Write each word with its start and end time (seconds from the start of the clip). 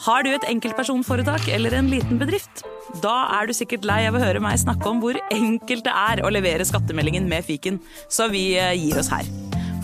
Har 0.00 0.24
du 0.24 0.30
et 0.32 0.44
enkeltpersonforetak 0.48 1.50
eller 1.52 1.74
en 1.76 1.90
liten 1.92 2.16
bedrift? 2.20 2.62
Da 3.02 3.12
er 3.36 3.50
du 3.50 3.52
sikkert 3.56 3.84
lei 3.84 3.98
av 4.08 4.16
å 4.16 4.22
høre 4.22 4.40
meg 4.40 4.56
snakke 4.62 4.88
om 4.88 5.02
hvor 5.02 5.18
enkelt 5.28 5.84
det 5.84 5.92
er 5.92 6.22
å 6.24 6.30
levere 6.32 6.64
skattemeldingen 6.64 7.26
med 7.28 7.44
fiken, 7.44 7.76
så 8.08 8.30
vi 8.32 8.54
eh, 8.56 8.72
gir 8.80 8.96
oss 9.00 9.10
her. 9.12 9.28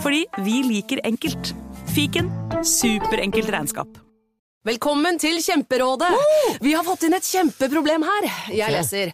Fordi 0.01 0.23
vi 0.41 0.63
liker 0.65 1.03
enkelt. 1.05 1.53
Fiken 1.93 2.31
superenkelt 2.65 3.53
regnskap. 3.53 4.01
Velkommen 4.67 5.21
til 5.21 5.37
Kjemperådet! 5.39 6.09
Vi 6.65 6.73
har 6.73 6.83
fått 6.83 7.05
inn 7.05 7.15
et 7.15 7.29
kjempeproblem 7.29 8.03
her. 8.09 8.27
Jeg 8.57 8.73
leser. 8.73 9.13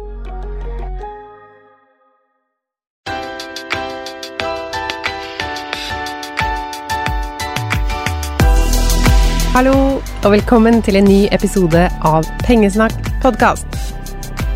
Hallo, 9.51 9.99
og 9.99 10.31
velkommen 10.31 10.77
til 10.79 10.95
en 10.95 11.03
ny 11.03 11.25
episode 11.35 11.79
av 12.07 12.27
Pengesnakk 12.45 13.09
podkast. 13.19 13.65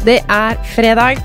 Det 0.07 0.21
er 0.31 0.55
fredag. 0.71 1.19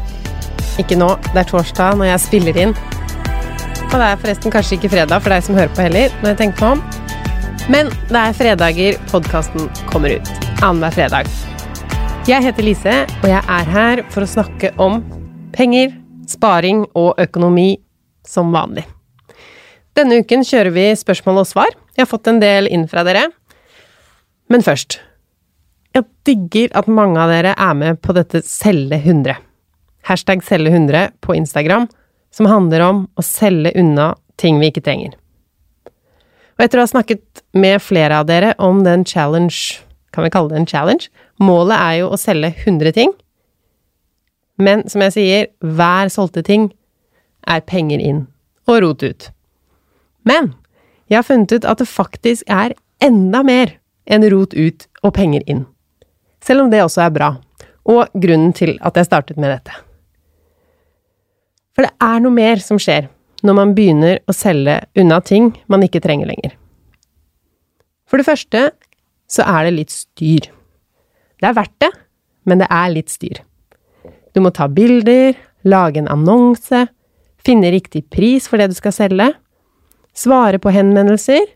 Ikke 0.82 0.98
nå, 0.98 1.12
det 1.28 1.44
er 1.44 1.46
torsdag 1.46 2.00
når 2.00 2.08
jeg 2.08 2.22
spiller 2.24 2.58
inn. 2.64 2.74
Og 2.74 3.94
det 3.94 4.08
er 4.08 4.18
forresten 4.24 4.50
kanskje 4.50 4.74
ikke 4.74 4.90
fredag 4.96 5.22
for 5.22 5.30
deg 5.30 5.46
som 5.46 5.54
hører 5.54 5.70
på 5.76 5.86
heller, 5.86 6.10
når 6.18 6.32
jeg 6.32 6.40
tenker 6.42 6.66
meg 6.66 6.80
om. 6.80 7.70
Men 7.70 7.94
det 8.10 8.24
er 8.24 8.36
fredager 8.40 9.00
podkasten 9.14 9.70
kommer 9.86 10.18
ut. 10.18 10.34
Annenhver 10.58 10.98
fredag. 10.98 11.30
Jeg 12.26 12.42
heter 12.50 12.66
Lise, 12.66 13.00
og 13.22 13.30
jeg 13.30 13.46
er 13.60 13.74
her 13.78 14.06
for 14.10 14.26
å 14.26 14.32
snakke 14.34 14.74
om 14.82 14.98
penger, 15.54 15.94
sparing 16.26 16.88
og 16.98 17.22
økonomi 17.22 17.76
som 18.26 18.50
vanlig. 18.50 18.88
Denne 19.94 20.24
uken 20.24 20.42
kjører 20.42 20.74
vi 20.74 20.90
spørsmål 20.98 21.44
og 21.44 21.54
svar. 21.54 21.76
Jeg 21.94 22.08
har 22.08 22.10
fått 22.10 22.26
en 22.34 22.42
del 22.42 22.66
inn 22.66 22.90
fra 22.90 23.06
dere. 23.06 23.28
Men 24.50 24.64
først. 24.66 24.98
Jeg 25.94 26.06
digger 26.26 26.72
at 26.78 26.90
mange 26.90 27.18
av 27.22 27.30
dere 27.30 27.54
er 27.54 27.76
med 27.78 28.00
på 28.02 28.14
dette 28.14 28.42
selge 28.46 28.98
100. 28.98 29.38
Hashtag 30.06 30.42
selge 30.46 30.72
100 30.72 31.10
på 31.22 31.36
Instagram, 31.38 31.88
som 32.34 32.48
handler 32.50 32.84
om 32.86 33.04
å 33.18 33.24
selge 33.26 33.72
unna 33.78 34.12
ting 34.40 34.60
vi 34.60 34.70
ikke 34.70 34.84
trenger. 34.86 35.14
Og 36.58 36.66
etter 36.66 36.80
å 36.80 36.84
ha 36.84 36.90
snakket 36.90 37.42
med 37.56 37.80
flere 37.82 38.20
av 38.20 38.28
dere 38.28 38.52
om 38.62 38.82
den 38.84 39.04
challenge, 39.06 39.80
kan 40.14 40.26
vi 40.26 40.32
kalle 40.34 40.52
det 40.52 40.60
en 40.60 40.68
challenge, 40.68 41.10
målet 41.40 41.78
er 41.78 41.94
jo 42.02 42.10
å 42.10 42.20
selge 42.20 42.52
100 42.66 42.94
ting. 42.98 43.14
Men 44.60 44.84
som 44.90 45.02
jeg 45.06 45.16
sier, 45.16 45.50
hver 45.64 46.10
solgte 46.12 46.44
ting 46.46 46.68
er 47.48 47.64
penger 47.64 48.02
inn 48.02 48.26
og 48.68 48.82
rot 48.84 49.02
ut. 49.02 49.30
Men 50.28 50.52
jeg 51.08 51.22
har 51.22 51.26
funnet 51.26 51.54
ut 51.54 51.66
at 51.66 51.80
det 51.80 51.88
faktisk 51.88 52.46
er 52.46 52.76
enda 53.02 53.42
mer 53.46 53.79
enn 54.06 54.26
rot 54.32 54.54
ut 54.54 54.86
og 55.02 55.14
penger 55.16 55.44
inn. 55.50 55.64
Selv 56.40 56.64
om 56.64 56.72
det 56.72 56.82
også 56.84 57.04
er 57.04 57.14
bra, 57.14 57.30
og 57.90 58.12
grunnen 58.14 58.52
til 58.56 58.76
at 58.84 58.96
jeg 58.96 59.08
startet 59.08 59.40
med 59.40 59.52
dette. 59.52 59.74
For 61.74 61.86
det 61.86 61.92
er 62.02 62.22
noe 62.22 62.34
mer 62.34 62.62
som 62.62 62.80
skjer 62.80 63.08
når 63.46 63.56
man 63.56 63.74
begynner 63.76 64.18
å 64.28 64.36
selge 64.36 64.76
unna 65.00 65.20
ting 65.24 65.52
man 65.72 65.84
ikke 65.86 66.02
trenger 66.04 66.28
lenger. 66.28 66.56
For 68.10 68.20
det 68.20 68.28
første 68.28 68.64
så 69.30 69.46
er 69.46 69.68
det 69.68 69.76
litt 69.76 69.94
styr. 69.94 70.50
Det 71.40 71.48
er 71.48 71.56
verdt 71.56 71.76
det, 71.80 71.90
men 72.44 72.60
det 72.60 72.68
er 72.68 72.90
litt 72.92 73.12
styr. 73.12 73.40
Du 74.34 74.42
må 74.42 74.52
ta 74.54 74.66
bilder, 74.68 75.38
lage 75.64 76.02
en 76.02 76.10
annonse, 76.10 76.86
finne 77.40 77.72
riktig 77.72 78.04
pris 78.12 78.48
for 78.50 78.60
det 78.60 78.70
du 78.72 78.76
skal 78.76 78.94
selge, 78.94 79.30
svare 80.16 80.60
på 80.60 80.72
henvendelser, 80.74 81.46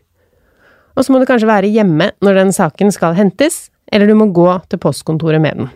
og 0.95 1.03
så 1.03 1.11
må 1.11 1.19
du 1.19 1.27
kanskje 1.27 1.49
være 1.49 1.71
hjemme 1.71 2.11
når 2.23 2.39
den 2.39 2.53
saken 2.55 2.91
skal 2.95 3.17
hentes, 3.17 3.69
eller 3.91 4.09
du 4.09 4.15
må 4.17 4.29
gå 4.33 4.47
til 4.71 4.81
postkontoret 4.81 5.43
med 5.43 5.59
den. 5.59 5.69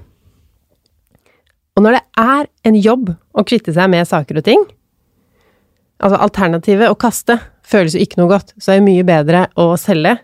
Og 1.77 1.85
når 1.85 1.99
det 1.99 2.03
er 2.19 2.47
en 2.67 2.79
jobb 2.79 3.11
å 3.11 3.45
kvitte 3.47 3.73
seg 3.75 3.91
med 3.91 4.07
saker 4.07 4.41
og 4.41 4.47
ting, 4.47 4.63
altså 5.99 6.19
alternativet 6.23 6.91
å 6.91 6.97
kaste 6.99 7.37
føles 7.69 7.95
jo 7.95 8.01
ikke 8.03 8.19
noe 8.19 8.31
godt, 8.31 8.55
så 8.57 8.73
er 8.73 8.79
det 8.79 8.87
mye 8.87 9.05
bedre 9.07 9.45
å 9.59 9.71
selge, 9.79 10.17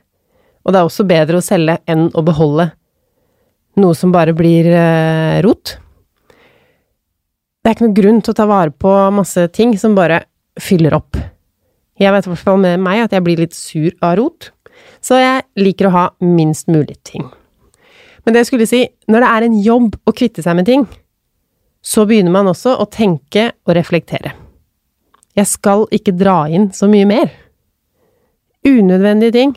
og 0.66 0.74
det 0.74 0.82
er 0.82 0.90
også 0.90 1.06
bedre 1.08 1.40
å 1.40 1.46
selge 1.46 1.78
enn 1.92 2.10
å 2.12 2.24
beholde 2.26 2.72
noe 3.80 3.96
som 3.98 4.14
bare 4.14 4.34
blir 4.36 4.70
eh, 4.72 5.42
rot. 5.44 5.76
Det 7.60 7.70
er 7.70 7.76
ikke 7.76 7.88
noen 7.88 7.98
grunn 7.98 8.22
til 8.24 8.34
å 8.34 8.38
ta 8.38 8.48
vare 8.50 8.72
på 8.72 8.92
masse 9.14 9.48
ting 9.56 9.76
som 9.80 9.98
bare 9.98 10.24
fyller 10.62 10.96
opp. 10.96 11.18
Jeg 12.00 12.12
vet 12.12 12.28
i 12.28 12.32
hvert 12.32 12.44
fall 12.48 12.60
med 12.62 12.82
meg 12.84 13.06
at 13.06 13.16
jeg 13.16 13.24
blir 13.24 13.40
litt 13.40 13.56
sur 13.56 13.92
av 14.04 14.18
rot, 14.20 14.52
så 15.06 15.20
jeg 15.22 15.44
liker 15.62 15.90
å 15.90 15.94
ha 15.94 16.06
minst 16.26 16.70
mulig 16.72 16.98
ting. 17.06 17.28
Men 18.26 18.34
det 18.34 18.42
jeg 18.42 18.50
skulle 18.50 18.70
si, 18.70 18.82
når 19.12 19.22
det 19.22 19.32
er 19.32 19.46
en 19.46 19.58
jobb 19.62 19.98
å 20.10 20.14
kvitte 20.18 20.42
seg 20.42 20.58
med 20.58 20.66
ting, 20.66 20.88
så 21.86 22.08
begynner 22.10 22.34
man 22.34 22.50
også 22.50 22.74
å 22.82 22.88
tenke 22.90 23.52
og 23.68 23.76
reflektere. 23.78 24.34
Jeg 25.38 25.52
skal 25.52 25.86
ikke 25.94 26.16
dra 26.16 26.46
inn 26.50 26.72
så 26.74 26.90
mye 26.90 27.06
mer. 27.06 27.30
Unødvendige 28.66 29.36
ting. 29.36 29.54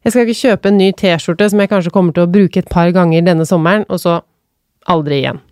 Jeg 0.00 0.14
skal 0.14 0.24
ikke 0.24 0.40
kjøpe 0.40 0.70
en 0.70 0.78
ny 0.80 0.88
T-skjorte 0.96 1.50
som 1.52 1.60
jeg 1.60 1.68
kanskje 1.68 1.92
kommer 1.92 2.16
til 2.16 2.24
å 2.24 2.32
bruke 2.32 2.62
et 2.62 2.70
par 2.72 2.88
ganger 2.96 3.26
denne 3.26 3.44
sommeren, 3.44 3.84
og 3.92 4.00
så 4.00 4.22
aldri 4.88 5.20
igjen. 5.20 5.42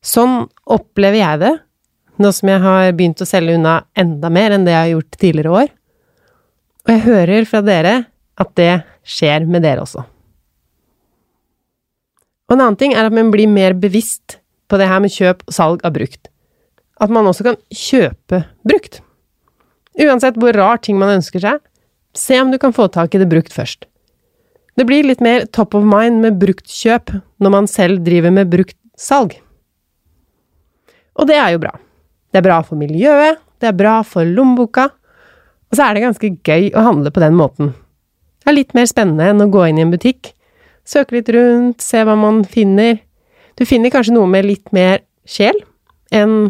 Sånn 0.00 0.46
opplever 0.64 1.20
jeg 1.20 1.42
det, 1.42 1.54
nå 2.22 2.30
som 2.32 2.48
jeg 2.48 2.62
har 2.64 2.94
begynt 2.96 3.20
å 3.20 3.28
selge 3.28 3.58
unna 3.58 3.82
enda 3.98 4.30
mer 4.32 4.54
enn 4.56 4.64
det 4.64 4.72
jeg 4.72 4.80
har 4.86 4.94
gjort 4.94 5.18
tidligere 5.20 5.58
år. 5.58 5.74
Og 6.88 6.94
jeg 6.94 7.04
hører 7.04 7.44
fra 7.44 7.60
dere 7.60 7.94
at 8.40 8.54
det 8.56 8.72
skjer 9.04 9.44
med 9.44 9.60
dere 9.66 9.84
også. 9.84 10.00
Og 12.48 12.54
en 12.56 12.62
annen 12.64 12.78
ting 12.80 12.94
er 12.96 13.04
at 13.04 13.12
man 13.12 13.28
blir 13.28 13.50
mer 13.50 13.76
bevisst 13.76 14.38
på 14.72 14.78
det 14.80 14.88
her 14.88 15.02
med 15.04 15.12
kjøp 15.12 15.44
og 15.44 15.52
salg 15.52 15.84
av 15.84 15.92
brukt. 15.92 16.30
At 16.96 17.12
man 17.12 17.28
også 17.28 17.44
kan 17.44 17.58
kjøpe 17.68 18.40
brukt. 18.64 19.02
Uansett 20.00 20.38
hvor 20.40 20.56
rar 20.56 20.80
ting 20.80 20.96
man 20.96 21.18
ønsker 21.18 21.44
seg, 21.44 21.60
se 22.16 22.38
om 22.40 22.52
du 22.52 22.56
kan 22.62 22.72
få 22.72 22.88
tak 22.88 23.12
i 23.12 23.20
det 23.20 23.28
brukt 23.28 23.52
først. 23.52 23.84
Det 24.78 24.86
blir 24.88 25.04
litt 25.04 25.20
mer 25.20 25.44
top 25.52 25.74
of 25.76 25.84
mind 25.84 26.22
med 26.22 26.38
bruktkjøp 26.40 27.12
når 27.42 27.52
man 27.52 27.68
selv 27.68 28.00
driver 28.06 28.32
med 28.32 28.48
brukt 28.48 28.78
salg. 28.96 29.34
Og 31.18 31.28
det 31.28 31.36
er 31.36 31.52
jo 31.52 31.60
bra. 31.66 31.74
Det 32.32 32.40
er 32.40 32.46
bra 32.46 32.60
for 32.64 32.80
miljøet, 32.80 33.42
det 33.58 33.68
er 33.72 33.76
bra 33.76 33.98
for 34.06 34.24
lommeboka, 34.24 34.88
og 35.68 35.76
så 35.76 35.84
er 35.84 35.96
det 35.96 36.04
ganske 36.06 36.30
gøy 36.46 36.70
å 36.72 36.84
handle 36.86 37.12
på 37.12 37.22
den 37.22 37.36
måten. 37.38 37.74
Det 38.40 38.52
er 38.52 38.56
litt 38.56 38.74
mer 38.76 38.88
spennende 38.88 39.26
enn 39.28 39.44
å 39.44 39.50
gå 39.52 39.66
inn 39.68 39.80
i 39.80 39.84
en 39.84 39.92
butikk, 39.92 40.32
søke 40.88 41.18
litt 41.18 41.28
rundt, 41.34 41.84
se 41.84 42.00
hva 42.06 42.14
man 42.16 42.40
finner. 42.48 43.02
Du 43.60 43.66
finner 43.68 43.92
kanskje 43.92 44.14
noe 44.16 44.30
med 44.30 44.48
litt 44.48 44.72
mer 44.72 45.02
sjel 45.28 45.58
enn 46.14 46.48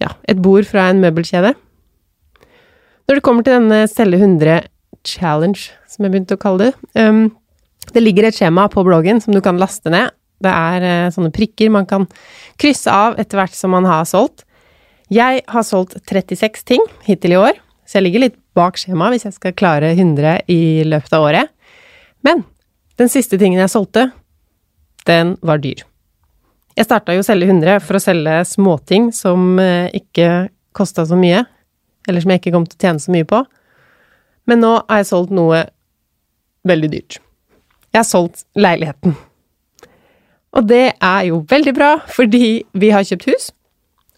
ja, 0.00 0.14
et 0.28 0.40
bord 0.40 0.64
fra 0.68 0.88
en 0.90 1.02
møbelkjede. 1.02 1.52
Når 3.06 3.18
det 3.18 3.24
kommer 3.24 3.44
til 3.46 3.58
denne 3.58 3.84
Selge 3.90 4.18
100 4.18 4.64
challenge, 5.06 5.70
som 5.88 6.06
jeg 6.06 6.14
begynte 6.14 6.36
å 6.36 6.40
kalle 6.40 6.70
det, 6.70 6.72
um, 6.98 7.28
det 7.94 8.02
ligger 8.02 8.26
et 8.26 8.36
skjema 8.36 8.66
på 8.72 8.82
bloggen 8.86 9.20
som 9.22 9.36
du 9.36 9.42
kan 9.44 9.60
laste 9.60 9.92
ned. 9.92 10.10
Det 10.42 10.52
er 10.52 10.86
uh, 11.06 11.12
sånne 11.14 11.32
prikker 11.34 11.70
man 11.72 11.86
kan 11.88 12.08
krysse 12.60 12.92
av 12.92 13.20
etter 13.20 13.40
hvert 13.40 13.56
som 13.56 13.72
man 13.76 13.86
har 13.88 14.08
solgt. 14.08 14.44
Jeg 15.12 15.44
har 15.46 15.62
solgt 15.62 16.00
36 16.08 16.64
ting 16.66 16.82
hittil 17.06 17.36
i 17.36 17.38
år, 17.38 17.60
så 17.86 17.98
jeg 17.98 18.06
ligger 18.06 18.24
litt 18.26 18.38
bak 18.56 18.78
skjemaet 18.80 19.16
hvis 19.16 19.26
jeg 19.28 19.36
skal 19.36 19.54
klare 19.56 19.92
100 19.94 20.46
i 20.52 20.84
løpet 20.86 21.14
av 21.16 21.26
året. 21.28 21.52
Men 22.26 22.42
den 22.98 23.10
siste 23.12 23.38
tingen 23.38 23.60
jeg 23.60 23.72
solgte, 23.72 24.08
den 25.06 25.36
var 25.46 25.62
dyr. 25.62 25.84
Jeg 26.76 26.88
starta 26.88 27.14
jo 27.16 27.22
å 27.22 27.26
selge 27.26 27.48
100 27.48 27.78
for 27.84 27.96
å 27.96 28.02
selge 28.02 28.40
småting 28.48 29.08
som 29.14 29.54
uh, 29.60 29.86
ikke 29.96 30.48
kosta 30.76 31.06
så 31.08 31.16
mye, 31.16 31.44
eller 32.08 32.22
som 32.22 32.32
jeg 32.34 32.42
ikke 32.42 32.52
kom 32.56 32.66
til 32.68 32.76
å 32.76 32.84
tjene 32.84 33.02
så 33.02 33.14
mye 33.14 33.28
på. 33.28 33.40
Men 34.46 34.60
nå 34.62 34.74
har 34.82 35.00
jeg 35.00 35.08
solgt 35.10 35.32
noe 35.34 35.62
veldig 36.68 36.90
dyrt. 36.92 37.20
Jeg 37.94 38.02
har 38.02 38.08
solgt 38.08 38.44
leiligheten. 38.58 39.16
Og 40.56 40.66
det 40.68 40.84
er 40.94 41.22
jo 41.28 41.42
veldig 41.48 41.74
bra, 41.76 41.90
fordi 42.12 42.64
vi 42.76 42.90
har 42.92 43.06
kjøpt 43.06 43.28
hus, 43.30 43.50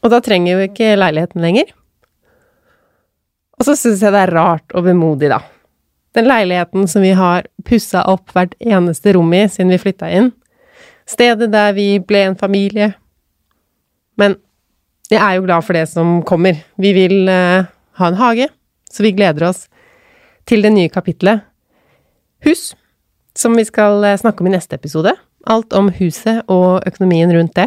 og 0.02 0.12
da 0.12 0.20
trenger 0.22 0.54
jo 0.54 0.66
ikke 0.68 0.96
leiligheten 0.98 1.42
lenger. 1.42 1.70
Og 3.58 3.66
så 3.66 3.75
syns 3.76 4.02
jeg 4.02 4.14
det 4.14 4.25
er 4.26 4.34
rart 4.37 4.75
og 4.76 4.87
vemodig, 4.87 5.31
da. 5.32 5.40
Den 6.16 6.28
leiligheten 6.28 6.87
som 6.90 7.05
vi 7.05 7.12
har 7.14 7.46
pussa 7.66 8.05
opp 8.10 8.32
hvert 8.34 8.55
eneste 8.58 9.12
rom 9.14 9.32
i 9.37 9.44
siden 9.50 9.72
vi 9.75 9.81
flytta 9.82 10.10
inn. 10.14 10.31
Stedet 11.08 11.50
der 11.52 11.75
vi 11.76 11.90
ble 12.05 12.25
en 12.28 12.38
familie. 12.38 12.93
Men 14.19 14.37
jeg 15.10 15.20
er 15.22 15.38
jo 15.38 15.46
glad 15.46 15.64
for 15.66 15.76
det 15.76 15.87
som 15.90 16.20
kommer. 16.26 16.58
Vi 16.76 16.93
vil 16.96 17.28
uh, 17.31 17.69
ha 17.99 18.08
en 18.08 18.19
hage, 18.19 18.49
så 18.90 19.05
vi 19.05 19.14
gleder 19.16 19.49
oss 19.50 19.66
til 20.49 20.64
det 20.64 20.72
nye 20.75 20.93
kapitlet 20.93 21.44
Hus, 22.46 22.70
som 23.34 23.56
vi 23.58 23.64
skal 23.66 24.04
eh, 24.06 24.19
snakke 24.19 24.44
om 24.44 24.46
i 24.46 24.52
neste 24.52 24.76
episode. 24.78 25.11
Alt 25.50 25.75
om 25.75 25.88
huset 25.96 26.44
og 26.46 26.87
økonomien 26.87 27.32
rundt 27.34 27.56
det. 27.56 27.66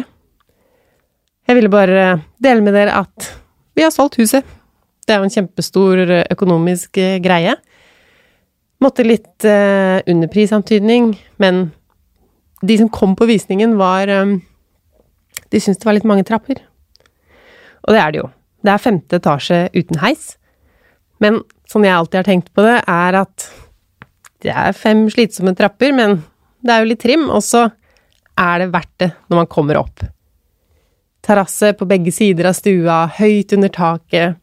Jeg 1.44 1.58
ville 1.58 1.72
bare 1.72 2.22
dele 2.40 2.64
med 2.64 2.72
dere 2.72 3.02
at 3.02 3.26
vi 3.76 3.84
har 3.84 3.92
solgt 3.92 4.16
huset. 4.16 4.46
Det 5.06 5.14
er 5.14 5.20
jo 5.20 5.28
en 5.28 5.34
kjempestor 5.34 6.02
eh, 6.04 6.26
økonomisk 6.32 6.98
eh, 7.02 7.18
greie. 7.22 7.56
Måtte 8.82 9.06
litt 9.06 9.46
uh, 9.46 10.02
underprisantydning, 10.10 11.12
men 11.38 11.68
de 12.66 12.76
som 12.80 12.88
kom 12.90 13.12
på 13.14 13.28
visningen, 13.30 13.76
var 13.78 14.10
um, 14.10 14.40
De 15.54 15.60
syntes 15.62 15.78
det 15.78 15.86
var 15.86 15.94
litt 15.94 16.08
mange 16.08 16.24
trapper. 16.26 16.58
Og 17.86 17.94
det 17.94 18.00
er 18.00 18.10
det 18.10 18.20
jo. 18.24 18.26
Det 18.62 18.72
er 18.72 18.82
femte 18.82 19.20
etasje 19.20 19.60
uten 19.76 20.00
heis. 20.02 20.32
Men 21.22 21.44
sånn 21.70 21.86
jeg 21.86 21.94
alltid 21.94 22.20
har 22.20 22.26
tenkt 22.26 22.50
på 22.54 22.64
det, 22.66 22.80
er 22.90 23.20
at 23.22 23.46
det 24.42 24.50
er 24.50 24.74
fem 24.74 25.04
slitsomme 25.12 25.54
trapper, 25.58 25.94
men 25.94 26.18
det 26.62 26.74
er 26.74 26.82
jo 26.82 26.90
litt 26.90 27.02
trim, 27.02 27.28
og 27.30 27.42
så 27.46 27.68
er 28.38 28.62
det 28.64 28.72
verdt 28.74 28.94
det 29.02 29.10
når 29.30 29.44
man 29.44 29.50
kommer 29.50 29.78
opp. 29.78 30.02
Terrasse 31.22 31.72
på 31.78 31.86
begge 31.86 32.10
sider 32.14 32.50
av 32.50 32.56
stua, 32.58 33.04
høyt 33.20 33.54
under 33.54 33.70
taket. 33.70 34.41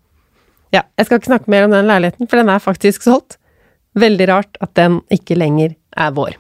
Ja, 0.76 0.84
jeg 0.98 1.08
skal 1.08 1.20
ikke 1.20 1.32
snakke 1.32 1.52
mer 1.52 1.66
om 1.66 1.74
den 1.74 1.90
leiligheten, 1.90 2.30
for 2.30 2.38
den 2.38 2.52
er 2.52 2.62
faktisk 2.62 3.06
solgt. 3.06 3.40
Veldig 3.98 4.28
rart 4.30 4.60
at 4.62 4.76
den 4.78 5.00
ikke 5.12 5.38
lenger 5.38 5.74
er 5.98 6.14
vår. 6.14 6.38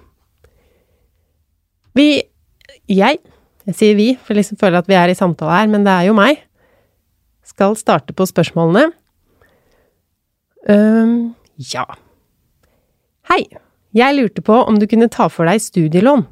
Vi 1.97 2.23
Jeg 2.89 3.19
jeg 3.69 3.77
sier 3.77 3.97
vi, 3.97 4.13
for 4.17 4.33
jeg 4.33 4.41
liksom 4.41 4.57
føler 4.57 4.81
at 4.81 4.87
vi 4.89 4.95
er 4.97 5.11
i 5.11 5.17
samtale 5.17 5.53
her, 5.53 5.67
men 5.69 5.83
det 5.85 5.93
er 5.93 6.07
jo 6.07 6.15
meg. 6.17 6.39
Skal 7.45 7.75
starte 7.77 8.15
på 8.17 8.25
spørsmålene. 8.25 8.89
um, 10.69 11.35
ja. 11.73 11.85
Hei, 13.29 13.43
jeg 13.93 14.15
lurte 14.17 14.41
på 14.41 14.57
om 14.63 14.79
du 14.79 14.87
kunne 14.89 15.09
ta 15.13 15.27
for 15.29 15.45
deg 15.45 15.61
studielån. 15.61 16.25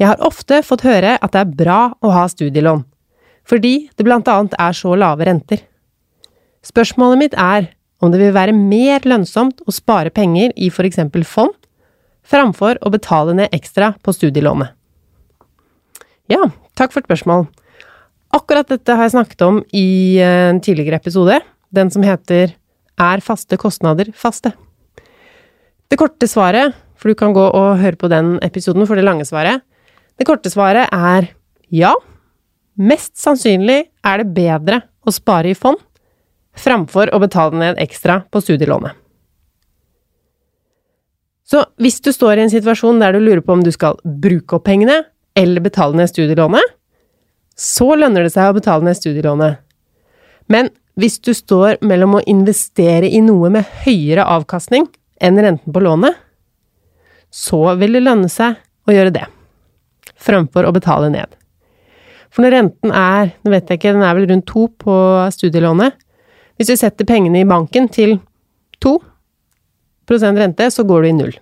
Jeg 0.00 0.08
har 0.08 0.24
ofte 0.24 0.62
fått 0.64 0.86
høre 0.88 1.18
at 1.20 1.34
det 1.34 1.42
er 1.42 1.52
bra 1.60 1.80
å 2.00 2.14
ha 2.14 2.24
studielån, 2.28 2.86
fordi 3.44 3.90
det 3.92 4.06
blant 4.08 4.28
annet 4.32 4.56
er 4.56 4.72
så 4.72 4.96
lave 4.96 5.28
renter. 5.28 5.60
Spørsmålet 6.62 7.18
mitt 7.18 7.34
er 7.34 7.72
om 8.02 8.10
det 8.10 8.20
vil 8.20 8.34
være 8.34 8.54
mer 8.54 9.02
lønnsomt 9.06 9.62
å 9.66 9.74
spare 9.74 10.10
penger 10.14 10.54
i 10.58 10.70
for 10.74 10.86
eksempel 10.86 11.24
fond, 11.26 11.54
framfor 12.22 12.78
å 12.82 12.90
betale 12.94 13.34
ned 13.34 13.54
ekstra 13.54 13.92
på 14.02 14.14
studielånet. 14.14 14.70
Ja, 16.30 16.46
takk 16.78 16.94
for 16.94 17.02
et 17.02 17.08
spørsmål. 17.10 17.48
Akkurat 18.32 18.70
dette 18.70 18.94
har 18.96 19.06
jeg 19.06 19.14
snakket 19.16 19.44
om 19.44 19.60
i 19.76 20.18
en 20.22 20.62
tidligere 20.62 20.98
episode, 21.02 21.40
den 21.74 21.90
som 21.92 22.04
heter 22.06 22.54
Er 23.00 23.22
faste 23.24 23.56
kostnader 23.58 24.12
faste? 24.14 24.52
Det 25.90 25.98
korte 25.98 26.28
svaret, 26.28 26.74
for 26.96 27.10
du 27.10 27.18
kan 27.18 27.34
gå 27.34 27.42
og 27.42 27.80
høre 27.80 27.98
på 27.98 28.08
den 28.08 28.38
episoden 28.44 28.86
for 28.86 28.96
det 28.96 29.04
lange 29.04 29.26
svaret, 29.26 29.60
det 30.16 30.26
korte 30.28 30.50
svaret 30.52 30.88
er 30.92 31.32
ja. 31.72 31.92
Mest 32.78 33.18
sannsynlig 33.20 33.90
er 34.04 34.22
det 34.22 34.32
bedre 34.36 34.82
å 35.04 35.12
spare 35.12 35.50
i 35.50 35.58
fond 35.58 35.80
framfor 36.58 37.12
å 37.14 37.20
betale 37.22 37.58
ned 37.58 37.80
ekstra 37.82 38.22
på 38.30 38.42
studielånet. 38.44 38.98
Så 41.52 41.64
hvis 41.82 42.00
du 42.00 42.12
står 42.14 42.38
i 42.38 42.44
en 42.46 42.52
situasjon 42.52 43.00
der 43.02 43.12
du 43.12 43.20
lurer 43.20 43.42
på 43.44 43.52
om 43.52 43.64
du 43.64 43.72
skal 43.74 43.98
bruke 44.04 44.56
opp 44.56 44.64
pengene 44.68 45.02
eller 45.36 45.64
betale 45.64 45.96
ned 45.98 46.08
studielånet, 46.08 46.64
så 47.56 47.92
lønner 47.98 48.24
det 48.24 48.32
seg 48.32 48.48
å 48.48 48.56
betale 48.56 48.86
ned 48.86 48.96
studielånet. 48.96 49.60
Men 50.48 50.70
hvis 50.96 51.18
du 51.24 51.32
står 51.36 51.78
mellom 51.84 52.18
å 52.18 52.24
investere 52.28 53.08
i 53.08 53.20
noe 53.24 53.50
med 53.52 53.68
høyere 53.84 54.24
avkastning 54.28 54.88
enn 55.22 55.40
renten 55.40 55.72
på 55.72 55.82
lånet, 55.84 56.16
så 57.32 57.74
vil 57.80 57.96
det 57.96 58.04
lønne 58.04 58.28
seg 58.32 58.58
å 58.88 58.92
gjøre 58.92 59.14
det, 59.14 59.24
fremfor 60.20 60.68
å 60.68 60.74
betale 60.74 61.08
ned. 61.12 61.28
For 62.32 62.44
når 62.44 62.56
renten 62.56 62.92
er, 62.96 63.32
nå 63.44 63.52
vet 63.52 63.68
jeg 63.68 63.80
ikke, 63.80 63.92
den 63.96 64.04
er 64.04 64.16
vel 64.16 64.28
rundt 64.28 64.48
to 64.48 64.66
på 64.80 64.96
studielånet, 65.32 65.96
hvis 66.62 66.70
du 66.70 66.78
setter 66.78 67.02
pengene 67.02 67.40
i 67.42 67.48
banken 67.48 67.88
til 67.90 68.20
2% 68.86 70.36
rente, 70.38 70.68
så 70.70 70.84
går 70.86 71.02
du 71.02 71.08
i 71.08 71.16
null. 71.16 71.32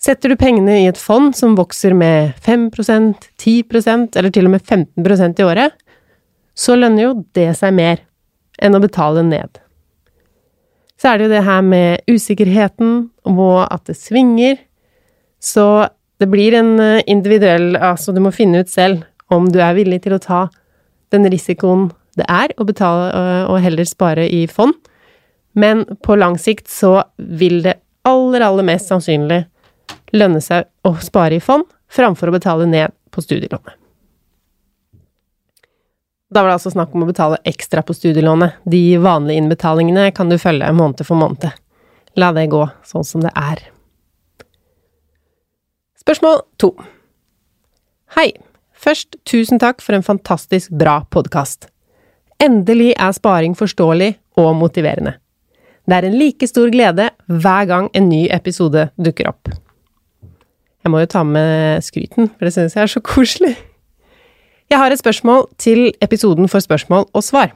Setter 0.00 0.32
du 0.32 0.38
pengene 0.40 0.78
i 0.78 0.86
et 0.88 0.96
fond 0.96 1.34
som 1.36 1.52
vokser 1.58 1.92
med 1.92 2.32
5% 2.46 3.26
10% 3.36 4.16
eller 4.16 4.32
til 4.32 4.48
og 4.48 4.54
med 4.54 4.64
15% 4.64 5.42
i 5.42 5.44
året, 5.44 5.76
så 6.56 6.78
lønner 6.78 7.02
jo 7.02 7.10
det 7.36 7.50
seg 7.58 7.76
mer 7.76 8.00
enn 8.56 8.78
å 8.78 8.80
betale 8.80 9.26
ned. 9.26 9.60
Så 10.96 11.10
er 11.10 11.18
det 11.18 11.28
jo 11.28 11.34
det 11.36 11.44
her 11.50 11.60
med 11.68 12.08
usikkerheten 12.08 12.96
og 13.28 13.66
at 13.68 13.84
det 13.90 13.98
svinger. 14.00 14.56
Så 15.44 15.90
det 16.18 16.32
blir 16.32 16.56
en 16.56 16.72
eh, 16.80 17.04
individuell 17.04 17.76
Altså, 17.76 18.16
du 18.16 18.24
må 18.24 18.32
finne 18.32 18.64
ut 18.64 18.72
selv 18.72 19.04
om 19.28 19.52
du 19.52 19.60
er 19.60 19.76
villig 19.76 20.00
til 20.08 20.16
å 20.16 20.22
ta 20.24 20.46
den 21.12 21.28
risikoen 21.28 21.90
det 22.18 22.26
er 22.28 22.54
å 22.58 22.66
betale 22.68 23.08
eh, 23.14 23.44
og 23.48 23.60
heller 23.62 23.88
spare 23.88 24.26
i 24.28 24.46
fond. 24.50 24.76
Men 25.58 25.84
på 26.04 26.16
lang 26.18 26.38
sikt 26.38 26.68
så 26.70 27.00
vil 27.16 27.62
det 27.64 27.78
aller, 28.06 28.44
aller 28.44 28.66
mest 28.66 28.90
sannsynlig 28.90 29.42
lønne 30.14 30.40
seg 30.44 30.68
å 30.86 30.94
spare 31.02 31.38
i 31.38 31.42
fond 31.42 31.66
framfor 31.92 32.30
å 32.30 32.36
betale 32.36 32.68
ned 32.68 32.94
på 33.10 33.24
studielånet. 33.24 33.74
Da 36.28 36.42
var 36.42 36.50
det 36.50 36.58
altså 36.58 36.74
snakk 36.74 36.92
om 36.92 37.06
å 37.06 37.08
betale 37.08 37.40
ekstra 37.48 37.80
på 37.82 37.96
studielånet. 37.96 38.60
De 38.68 38.98
vanlige 39.00 39.40
innbetalingene 39.40 40.10
kan 40.12 40.28
du 40.28 40.36
følge 40.40 40.68
måned 40.76 41.00
for 41.08 41.16
måned. 41.16 41.48
La 42.20 42.28
det 42.36 42.50
gå 42.52 42.66
sånn 42.84 43.06
som 43.06 43.24
det 43.24 43.32
er. 43.32 43.62
Spørsmål 46.02 46.42
to. 46.60 46.74
Hei. 48.16 48.30
Først, 48.78 49.16
tusen 49.26 49.58
takk 49.58 49.80
for 49.82 49.96
en 49.96 50.04
fantastisk 50.06 50.70
bra 50.70 51.00
podkast. 51.10 51.66
Endelig 52.38 52.92
er 52.94 53.14
sparing 53.16 53.56
forståelig 53.58 54.12
og 54.38 54.52
motiverende. 54.56 55.16
Det 55.88 55.96
er 55.96 56.06
en 56.06 56.18
like 56.20 56.46
stor 56.46 56.70
glede 56.70 57.08
hver 57.26 57.64
gang 57.66 57.88
en 57.96 58.06
ny 58.10 58.28
episode 58.30 58.90
dukker 58.94 59.30
opp. 59.32 59.50
Jeg 60.84 60.92
må 60.92 61.00
jo 61.02 61.10
ta 61.10 61.24
med 61.26 61.82
skryten, 61.82 62.30
for 62.30 62.46
det 62.46 62.54
synes 62.54 62.76
jeg 62.76 62.84
er 62.84 62.92
så 62.92 63.02
koselig. 63.02 63.56
Jeg 64.70 64.78
har 64.78 64.92
et 64.92 65.00
spørsmål 65.00 65.48
til 65.58 65.90
episoden 66.04 66.48
for 66.48 66.62
spørsmål 66.62 67.08
og 67.12 67.24
svar. 67.24 67.50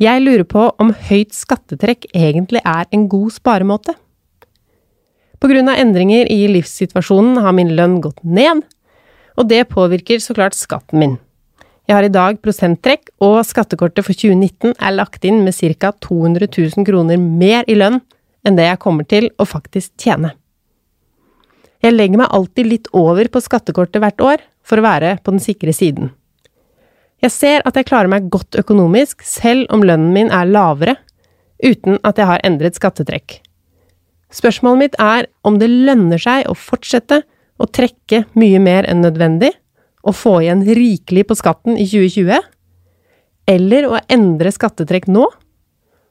Jeg 0.00 0.22
lurer 0.22 0.46
på 0.48 0.70
om 0.80 0.94
høyt 1.10 1.34
skattetrekk 1.36 2.06
egentlig 2.14 2.62
er 2.64 2.88
en 2.94 3.08
god 3.10 3.34
sparemåte. 3.36 3.92
På 5.40 5.48
grunn 5.50 5.68
av 5.68 5.76
endringer 5.80 6.30
i 6.32 6.46
livssituasjonen 6.48 7.42
har 7.44 7.52
min 7.52 7.74
lønn 7.76 8.00
gått 8.00 8.24
ned, 8.24 8.62
og 9.36 9.48
det 9.52 9.66
påvirker 9.68 10.22
så 10.24 10.36
klart 10.36 10.56
skatten 10.56 11.02
min. 11.02 11.18
Jeg 11.90 11.96
har 11.96 12.06
i 12.06 12.12
dag 12.14 12.36
prosenttrekk, 12.38 13.08
og 13.18 13.40
skattekortet 13.42 14.06
for 14.06 14.14
2019 14.14 14.76
er 14.78 14.92
lagt 14.94 15.24
inn 15.26 15.40
med 15.42 15.56
ca. 15.58 15.88
200 15.90 16.46
000 16.46 16.86
kroner 16.86 17.18
mer 17.18 17.66
i 17.66 17.74
lønn 17.74 17.96
enn 18.46 18.54
det 18.54 18.68
jeg 18.68 18.78
kommer 18.78 19.08
til 19.10 19.26
å 19.42 19.46
faktisk 19.48 19.96
tjene. 19.98 20.30
Jeg 21.82 21.96
legger 21.96 22.20
meg 22.20 22.30
alltid 22.30 22.68
litt 22.70 22.86
over 22.94 23.26
på 23.26 23.42
skattekortet 23.42 23.98
hvert 24.04 24.22
år 24.22 24.44
for 24.62 24.78
å 24.78 24.84
være 24.86 25.16
på 25.18 25.34
den 25.34 25.42
sikre 25.42 25.74
siden. 25.74 26.12
Jeg 27.26 27.34
ser 27.34 27.66
at 27.66 27.74
jeg 27.74 27.88
klarer 27.90 28.12
meg 28.12 28.30
godt 28.30 28.60
økonomisk 28.62 29.26
selv 29.26 29.66
om 29.74 29.82
lønnen 29.82 30.12
min 30.14 30.30
er 30.30 30.46
lavere, 30.46 30.94
uten 31.58 31.98
at 32.06 32.22
jeg 32.22 32.30
har 32.30 32.44
endret 32.46 32.78
skattetrekk. 32.78 33.40
Spørsmålet 34.30 34.84
mitt 34.84 35.00
er 35.02 35.26
om 35.42 35.58
det 35.58 35.72
lønner 35.72 36.22
seg 36.22 36.46
å 36.46 36.54
fortsette 36.54 37.24
å 37.58 37.66
trekke 37.66 38.28
mye 38.38 38.62
mer 38.62 38.86
enn 38.86 39.02
nødvendig, 39.02 39.50
og 40.06 40.16
få 40.16 40.38
igjen 40.44 40.64
rikelig 40.64 41.26
på 41.28 41.36
skatten 41.38 41.76
i 41.76 41.86
2020, 41.88 42.40
eller 43.50 43.88
å 43.88 44.00
endre 44.12 44.52
skattetrekk 44.54 45.08
nå, 45.10 45.26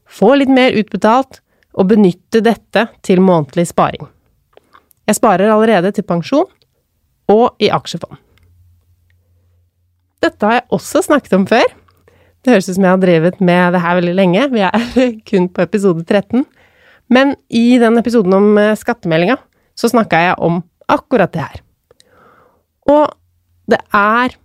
få 0.10 0.34
litt 0.40 0.52
mer 0.54 0.76
utbetalt 0.78 1.42
og 1.78 1.92
benytte 1.92 2.42
dette 2.46 2.88
til 3.06 3.22
månedlig 3.24 3.70
sparing. 3.70 4.08
Jeg 5.10 5.18
sparer 5.18 5.50
allerede 5.50 5.92
til 5.96 6.06
pensjon 6.06 6.50
og 7.30 7.62
i 7.62 7.70
aksjefond. 7.74 8.18
Dette 10.20 10.46
har 10.46 10.60
jeg 10.60 10.68
også 10.76 11.02
snakket 11.06 11.36
om 11.38 11.46
før. 11.50 11.66
Det 12.44 12.54
høres 12.54 12.68
ut 12.70 12.76
som 12.76 12.86
jeg 12.86 12.94
har 12.94 13.02
drevet 13.02 13.40
med 13.44 13.76
det 13.76 13.84
her 13.84 14.00
veldig 14.00 14.16
lenge, 14.18 14.48
vi 14.52 14.64
er 14.66 14.90
kun 15.30 15.48
på 15.54 15.64
episode 15.64 16.04
13. 16.04 16.44
Men 17.10 17.34
i 17.50 17.80
den 17.82 17.98
episoden 17.98 18.36
om 18.38 18.52
eh, 18.62 18.76
skattemeldinga 18.78 19.40
så 19.80 19.90
snakka 19.90 20.20
jeg 20.22 20.38
om 20.46 20.60
akkurat 20.92 21.32
det 21.34 21.46
her. 21.46 21.64
Og 22.90 23.19
det 23.70 23.80
er 23.96 24.36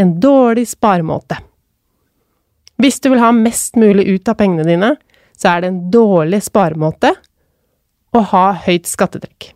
en 0.00 0.16
dårlig 0.22 0.66
sparemåte. 0.70 1.36
Hvis 2.80 3.00
du 3.04 3.10
vil 3.12 3.20
ha 3.20 3.32
mest 3.36 3.76
mulig 3.76 4.06
ut 4.08 4.28
av 4.30 4.38
pengene 4.40 4.64
dine, 4.64 4.94
så 5.36 5.54
er 5.54 5.62
det 5.62 5.70
en 5.70 5.82
dårlig 5.92 6.40
sparemåte 6.46 7.12
å 8.16 8.22
ha 8.32 8.46
høyt 8.66 8.88
skattetrekk. 8.88 9.52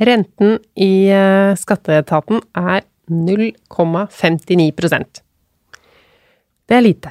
Renten 0.00 0.58
i 0.80 1.10
eh, 1.12 1.56
skatteetaten 1.60 2.40
er 2.56 2.86
0,59% 3.10 5.22
Det 6.70 6.76
er 6.76 6.84
lite. 6.84 7.10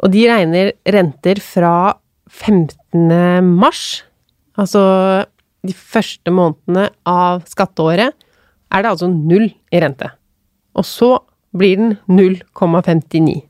Og 0.00 0.08
de 0.14 0.22
regner 0.30 0.72
renter 0.88 1.42
fra 1.44 1.92
15. 2.30 3.44
mars, 3.44 4.04
altså 4.56 4.80
de 5.66 5.74
første 5.76 6.32
månedene 6.32 6.88
av 7.04 7.44
skatteåret, 7.50 8.16
er 8.70 8.82
det 8.82 8.90
altså 8.94 9.10
null 9.10 9.50
i 9.50 9.82
rente. 9.82 10.08
Og 10.78 10.86
så 10.86 11.14
blir 11.56 11.80
den 11.80 11.96
0,59. 12.06 13.40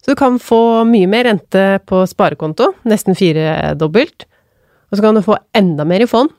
Så 0.00 0.12
du 0.12 0.16
kan 0.16 0.38
få 0.40 0.84
mye 0.88 1.08
mer 1.10 1.26
rente 1.28 1.64
på 1.86 2.02
sparekonto, 2.08 2.72
nesten 2.88 3.18
firedobbelt. 3.18 4.24
Og 4.90 4.96
så 4.96 5.04
kan 5.04 5.18
du 5.18 5.24
få 5.24 5.36
enda 5.56 5.84
mer 5.86 6.04
i 6.04 6.08
fond, 6.10 6.32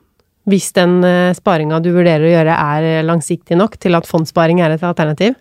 hvis 0.50 0.72
den 0.76 1.04
eh, 1.06 1.36
sparinga 1.38 1.80
du 1.84 1.92
vurderer 1.94 2.26
å 2.26 2.34
gjøre 2.34 2.58
er 2.58 3.06
langsiktig 3.06 3.58
nok 3.60 3.78
til 3.80 3.96
at 3.96 4.10
fondssparing 4.10 4.64
er 4.64 4.74
et 4.74 4.86
alternativ. 4.88 5.38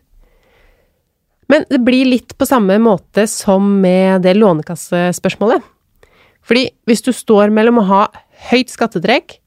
Men 1.51 1.65
det 1.71 1.81
blir 1.83 2.07
litt 2.07 2.37
på 2.39 2.47
samme 2.47 2.77
måte 2.83 3.25
som 3.31 3.65
med 3.83 4.23
det 4.27 4.37
lånekassespørsmålet. 4.39 5.65
Fordi 6.47 6.69
hvis 6.87 7.03
du 7.07 7.11
står 7.15 7.51
mellom 7.55 7.81
å 7.81 7.89
ha 7.89 8.03
høyt 8.51 8.71
skattetrekk 8.73 9.41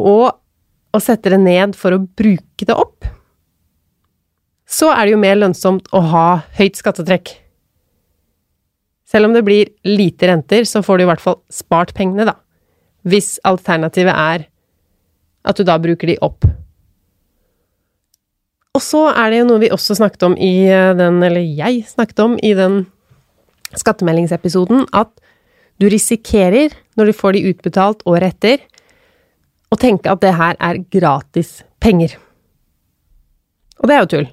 og 0.00 0.32
å 0.90 1.00
sette 1.02 1.30
det 1.30 1.38
ned 1.44 1.76
for 1.78 1.94
å 1.94 2.02
bruke 2.02 2.66
det 2.66 2.74
opp, 2.74 3.06
så 4.70 4.92
er 4.94 5.06
det 5.06 5.14
jo 5.16 5.22
mer 5.22 5.38
lønnsomt 5.38 5.88
å 5.96 6.02
ha 6.12 6.26
høyt 6.58 6.78
skattetrekk. 6.78 7.32
Selv 9.10 9.26
om 9.26 9.34
det 9.34 9.42
blir 9.42 9.72
lite 9.86 10.28
renter, 10.30 10.62
så 10.68 10.84
får 10.86 11.00
du 11.00 11.04
i 11.04 11.10
hvert 11.10 11.22
fall 11.22 11.40
spart 11.50 11.90
pengene, 11.96 12.28
da. 12.28 12.36
Hvis 13.02 13.38
alternativet 13.48 14.14
er 14.14 14.46
at 15.42 15.58
du 15.58 15.64
da 15.66 15.78
bruker 15.82 16.12
de 16.12 16.18
opp. 16.22 16.46
Og 18.76 18.82
så 18.84 19.08
er 19.10 19.32
det 19.32 19.40
jo 19.40 19.48
noe 19.48 19.62
vi 19.64 19.72
også 19.74 19.96
snakket 19.98 20.28
om 20.28 20.36
i 20.38 20.68
den, 20.70 21.18
eller 21.26 21.42
jeg 21.42 21.82
snakket 21.90 22.22
om 22.22 22.38
i 22.38 22.52
den 22.54 22.84
skattemeldingsepisoden, 23.74 24.86
at 24.94 25.10
du 25.82 25.88
risikerer, 25.90 26.70
når 26.94 27.10
du 27.10 27.16
får 27.16 27.34
de 27.34 27.46
utbetalt 27.50 28.04
året 28.06 28.36
etter, 28.36 28.62
å 29.70 29.78
tenke 29.80 30.10
at 30.12 30.22
det 30.22 30.36
her 30.38 30.58
er 30.62 30.82
gratis 30.92 31.60
penger. 31.82 32.14
Og 33.80 33.88
det 33.88 33.96
er 33.96 34.04
jo 34.04 34.10
tull. 34.14 34.28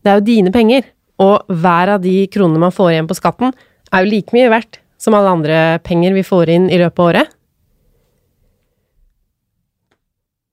Det 0.00 0.10
er 0.10 0.20
jo 0.20 0.26
dine 0.26 0.52
penger, 0.54 0.86
og 1.20 1.50
hver 1.52 1.96
av 1.96 2.04
de 2.04 2.24
kronene 2.32 2.62
man 2.62 2.72
får 2.74 2.94
igjen 2.94 3.10
på 3.10 3.18
skatten, 3.18 3.52
er 3.90 4.04
jo 4.04 4.12
like 4.12 4.34
mye 4.36 4.50
verdt 4.52 4.80
som 5.00 5.16
alle 5.16 5.32
andre 5.32 5.60
penger 5.84 6.14
vi 6.16 6.24
får 6.24 6.52
inn 6.52 6.68
i 6.72 6.78
løpet 6.80 7.00
av 7.00 7.10
året. 7.10 7.36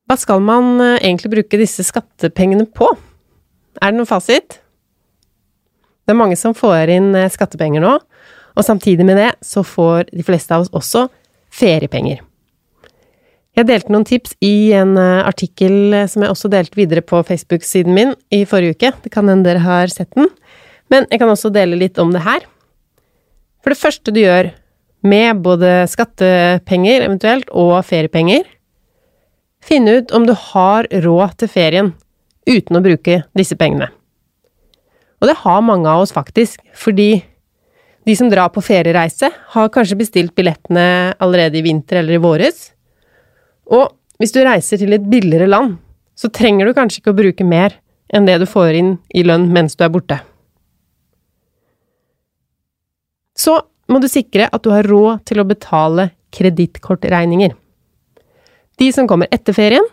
Hva 0.07 0.15
skal 0.19 0.43
man 0.43 0.77
eh, 0.79 1.01
egentlig 1.01 1.33
bruke 1.33 1.59
disse 1.59 1.83
skattepengene 1.83 2.67
på? 2.71 2.87
Er 3.81 3.91
det 3.91 3.99
noen 3.99 4.09
fasit? 4.09 4.61
Det 6.07 6.15
er 6.15 6.19
mange 6.19 6.37
som 6.39 6.55
får 6.55 6.93
inn 6.95 7.11
eh, 7.19 7.31
skattepenger 7.31 7.83
nå, 7.83 7.97
og 8.57 8.65
samtidig 8.65 9.03
med 9.07 9.19
det 9.19 9.33
så 9.43 9.65
får 9.67 10.07
de 10.13 10.23
fleste 10.25 10.55
av 10.55 10.63
oss 10.63 10.71
også 10.75 11.05
feriepenger. 11.53 12.23
Jeg 13.57 13.65
delte 13.65 13.89
noen 13.89 14.05
tips 14.05 14.35
i 14.45 14.69
en 14.77 14.93
eh, 15.01 15.25
artikkel 15.25 15.95
som 16.11 16.21
jeg 16.21 16.29
også 16.29 16.49
delte 16.53 16.77
videre 16.77 17.01
på 17.01 17.23
Facebook-siden 17.25 17.95
min 17.95 18.13
i 18.29 18.43
forrige 18.45 18.75
uke. 18.77 18.91
Det 19.01 19.09
kan 19.13 19.25
hende 19.31 19.47
dere 19.49 19.63
har 19.65 19.89
sett 19.89 20.11
den. 20.13 20.29
Men 20.93 21.07
jeg 21.09 21.23
kan 21.23 21.31
også 21.31 21.49
dele 21.53 21.79
litt 21.79 21.97
om 21.97 22.13
det 22.13 22.21
her. 22.21 22.45
For 23.65 23.73
det 23.73 23.81
første 23.81 24.13
du 24.13 24.21
gjør 24.21 24.51
med 25.07 25.41
både 25.41 25.71
skattepenger 25.89 27.07
eventuelt 27.07 27.49
og 27.49 27.79
feriepenger, 27.85 28.45
finne 29.65 29.97
ut 29.99 30.13
om 30.15 30.29
du 30.29 30.35
har 30.37 30.87
råd 31.03 31.35
til 31.41 31.51
ferien 31.51 31.91
uten 32.47 32.77
å 32.77 32.83
bruke 32.85 33.23
disse 33.37 33.57
pengene. 33.59 33.89
Og 35.17 35.31
det 35.31 35.39
har 35.41 35.65
mange 35.65 35.89
av 35.89 36.05
oss 36.05 36.13
faktisk, 36.13 36.61
fordi 36.77 37.23
de 38.07 38.15
som 38.15 38.29
drar 38.31 38.53
på 38.53 38.63
feriereise, 38.63 39.33
har 39.33 39.73
kanskje 39.73 39.97
bestilt 39.99 40.37
billettene 40.37 41.17
allerede 41.19 41.57
i 41.59 41.65
vinter 41.65 41.99
eller 41.99 42.15
i 42.15 42.23
våres, 42.23 42.67
og 43.67 43.93
hvis 44.17 44.33
du 44.33 44.41
reiser 44.45 44.79
til 44.81 44.95
et 44.95 45.05
billigere 45.09 45.49
land, 45.49 45.75
så 46.17 46.31
trenger 46.33 46.65
du 46.65 46.73
kanskje 46.73 47.01
ikke 47.01 47.13
å 47.13 47.19
bruke 47.19 47.45
mer 47.45 47.75
enn 48.13 48.25
det 48.25 48.39
du 48.41 48.47
får 48.49 48.79
inn 48.79 48.95
i 49.13 49.23
lønn 49.27 49.49
mens 49.53 49.75
du 49.77 49.83
er 49.85 49.93
borte. 49.93 50.17
Så 53.37 53.59
må 53.91 54.01
du 54.01 54.07
sikre 54.09 54.49
at 54.49 54.63
du 54.65 54.71
har 54.73 54.87
råd 54.89 55.27
til 55.29 55.41
å 55.41 55.47
betale 55.47 56.09
kredittkortregninger. 56.33 57.53
De 58.77 58.89
som 58.93 59.07
kommer 59.09 59.29
etter 59.33 59.55
ferien, 59.55 59.85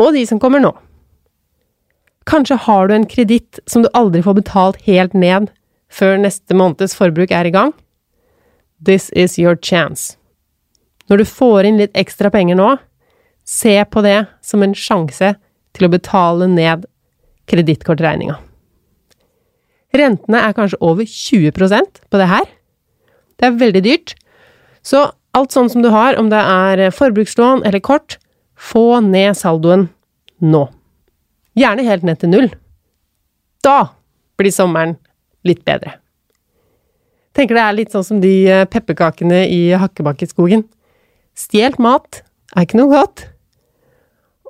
og 0.00 0.14
de 0.16 0.24
som 0.26 0.40
kommer 0.42 0.62
nå. 0.62 0.72
Kanskje 2.26 2.56
har 2.64 2.88
du 2.88 2.94
en 2.96 3.06
kreditt 3.06 3.60
som 3.68 3.84
du 3.84 3.90
aldri 3.94 4.24
får 4.24 4.38
betalt 4.40 4.82
helt 4.88 5.14
ned 5.14 5.50
før 5.92 6.16
neste 6.18 6.56
måneds 6.56 6.96
forbruk 6.96 7.30
er 7.30 7.46
i 7.46 7.54
gang? 7.54 7.74
This 8.80 9.10
is 9.14 9.38
your 9.38 9.54
chance. 9.56 10.16
Når 11.10 11.20
du 11.20 11.28
får 11.28 11.68
inn 11.68 11.80
litt 11.80 11.96
ekstra 11.98 12.30
penger 12.32 12.58
nå, 12.58 12.70
se 13.44 13.76
på 13.84 14.02
det 14.04 14.24
som 14.44 14.64
en 14.64 14.74
sjanse 14.76 15.34
til 15.76 15.86
å 15.86 15.92
betale 15.92 16.48
ned 16.48 16.86
kredittkortregninga. 17.50 18.38
Rentene 19.94 20.40
er 20.42 20.54
kanskje 20.56 20.80
over 20.82 21.06
20% 21.06 22.00
på 22.10 22.20
det 22.20 22.28
her. 22.30 22.46
Det 23.38 23.48
er 23.48 23.58
veldig 23.60 23.82
dyrt. 23.84 24.14
Så 24.82 25.04
alt 25.36 25.54
sånn 25.54 25.70
som 25.70 25.84
du 25.84 25.90
har, 25.92 26.16
om 26.18 26.30
det 26.32 26.40
er 26.40 26.88
forbrukslån 26.94 27.64
eller 27.66 27.82
kort, 27.84 28.18
få 28.54 29.00
ned 29.04 29.36
saldoen 29.38 29.88
nå. 30.42 30.64
Gjerne 31.58 31.86
helt 31.86 32.06
ned 32.06 32.20
til 32.22 32.32
null. 32.32 32.48
Da 33.62 33.94
blir 34.38 34.54
sommeren 34.54 34.96
litt 35.46 35.62
bedre. 35.66 35.98
Tenker 37.34 37.58
det 37.58 37.64
er 37.64 37.76
litt 37.76 37.94
sånn 37.94 38.06
som 38.06 38.20
de 38.22 38.32
eh, 38.46 38.66
pepperkakene 38.70 39.42
i 39.50 39.74
Hakkebakkeskogen. 39.78 40.62
Stjålet 41.34 41.80
mat 41.82 42.22
er 42.54 42.66
ikke 42.66 42.78
noe 42.78 42.92
godt. 42.92 43.26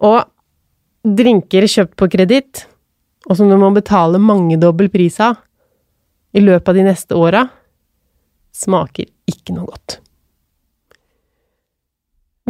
Og 0.05 0.25
drinker 1.05 1.67
kjøpt 1.69 1.97
på 2.01 2.09
kreditt, 2.13 2.65
og 3.29 3.39
som 3.39 3.49
du 3.49 3.57
må 3.61 3.71
betale 3.77 4.21
mangedobbel 4.21 4.91
pris 4.93 5.17
av 5.23 5.39
i 6.35 6.43
løpet 6.43 6.71
av 6.71 6.77
de 6.77 6.87
neste 6.89 7.17
åra, 7.17 7.45
smaker 8.55 9.09
ikke 9.31 9.55
noe 9.57 9.71
godt. 9.71 9.99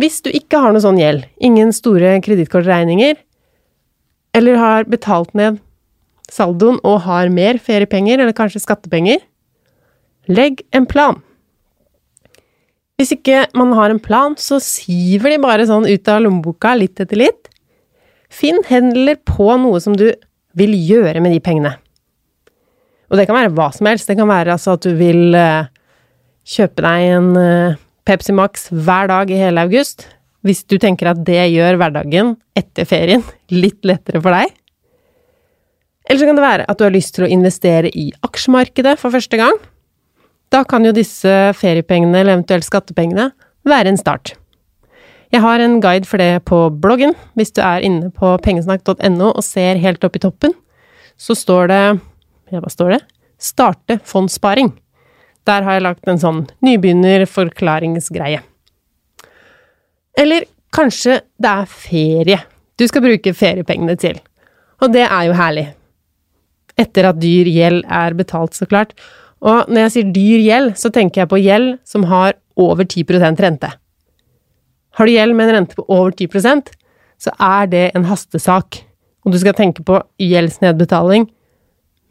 Hvis 0.01 0.19
du 0.25 0.33
ikke 0.35 0.59
har 0.59 0.75
noe 0.75 0.83
sånn 0.83 0.99
gjeld, 0.99 1.29
ingen 1.39 1.71
store 1.75 2.17
kredittkortregninger, 2.25 3.15
eller 4.35 4.59
har 4.59 4.89
betalt 4.91 5.31
ned 5.39 5.61
saldoen 6.33 6.81
og 6.83 7.05
har 7.05 7.31
mer 7.31 7.61
feriepenger 7.63 8.19
eller 8.19 8.35
kanskje 8.35 8.65
skattepenger, 8.65 9.21
legg 10.27 10.65
en 10.75 10.89
plan. 10.91 11.21
Hvis 13.01 13.17
ikke 13.17 13.47
man 13.59 13.73
har 13.75 13.91
en 13.91 14.03
plan, 14.03 14.37
så 14.39 14.61
siver 14.63 15.35
de 15.35 15.41
bare 15.43 15.67
sånn 15.67 15.87
ut 15.89 16.11
av 16.11 16.23
lommeboka 16.23 16.77
litt 16.79 17.01
etter 17.03 17.19
litt. 17.19 17.51
Finn 18.31 18.61
heller 18.69 19.19
på 19.27 19.49
noe 19.59 19.81
som 19.83 19.97
du 19.99 20.13
vil 20.55 20.75
gjøre 20.79 21.23
med 21.23 21.35
de 21.35 21.41
pengene. 21.43 21.75
Og 23.11 23.19
det 23.19 23.27
kan 23.29 23.37
være 23.37 23.53
hva 23.55 23.69
som 23.75 23.89
helst. 23.91 24.09
Det 24.11 24.19
kan 24.19 24.31
være 24.31 24.55
altså 24.55 24.77
at 24.79 24.87
du 24.87 24.95
vil 24.99 25.35
eh, 25.39 25.67
kjøpe 26.55 26.85
deg 26.87 27.09
en 27.17 27.31
eh, 27.39 27.81
Pepsi 28.07 28.35
Max 28.37 28.69
hver 28.71 29.11
dag 29.11 29.31
i 29.31 29.41
hele 29.43 29.67
august. 29.67 30.07
Hvis 30.45 30.63
du 30.69 30.77
tenker 30.79 31.11
at 31.11 31.23
det 31.27 31.41
gjør 31.55 31.79
hverdagen 31.81 32.35
etter 32.59 32.87
ferien 32.89 33.25
litt 33.65 33.83
lettere 33.87 34.23
for 34.23 34.35
deg. 34.35 34.55
Eller 36.05 36.21
så 36.21 36.29
kan 36.29 36.39
det 36.39 36.45
være 36.45 36.67
at 36.69 36.79
du 36.79 36.85
har 36.85 36.95
lyst 36.95 37.15
til 37.17 37.27
å 37.27 37.33
investere 37.33 37.91
i 37.91 38.11
aksjemarkedet 38.27 38.99
for 39.01 39.15
første 39.15 39.41
gang. 39.41 39.57
Da 40.55 40.63
kan 40.63 40.85
jo 40.87 40.93
disse 40.95 41.31
feriepengene, 41.59 42.21
eller 42.21 42.37
eventuelt 42.37 42.67
skattepengene, 42.67 43.33
være 43.67 43.91
en 43.91 43.99
start. 43.99 44.37
Jeg 45.35 45.43
har 45.43 45.59
en 45.59 45.81
guide 45.83 46.07
for 46.07 46.23
det 46.23 46.45
på 46.47 46.69
bloggen. 46.79 47.17
Hvis 47.35 47.51
du 47.57 47.59
er 47.65 47.83
inne 47.83 48.13
på 48.15 48.37
pengesnakk.no 48.45 49.33
og 49.33 49.43
ser 49.43 49.81
helt 49.83 50.05
opp 50.07 50.15
i 50.15 50.23
toppen, 50.23 50.55
så 51.19 51.35
står 51.35 51.71
det 51.73 51.83
Ja, 52.53 52.61
hva 52.61 52.71
står 52.71 52.95
det? 52.95 53.01
Starte 53.41 53.99
fondssparing. 54.07 54.71
Der 55.49 55.65
har 55.67 55.77
jeg 55.77 55.85
lagt 55.89 56.07
en 56.09 56.21
sånn 56.23 56.45
nybegynnerforklaringsgreie. 56.63 58.45
Eller 60.15 60.47
kanskje 60.75 61.19
det 61.41 61.51
er 61.51 61.73
ferie 61.73 62.39
du 62.79 62.87
skal 62.91 63.03
bruke 63.05 63.35
feriepengene 63.35 63.97
til. 63.99 64.21
Og 64.83 64.95
det 64.95 65.05
er 65.07 65.27
jo 65.29 65.35
herlig. 65.39 65.67
Etter 66.79 67.11
at 67.11 67.21
dyr 67.23 67.51
gjeld 67.51 67.85
er 67.91 68.17
betalt, 68.19 68.55
så 68.55 68.67
klart. 68.71 68.95
Og 69.45 69.69
når 69.69 69.87
jeg 69.87 69.93
sier 69.95 70.13
dyr 70.15 70.45
gjeld, 70.45 70.71
så 70.81 70.91
tenker 70.93 71.23
jeg 71.23 71.31
på 71.31 71.43
gjeld 71.43 71.75
som 71.85 72.07
har 72.09 72.39
over 72.57 72.87
10% 72.87 73.43
rente. 73.45 73.71
Har 74.95 75.07
du 75.07 75.13
gjeld 75.13 75.37
med 75.37 75.51
en 75.51 75.59
rente 75.59 75.77
på 75.77 75.85
over 75.91 76.15
10% 76.15 76.73
så 77.25 77.33
er 77.41 77.71
det 77.71 77.85
en 77.95 78.07
hastesak, 78.09 78.83
og 79.25 79.33
du 79.33 79.39
skal 79.41 79.57
tenke 79.57 79.85
på 79.87 80.01
gjeldsnedbetaling 80.21 81.29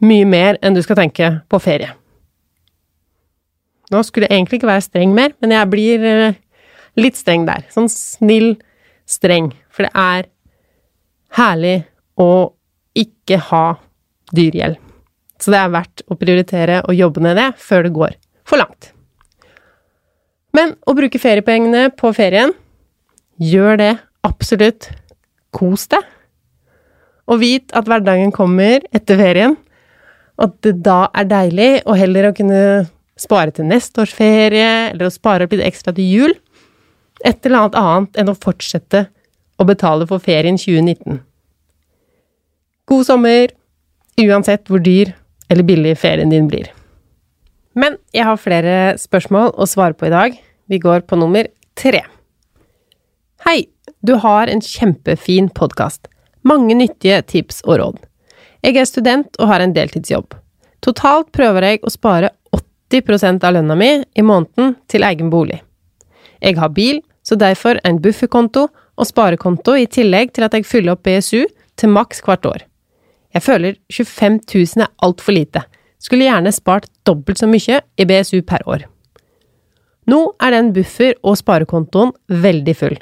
mye 0.04 0.28
mer 0.28 0.58
enn 0.64 0.76
du 0.76 0.82
skal 0.84 1.00
tenke 1.00 1.30
på 1.52 1.60
ferie. 1.64 1.94
Nå 3.94 4.02
skulle 4.08 4.28
jeg 4.30 4.40
egentlig 4.40 4.60
ikke 4.60 4.72
være 4.72 4.88
streng 4.88 5.14
mer, 5.14 5.36
men 5.44 5.54
jeg 5.54 5.70
blir 5.70 6.06
eh, 6.08 6.40
litt 6.98 7.20
streng 7.20 7.46
der. 7.46 7.68
Sånn 7.72 7.92
snill 7.92 8.56
streng, 9.06 9.52
for 9.70 9.86
det 9.86 9.94
er 9.94 10.30
herlig 11.38 11.76
å 12.20 12.32
ikke 12.98 13.38
ha 13.52 13.66
dyr 14.34 14.58
gjeld. 14.58 14.83
Så 15.44 15.52
det 15.52 15.60
er 15.60 15.72
verdt 15.74 16.06
å 16.08 16.16
prioritere 16.16 16.80
å 16.88 16.96
jobbe 16.96 17.24
ned 17.26 17.36
det 17.36 17.50
før 17.60 17.84
det 17.84 17.96
går 17.98 18.14
for 18.48 18.62
langt. 18.62 18.94
Men 20.56 20.76
å 20.88 20.96
bruke 20.96 21.20
feriepengene 21.20 21.90
på 21.98 22.14
ferien, 22.16 22.54
gjør 23.42 23.80
det 23.82 23.94
absolutt. 24.24 24.92
Kos 25.54 25.86
deg. 25.92 26.06
Og 27.30 27.42
vit 27.44 27.74
at 27.78 27.86
hverdagen 27.90 28.32
kommer 28.34 28.86
etter 28.96 29.20
ferien, 29.20 29.58
og 30.40 30.48
at 30.48 30.56
det 30.66 30.72
da 30.86 31.04
er 31.14 31.28
deilig 31.30 31.72
å 31.86 31.94
heller 31.98 32.30
å 32.30 32.36
kunne 32.36 32.62
spare 33.20 33.54
til 33.54 33.68
neste 33.70 34.02
års 34.02 34.16
ferie, 34.16 34.90
eller 34.94 35.10
å 35.10 35.14
spare 35.14 35.46
opp 35.46 35.54
litt 35.54 35.66
ekstra 35.66 35.94
til 35.94 36.10
jul, 36.10 36.34
et 37.22 37.46
eller 37.46 37.60
annet 37.60 37.78
annet 37.80 38.22
enn 38.24 38.32
å 38.34 38.38
fortsette 38.38 39.06
å 39.62 39.68
betale 39.70 40.08
for 40.10 40.24
ferien 40.24 40.58
2019. 40.58 41.22
God 42.90 43.06
sommer, 43.08 43.54
uansett 44.18 44.66
hvor 44.72 44.82
dyr 44.84 45.14
eller 45.50 45.64
billig 45.68 45.98
ferien 46.00 46.32
din 46.32 46.48
blir. 46.48 46.70
Men 47.74 47.98
jeg 48.14 48.26
har 48.28 48.42
flere 48.42 48.76
spørsmål 49.02 49.56
å 49.58 49.68
svare 49.70 49.98
på 49.98 50.08
i 50.08 50.14
dag. 50.14 50.36
Vi 50.70 50.80
går 50.80 51.06
på 51.10 51.18
nummer 51.18 51.50
tre. 51.80 52.04
Hei, 53.46 53.66
du 54.06 54.16
har 54.22 54.48
en 54.48 54.62
kjempefin 54.62 55.50
podkast. 55.50 56.08
Mange 56.44 56.76
nyttige 56.78 57.22
tips 57.28 57.64
og 57.66 57.80
råd. 57.82 58.00
Jeg 58.64 58.78
er 58.80 58.88
student 58.88 59.40
og 59.42 59.50
har 59.50 59.64
en 59.64 59.74
deltidsjobb. 59.76 60.38
Totalt 60.84 61.32
prøver 61.36 61.66
jeg 61.68 61.82
å 61.84 61.92
spare 61.92 62.30
80% 62.54 63.44
av 63.44 63.56
lønna 63.58 63.76
mi 63.80 63.90
i 64.04 64.24
måneden 64.24 64.76
til 64.92 65.04
egen 65.08 65.32
bolig. 65.34 65.62
Jeg 66.44 66.60
har 66.60 66.72
bil, 66.76 67.02
så 67.24 67.36
derfor 67.40 67.80
en 67.88 68.02
bufferkonto 68.04 68.68
og 68.70 69.08
sparekonto 69.08 69.76
i 69.80 69.88
tillegg 69.88 70.34
til 70.36 70.46
at 70.46 70.56
jeg 70.56 70.68
fyller 70.68 70.96
opp 70.96 71.04
BSU 71.08 71.48
til 71.80 71.92
maks 71.92 72.22
hvert 72.24 72.46
år. 72.46 72.66
Jeg 73.34 73.42
føler 73.42 73.78
25 73.92 74.40
000 74.54 74.84
er 74.86 74.92
altfor 75.02 75.34
lite. 75.34 75.64
Skulle 76.00 76.28
gjerne 76.28 76.52
spart 76.54 76.90
dobbelt 77.08 77.40
så 77.40 77.48
mye 77.50 77.80
i 77.98 78.06
BSU 78.06 78.42
per 78.46 78.66
år. 78.70 78.86
Nå 80.10 80.20
er 80.44 80.52
den 80.52 80.74
buffer- 80.76 81.16
og 81.24 81.38
sparekontoen 81.40 82.12
veldig 82.28 82.76
full, 82.76 82.98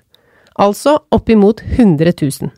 altså 0.62 1.00
oppimot 1.12 1.64
100 1.66 2.14
000. 2.22 2.52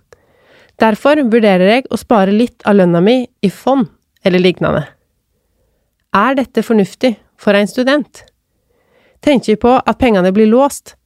Derfor 0.82 1.22
vurderer 1.32 1.70
jeg 1.70 1.86
å 1.90 2.00
spare 2.02 2.34
litt 2.34 2.66
av 2.68 2.76
lønna 2.76 3.00
mi 3.02 3.22
i 3.24 3.50
fond 3.50 3.88
eller 4.26 4.44
lignende. 4.44 4.84
Er 6.14 6.36
dette 6.36 6.66
fornuftig 6.66 7.16
for 7.40 7.56
en 7.56 7.70
student? 7.70 8.26
Tenker 9.24 9.56
på 9.56 9.78
at 9.80 10.00
pengene 10.02 10.34
blir 10.36 10.52
låst, 10.52 10.98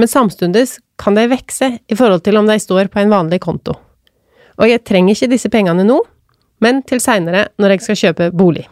men 0.00 0.08
samtidig 0.08 0.66
kan 0.96 1.14
de 1.14 1.28
vokse 1.28 1.68
i 1.76 1.96
forhold 1.96 2.24
til 2.24 2.40
om 2.40 2.48
de 2.48 2.56
står 2.60 2.88
på 2.88 3.02
en 3.02 3.12
vanlig 3.12 3.42
konto. 3.44 3.76
Og 4.56 4.70
jeg 4.70 4.84
trenger 4.88 5.12
ikke 5.12 5.34
disse 5.34 5.50
pengene 5.52 5.84
nå, 5.84 6.00
men 6.62 6.82
til 6.88 7.00
seinere 7.02 7.48
når 7.60 7.74
jeg 7.74 7.84
skal 7.84 8.00
kjøpe 8.02 8.30
bolig. 8.36 8.66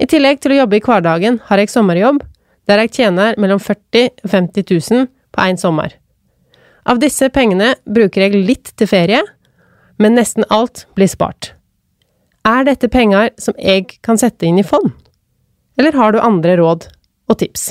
I 0.00 0.08
tillegg 0.08 0.40
til 0.40 0.54
å 0.54 0.62
jobbe 0.62 0.78
i 0.78 0.84
hverdagen 0.84 1.40
har 1.48 1.60
jeg 1.60 1.72
sommerjobb, 1.72 2.22
der 2.68 2.84
jeg 2.84 2.94
tjener 3.00 3.36
mellom 3.40 3.60
40 3.60 4.24
og 4.24 4.30
50 4.32 4.64
000 4.70 5.08
på 5.34 5.44
én 5.44 5.60
sommer. 5.60 5.92
Av 6.88 7.00
disse 7.00 7.28
pengene 7.32 7.74
bruker 7.84 8.24
jeg 8.24 8.44
litt 8.46 8.72
til 8.78 8.88
ferie, 8.88 9.20
men 10.00 10.16
nesten 10.16 10.46
alt 10.48 10.86
blir 10.96 11.10
spart. 11.10 11.52
Er 12.48 12.64
dette 12.64 12.88
penger 12.88 13.34
som 13.40 13.56
jeg 13.60 13.98
kan 14.00 14.16
sette 14.20 14.48
inn 14.48 14.60
i 14.60 14.64
fond? 14.64 14.94
Eller 15.76 15.96
har 15.96 16.12
du 16.12 16.22
andre 16.24 16.56
råd 16.60 16.88
og 17.28 17.38
tips? 17.42 17.70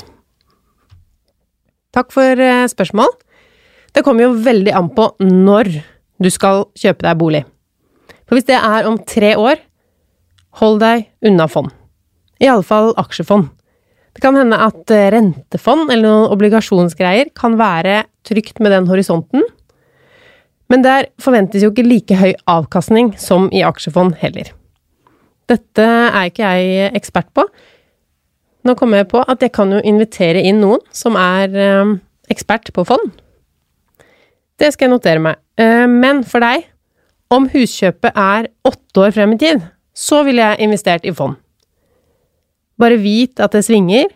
Takk 1.90 2.14
for 2.14 2.38
eh, 2.38 2.68
spørsmål. 2.70 3.10
Det 3.90 4.04
kommer 4.06 4.28
jo 4.28 4.36
veldig 4.38 4.74
an 4.78 4.92
på 4.94 5.08
når 5.26 5.72
du 6.22 6.30
skal 6.30 6.68
kjøpe 6.78 7.02
deg 7.08 7.18
bolig. 7.18 7.42
For 8.30 8.38
hvis 8.38 8.46
det 8.46 8.60
er 8.62 8.86
om 8.86 8.94
tre 9.10 9.32
år, 9.34 9.58
hold 10.60 10.76
deg 10.78 11.08
unna 11.26 11.48
fond. 11.50 11.72
Iallfall 12.38 12.92
aksjefond. 13.02 13.48
Det 14.14 14.22
kan 14.22 14.38
hende 14.38 14.54
at 14.54 14.92
eh, 14.94 15.08
rentefond 15.10 15.90
eller 15.90 16.06
noen 16.06 16.34
obligasjonsgreier 16.36 17.32
kan 17.34 17.56
være 17.58 18.04
trygt 18.26 18.62
med 18.62 18.70
den 18.70 18.86
horisonten, 18.86 19.42
men 20.70 20.86
der 20.86 21.08
forventes 21.18 21.64
jo 21.64 21.72
ikke 21.72 21.82
like 21.88 22.14
høy 22.14 22.30
avkastning 22.46 23.10
som 23.18 23.48
i 23.50 23.64
aksjefond 23.66 24.14
heller. 24.22 24.52
Dette 25.50 25.82
er 25.82 26.30
ikke 26.30 26.46
jeg 26.46 26.92
ekspert 26.94 27.32
på. 27.34 27.42
Nå 28.62 28.78
kommer 28.78 29.02
jeg 29.02 29.10
på 29.10 29.24
at 29.26 29.42
jeg 29.42 29.50
kan 29.56 29.74
jo 29.74 29.82
invitere 29.82 30.44
inn 30.46 30.62
noen 30.62 30.86
som 30.94 31.18
er 31.18 31.50
eh, 31.58 31.96
ekspert 32.30 32.70
på 32.76 32.86
fond. 32.86 33.10
Det 34.54 34.70
skal 34.70 34.86
jeg 34.86 34.94
notere 34.94 35.24
meg. 35.24 35.42
Eh, 35.58 35.88
men 35.90 36.22
for 36.22 36.46
deg 36.46 36.70
om 37.30 37.46
huskjøpet 37.52 38.16
er 38.18 38.48
åtte 38.66 39.04
år 39.04 39.14
frem 39.14 39.36
i 39.36 39.40
tid, 39.40 39.62
så 39.94 40.24
ville 40.26 40.42
jeg 40.42 40.66
investert 40.66 41.06
i 41.06 41.14
fond. 41.14 41.36
Bare 42.80 42.98
vit 43.00 43.40
at 43.42 43.54
det 43.54 43.64
svinger, 43.66 44.08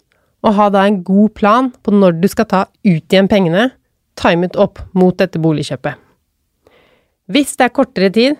og 0.44 0.57
ha 0.59 0.68
da 0.72 0.85
en 0.88 1.00
god 1.05 1.33
plan 1.38 1.70
på 1.83 1.92
når 1.94 2.18
du 2.20 2.29
skal 2.29 2.48
ta 2.50 2.64
ut 2.85 3.14
igjen 3.14 3.31
pengene, 3.31 3.70
timet 4.18 4.59
opp 4.61 4.83
mot 4.94 5.16
dette 5.18 5.40
boligkjøpet. 5.40 5.96
Hvis 7.33 7.55
det 7.57 7.68
er 7.68 7.74
kortere 7.74 8.11
tid, 8.12 8.37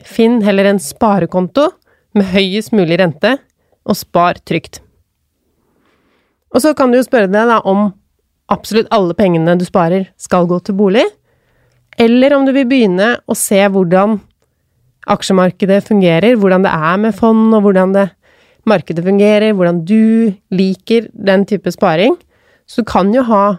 finn 0.00 0.40
heller 0.46 0.70
en 0.70 0.80
sparekonto 0.80 1.68
med 2.16 2.30
høyest 2.32 2.72
mulig 2.72 3.00
rente, 3.00 3.36
og 3.88 3.96
spar 3.96 4.36
trygt. 4.44 4.82
Og 6.52 6.60
så 6.60 6.74
kan 6.76 6.90
du 6.92 6.98
jo 6.98 7.06
spørre 7.06 7.30
deg 7.30 7.48
da 7.48 7.60
om 7.68 7.90
absolutt 8.52 8.88
alle 8.92 9.16
pengene 9.16 9.56
du 9.60 9.64
sparer, 9.68 10.08
skal 10.20 10.48
gå 10.48 10.58
til 10.64 10.76
bolig, 10.76 11.04
eller 11.98 12.34
om 12.36 12.46
du 12.46 12.52
vil 12.54 12.68
begynne 12.70 13.16
å 13.26 13.36
se 13.36 13.58
hvordan 13.58 14.20
aksjemarkedet 15.08 15.80
fungerer, 15.88 16.36
hvordan 16.38 16.64
det 16.66 16.72
er 16.72 17.00
med 17.00 17.16
fond, 17.16 17.50
og 17.56 17.64
hvordan 17.66 17.94
det, 17.96 18.06
markedet 18.68 19.04
fungerer, 19.06 19.54
hvordan 19.56 19.82
du 19.88 20.34
liker 20.52 21.08
den 21.12 21.46
type 21.48 21.72
sparing. 21.72 22.16
Så 22.68 22.82
du 22.82 22.90
kan 22.90 23.10
jo 23.14 23.24
ha 23.26 23.58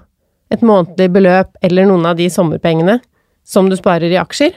et 0.53 0.63
månedlig 0.65 1.09
beløp 1.13 1.55
eller 1.65 1.87
noen 1.89 2.05
av 2.09 2.19
de 2.19 2.29
sommerpengene 2.31 2.99
som 3.45 3.69
du 3.69 3.75
sparer 3.77 4.13
i 4.13 4.19
aksjer, 4.21 4.53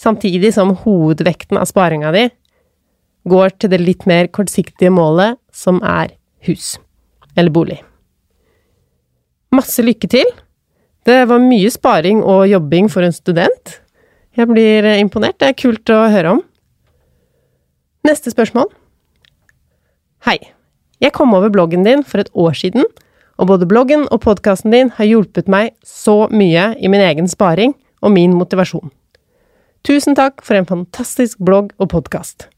samtidig 0.00 0.54
som 0.56 0.72
hovedvekten 0.84 1.60
av 1.60 1.68
sparinga 1.68 2.12
di 2.16 2.28
går 3.28 3.54
til 3.60 3.72
det 3.72 3.80
litt 3.80 4.04
mer 4.08 4.28
kortsiktige 4.32 4.92
målet, 4.92 5.38
som 5.52 5.80
er 5.84 6.16
hus 6.48 6.74
eller 7.36 7.52
bolig. 7.52 7.78
Masse 9.54 9.84
lykke 9.84 10.10
til! 10.10 10.28
Det 11.04 11.24
var 11.28 11.42
mye 11.42 11.68
sparing 11.68 12.22
og 12.24 12.46
jobbing 12.48 12.88
for 12.88 13.04
en 13.04 13.12
student. 13.12 13.78
Jeg 14.34 14.48
blir 14.48 14.86
imponert. 14.96 15.36
Det 15.38 15.50
er 15.50 15.58
kult 15.58 15.90
å 15.92 16.06
høre 16.08 16.36
om. 16.38 16.42
Neste 18.08 18.32
spørsmål. 18.32 18.70
Hei. 20.24 20.38
Jeg 21.02 21.12
kom 21.12 21.34
over 21.36 21.52
bloggen 21.52 21.84
din 21.84 22.04
for 22.06 22.22
et 22.22 22.30
år 22.32 22.54
siden, 22.56 22.86
og 23.36 23.50
både 23.50 23.68
bloggen 23.68 24.06
og 24.14 24.22
podkasten 24.24 24.72
din 24.72 24.92
har 24.96 25.08
hjulpet 25.10 25.50
meg 25.50 25.74
så 25.84 26.30
mye 26.32 26.70
i 26.80 26.88
min 26.88 27.02
egen 27.04 27.28
sparing 27.28 27.74
og 28.00 28.14
min 28.14 28.32
motivasjon. 28.38 28.88
Tusen 29.84 30.16
takk 30.16 30.40
for 30.46 30.56
en 30.56 30.68
fantastisk 30.68 31.42
blogg 31.44 31.74
og 31.76 31.90
podkast. 31.92 32.48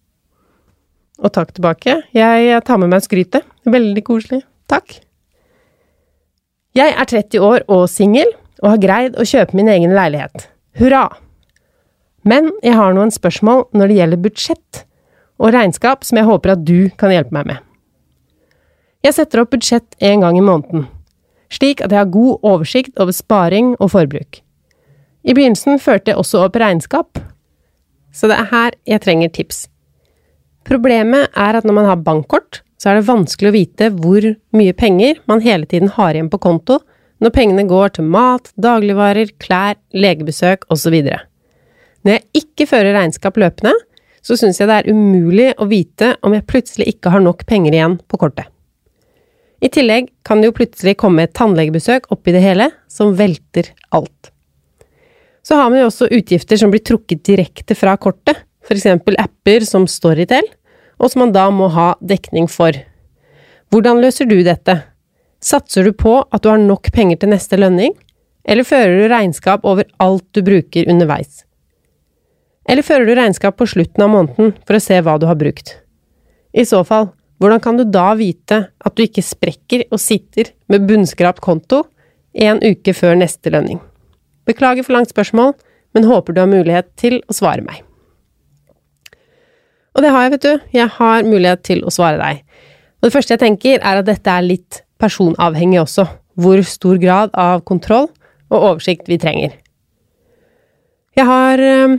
Og 1.18 1.32
takk 1.34 1.56
tilbake. 1.56 2.02
Jeg 2.14 2.62
tar 2.68 2.78
med 2.78 2.92
meg 2.92 3.02
skrytet. 3.02 3.48
Veldig 3.66 4.04
koselig. 4.06 4.44
Takk. 4.70 5.00
Jeg 6.76 6.92
er 6.92 7.08
30 7.08 7.40
år 7.40 7.62
og 7.72 7.86
singel, 7.88 8.28
og 8.60 8.74
har 8.74 8.80
greid 8.82 9.14
å 9.16 9.24
kjøpe 9.24 9.56
min 9.56 9.70
egen 9.72 9.94
leilighet. 9.96 10.50
Hurra! 10.76 11.06
Men 12.26 12.50
jeg 12.60 12.76
har 12.76 12.92
noen 12.92 13.12
spørsmål 13.14 13.68
når 13.76 13.88
det 13.88 13.96
gjelder 13.96 14.20
budsjett 14.24 14.80
og 15.40 15.54
regnskap 15.54 16.04
som 16.04 16.20
jeg 16.20 16.28
håper 16.28 16.52
at 16.52 16.64
du 16.68 16.90
kan 17.00 17.14
hjelpe 17.14 17.32
meg 17.32 17.48
med. 17.48 17.62
Jeg 19.06 19.16
setter 19.16 19.40
opp 19.40 19.54
budsjett 19.54 19.96
en 20.04 20.24
gang 20.24 20.36
i 20.36 20.44
måneden, 20.44 20.84
slik 21.48 21.80
at 21.80 21.94
jeg 21.94 22.02
har 22.02 22.12
god 22.12 22.44
oversikt 22.50 23.00
over 23.00 23.14
sparing 23.14 23.72
og 23.78 23.94
forbruk. 23.94 24.42
I 25.24 25.32
begynnelsen 25.32 25.80
førte 25.80 26.12
jeg 26.12 26.20
også 26.20 26.44
opp 26.44 26.60
regnskap, 26.60 27.22
så 28.12 28.28
det 28.28 28.36
er 28.36 28.52
her 28.52 28.76
jeg 28.90 29.04
trenger 29.06 29.32
tips. 29.32 29.64
Problemet 30.66 31.30
er 31.32 31.56
at 31.56 31.64
når 31.64 31.78
man 31.80 31.88
har 31.88 32.04
bankkort, 32.04 32.65
så 32.76 32.90
er 32.90 32.98
det 32.98 33.08
vanskelig 33.08 33.50
å 33.50 33.56
vite 33.56 33.88
hvor 33.94 34.26
mye 34.56 34.74
penger 34.76 35.22
man 35.30 35.42
hele 35.44 35.68
tiden 35.68 35.92
har 35.96 36.14
igjen 36.14 36.30
på 36.32 36.40
konto 36.42 36.80
når 37.24 37.32
pengene 37.32 37.64
går 37.68 37.94
til 37.96 38.08
mat, 38.12 38.50
dagligvarer, 38.60 39.30
klær, 39.40 39.78
legebesøk 39.96 40.66
osv. 40.72 40.96
Når 42.04 42.12
jeg 42.12 42.42
ikke 42.42 42.66
fører 42.68 42.92
regnskap 42.98 43.38
løpende, 43.40 43.72
så 44.26 44.36
syns 44.36 44.60
jeg 44.60 44.68
det 44.68 44.76
er 44.82 44.90
umulig 44.92 45.52
å 45.56 45.68
vite 45.70 46.12
om 46.26 46.34
jeg 46.36 46.46
plutselig 46.50 46.90
ikke 46.92 47.14
har 47.14 47.24
nok 47.24 47.46
penger 47.48 47.76
igjen 47.76 47.96
på 48.04 48.20
kortet. 48.20 48.50
I 49.64 49.70
tillegg 49.72 50.10
kan 50.26 50.42
det 50.42 50.50
jo 50.50 50.56
plutselig 50.58 50.98
komme 51.00 51.24
et 51.24 51.34
tannlegebesøk 51.36 52.10
oppi 52.12 52.34
det 52.34 52.42
hele, 52.44 52.68
som 52.92 53.14
velter 53.16 53.70
alt. 53.96 54.32
Så 55.46 55.56
har 55.56 55.70
man 55.70 55.80
jo 55.80 55.88
også 55.88 56.10
utgifter 56.12 56.60
som 56.60 56.72
blir 56.72 56.84
trukket 56.84 57.22
direkte 57.24 57.76
fra 57.78 57.94
kortet, 57.96 58.42
eksempel 58.66 59.14
apper 59.22 59.64
som 59.64 59.86
Storytel, 59.88 60.44
og 60.98 61.12
som 61.12 61.24
man 61.24 61.34
da 61.34 61.48
må 61.52 61.68
ha 61.74 61.94
dekning 62.00 62.48
for. 62.50 62.76
Hvordan 63.72 64.00
løser 64.02 64.28
du 64.28 64.38
dette? 64.46 64.78
Satser 65.42 65.84
du 65.86 65.92
på 65.92 66.18
at 66.24 66.42
du 66.42 66.50
har 66.50 66.60
nok 66.62 66.90
penger 66.94 67.20
til 67.20 67.32
neste 67.32 67.58
lønning, 67.60 67.94
eller 68.46 68.66
fører 68.66 69.00
du 69.00 69.10
regnskap 69.10 69.66
over 69.66 69.88
alt 70.02 70.26
du 70.36 70.42
bruker 70.46 70.88
underveis? 70.90 71.42
Eller 72.66 72.86
fører 72.86 73.06
du 73.06 73.14
regnskap 73.14 73.58
på 73.58 73.66
slutten 73.70 74.02
av 74.02 74.10
måneden 74.10 74.54
for 74.66 74.78
å 74.78 74.82
se 74.82 74.98
hva 75.02 75.16
du 75.20 75.26
har 75.28 75.38
brukt? 75.38 75.76
I 76.56 76.64
så 76.66 76.82
fall, 76.86 77.10
hvordan 77.42 77.60
kan 77.62 77.76
du 77.76 77.84
da 77.84 78.14
vite 78.16 78.62
at 78.70 78.96
du 78.96 79.04
ikke 79.04 79.24
sprekker 79.24 79.84
og 79.90 80.00
sitter 80.00 80.54
med 80.72 80.86
bunnskrapt 80.88 81.42
konto 81.44 81.84
en 82.32 82.62
uke 82.64 82.94
før 82.96 83.18
neste 83.20 83.52
lønning? 83.52 83.82
Beklager 84.48 84.86
for 84.86 84.96
langt 84.96 85.12
spørsmål, 85.12 85.52
men 85.94 86.08
håper 86.08 86.32
du 86.32 86.42
har 86.42 86.50
mulighet 86.50 86.90
til 86.98 87.20
å 87.26 87.36
svare 87.36 87.64
meg. 87.66 87.82
Og 89.96 90.04
det 90.04 90.12
har 90.12 90.26
jeg, 90.26 90.34
vet 90.36 90.44
du. 90.44 90.64
Jeg 90.76 90.92
har 90.98 91.24
mulighet 91.24 91.62
til 91.64 91.80
å 91.86 91.92
svare 91.92 92.20
deg. 92.20 92.42
Og 93.00 93.08
det 93.08 93.14
første 93.14 93.32
jeg 93.32 93.42
tenker, 93.42 93.80
er 93.80 94.02
at 94.02 94.08
dette 94.08 94.32
er 94.32 94.44
litt 94.44 94.82
personavhengig 95.00 95.80
også. 95.80 96.04
Hvor 96.36 96.60
stor 96.68 97.00
grad 97.00 97.32
av 97.32 97.62
kontroll 97.68 98.10
og 98.52 98.58
oversikt 98.58 99.08
vi 99.08 99.18
trenger. 99.20 99.56
Jeg 101.16 101.24
har 101.24 101.62
eh, 101.62 101.96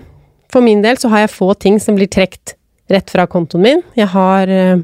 For 0.53 0.63
min 0.63 0.83
del 0.85 0.99
så 1.01 1.09
har 1.11 1.25
jeg 1.25 1.33
få 1.33 1.49
ting 1.59 1.75
som 1.81 1.97
blir 1.97 2.07
trukket 2.07 2.53
rett 2.87 3.09
fra 3.11 3.25
kontoen 3.27 3.65
min. 3.65 3.81
Jeg 3.97 4.07
har 4.13 4.47
eh, 4.47 4.83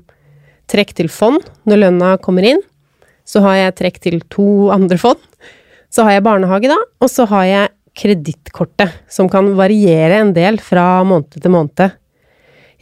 trekk 0.68 0.92
til 0.98 1.12
fond 1.14 1.40
når 1.70 1.86
lønna 1.86 2.16
kommer 2.24 2.50
inn. 2.50 2.60
Så 3.24 3.40
har 3.46 3.60
jeg 3.60 3.78
trekk 3.80 4.02
til 4.04 4.20
to 4.34 4.74
andre 4.74 4.98
fond. 5.00 5.22
Så 5.94 6.04
har 6.04 6.18
jeg 6.18 6.26
barnehage, 6.26 6.68
da. 6.68 6.80
Og 7.00 7.12
så 7.14 7.28
har 7.30 7.46
jeg 7.48 7.72
kredittkortet, 7.94 8.92
som 9.08 9.30
kan 9.30 9.54
variere 9.56 10.18
en 10.20 10.34
del 10.36 10.58
fra 10.60 11.04
måned 11.06 11.38
til 11.38 11.54
måned. 11.54 11.94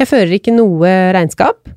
Jeg 0.01 0.09
fører 0.09 0.31
ikke 0.33 0.53
noe 0.55 0.89
regnskap, 1.13 1.67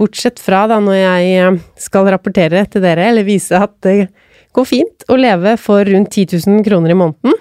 bortsett 0.00 0.38
fra 0.40 0.62
da 0.70 0.78
når 0.80 0.94
jeg 0.96 1.32
eh, 1.36 1.58
skal 1.76 2.06
rapportere 2.08 2.62
til 2.72 2.80
dere, 2.80 3.10
eller 3.10 3.26
vise 3.26 3.52
at 3.52 3.74
det 3.84 4.08
går 4.56 4.64
fint 4.64 5.04
å 5.12 5.18
leve 5.20 5.58
for 5.60 5.84
rundt 5.84 6.16
10 6.16 6.40
000 6.40 6.64
kroner 6.64 6.94
i 6.94 6.96
måneden. 6.96 7.36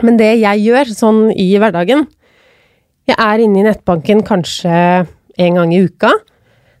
Men 0.00 0.16
det 0.16 0.30
jeg 0.40 0.64
gjør 0.64 0.94
sånn 0.96 1.20
i 1.38 1.52
hverdagen 1.60 2.08
Jeg 3.04 3.14
er 3.20 3.42
inne 3.44 3.60
i 3.60 3.66
nettbanken 3.66 4.24
kanskje 4.24 4.72
en 5.04 5.60
gang 5.60 5.74
i 5.76 5.84
uka. 5.84 6.08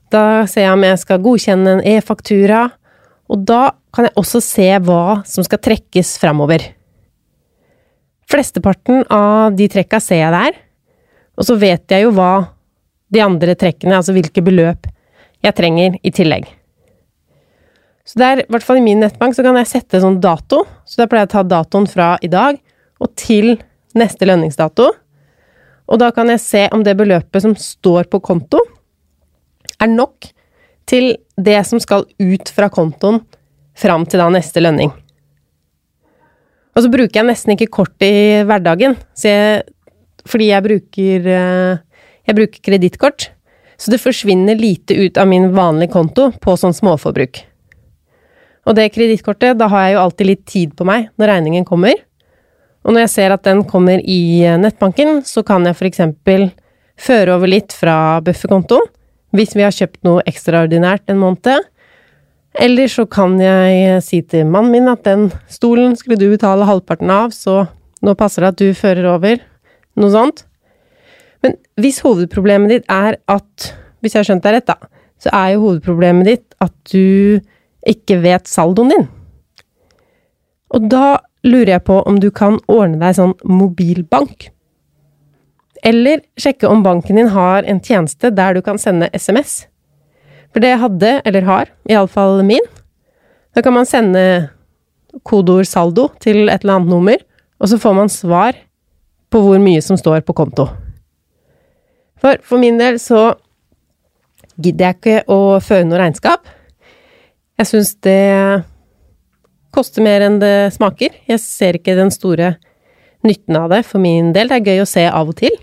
Da 0.08 0.46
ser 0.48 0.64
jeg 0.64 0.72
om 0.78 0.88
jeg 0.88 1.02
skal 1.04 1.22
godkjenne 1.22 1.76
en 1.76 1.86
e-faktura, 1.92 2.64
og 3.28 3.44
da 3.44 3.74
kan 3.92 4.08
jeg 4.08 4.16
også 4.16 4.40
se 4.40 4.70
hva 4.80 5.20
som 5.28 5.44
skal 5.44 5.60
trekkes 5.60 6.16
framover. 6.22 6.64
Flesteparten 8.32 9.04
av 9.12 9.52
de 9.58 9.68
trekka 9.68 10.00
ser 10.00 10.24
jeg 10.24 10.32
der, 10.32 10.63
og 11.34 11.46
så 11.46 11.56
vet 11.58 11.90
jeg 11.90 12.06
jo 12.06 12.12
hva 12.14 12.32
de 13.14 13.22
andre 13.22 13.54
trekkene, 13.58 13.96
altså 13.98 14.14
hvilke 14.14 14.42
beløp 14.44 14.88
jeg 15.44 15.56
trenger 15.56 15.98
i 16.02 16.12
tillegg. 16.14 16.46
Så 18.04 18.20
der, 18.20 18.42
i 18.42 18.52
hvert 18.52 18.64
fall 18.66 18.80
i 18.80 18.84
min 18.84 19.00
nettbank, 19.00 19.36
så 19.36 19.44
kan 19.44 19.56
jeg 19.56 19.70
sette 19.70 20.00
sånn 20.02 20.18
dato. 20.20 20.62
Så 20.84 21.00
da 21.00 21.08
pleier 21.08 21.24
jeg 21.24 21.32
å 21.32 21.34
ta 21.38 21.44
datoen 21.48 21.86
fra 21.88 22.14
i 22.24 22.28
dag 22.32 22.58
og 23.00 23.12
til 23.16 23.54
neste 23.96 24.28
lønningsdato. 24.28 24.90
Og 25.88 26.00
da 26.00 26.10
kan 26.16 26.28
jeg 26.32 26.42
se 26.42 26.64
om 26.72 26.84
det 26.84 26.96
beløpet 26.98 27.44
som 27.44 27.56
står 27.56 28.08
på 28.12 28.20
konto, 28.24 28.60
er 29.80 29.90
nok 29.90 30.28
til 30.88 31.14
det 31.40 31.58
som 31.66 31.80
skal 31.80 32.04
ut 32.20 32.52
fra 32.52 32.68
kontoen 32.72 33.22
fram 33.76 34.04
til 34.06 34.20
da 34.20 34.28
neste 34.32 34.62
lønning. 34.62 34.92
Og 36.74 36.84
så 36.84 36.90
bruker 36.90 37.20
jeg 37.20 37.28
nesten 37.28 37.54
ikke 37.54 37.72
kort 37.72 38.04
i 38.04 38.42
hverdagen, 38.46 38.96
så 39.16 39.30
jeg 39.30 39.64
fordi 40.28 40.50
jeg 40.50 40.64
bruker 40.64 41.26
eh, 41.38 41.82
Jeg 42.24 42.36
bruker 42.38 42.60
kredittkort. 42.64 43.26
Så 43.76 43.90
det 43.92 44.00
forsvinner 44.00 44.56
lite 44.56 44.94
ut 44.96 45.18
av 45.20 45.28
min 45.28 45.50
vanlige 45.52 45.92
konto 45.92 46.30
på 46.40 46.54
sånn 46.56 46.72
småforbruk. 46.72 47.42
Og 48.64 48.76
det 48.78 48.86
kredittkortet, 48.94 49.58
da 49.60 49.68
har 49.68 49.82
jeg 49.84 49.96
jo 49.96 50.02
alltid 50.06 50.28
litt 50.30 50.44
tid 50.48 50.72
på 50.78 50.86
meg 50.88 51.10
når 51.20 51.32
regningen 51.34 51.66
kommer. 51.68 51.98
Og 52.84 52.94
når 52.94 53.04
jeg 53.04 53.12
ser 53.12 53.34
at 53.34 53.44
den 53.44 53.60
kommer 53.68 54.00
i 54.00 54.40
eh, 54.44 54.56
nettbanken, 54.60 55.20
så 55.26 55.44
kan 55.44 55.66
jeg 55.68 55.76
eksempel 55.90 56.48
føre 56.96 57.36
over 57.36 57.50
litt 57.50 57.74
fra 57.76 58.22
bufferkontoen 58.24 58.88
hvis 59.34 59.56
vi 59.58 59.64
har 59.66 59.74
kjøpt 59.74 60.04
noe 60.06 60.22
ekstraordinært 60.30 61.10
en 61.10 61.18
måned. 61.18 61.64
Eller 62.54 62.90
så 62.90 63.02
kan 63.10 63.34
jeg 63.42 63.98
si 64.06 64.20
til 64.22 64.46
mannen 64.46 64.70
min 64.70 64.90
at 64.92 65.02
den 65.08 65.26
stolen 65.50 65.96
skulle 65.98 66.20
du 66.20 66.28
betale 66.30 66.68
halvparten 66.68 67.10
av, 67.10 67.34
så 67.34 67.64
nå 68.04 68.14
passer 68.14 68.44
det 68.44 68.52
at 68.52 68.60
du 68.62 68.78
fører 68.78 69.08
over 69.10 69.42
noe 70.00 70.12
sånt. 70.12 70.44
Men 71.44 71.58
hvis 71.80 72.00
hovedproblemet 72.04 72.72
ditt 72.72 72.92
er 72.92 73.18
at 73.30 73.72
Hvis 74.04 74.12
jeg 74.12 74.20
har 74.20 74.26
skjønt 74.28 74.44
deg 74.44 74.52
rett, 74.52 74.68
da, 74.68 74.74
så 75.16 75.30
er 75.32 75.54
jo 75.54 75.62
hovedproblemet 75.62 76.26
ditt 76.28 76.56
at 76.60 76.74
du 76.92 77.40
ikke 77.88 78.18
vet 78.20 78.50
saldoen 78.50 78.90
din. 78.92 79.06
Og 80.76 80.90
da 80.92 81.22
lurer 81.40 81.70
jeg 81.78 81.84
på 81.86 82.02
om 82.04 82.18
du 82.20 82.28
kan 82.28 82.58
ordne 82.68 83.00
deg 83.00 83.16
sånn 83.16 83.32
mobilbank. 83.48 84.50
Eller 85.84 86.20
sjekke 86.36 86.68
om 86.68 86.84
banken 86.84 87.16
din 87.16 87.32
har 87.32 87.64
en 87.64 87.80
tjeneste 87.80 88.28
der 88.36 88.56
du 88.56 88.60
kan 88.64 88.76
sende 88.80 89.08
SMS. 89.16 89.62
For 90.52 90.60
det 90.60 90.76
hadde, 90.80 91.16
eller 91.24 91.48
har, 91.48 91.72
iallfall 91.88 92.42
min. 92.46 92.68
Da 93.56 93.64
kan 93.64 93.72
man 93.76 93.88
sende 93.88 94.50
kodeord 95.24 95.68
saldo 95.68 96.08
til 96.20 96.48
et 96.48 96.64
eller 96.64 96.78
annet 96.78 96.92
nummer, 96.92 97.20
og 97.60 97.70
så 97.70 97.80
får 97.80 97.96
man 97.96 98.12
svar 98.12 98.56
på 99.34 99.40
hvor 99.42 99.58
mye 99.58 99.82
som 99.82 99.98
står 99.98 100.22
på 100.22 100.36
konto. 100.38 100.68
For 102.22 102.38
for 102.46 102.62
min 102.62 102.78
del 102.78 103.00
så 103.02 103.32
gidder 104.54 104.92
jeg 104.92 104.98
ikke 105.00 105.16
å 105.34 105.58
føre 105.58 105.88
noe 105.88 105.98
regnskap. 105.98 106.46
Jeg 107.58 107.70
syns 107.70 107.92
det 108.06 108.62
koster 109.74 110.06
mer 110.06 110.22
enn 110.22 110.38
det 110.38 110.70
smaker. 110.76 111.16
Jeg 111.26 111.42
ser 111.42 111.80
ikke 111.80 111.98
den 111.98 112.14
store 112.14 112.54
nytten 113.26 113.58
av 113.58 113.72
det 113.74 113.82
for 113.88 114.02
min 114.02 114.30
del. 114.36 114.50
Det 114.50 114.60
er 114.60 114.70
gøy 114.70 114.84
å 114.84 114.88
se 114.88 115.06
av 115.10 115.32
og 115.32 115.38
til. 115.42 115.56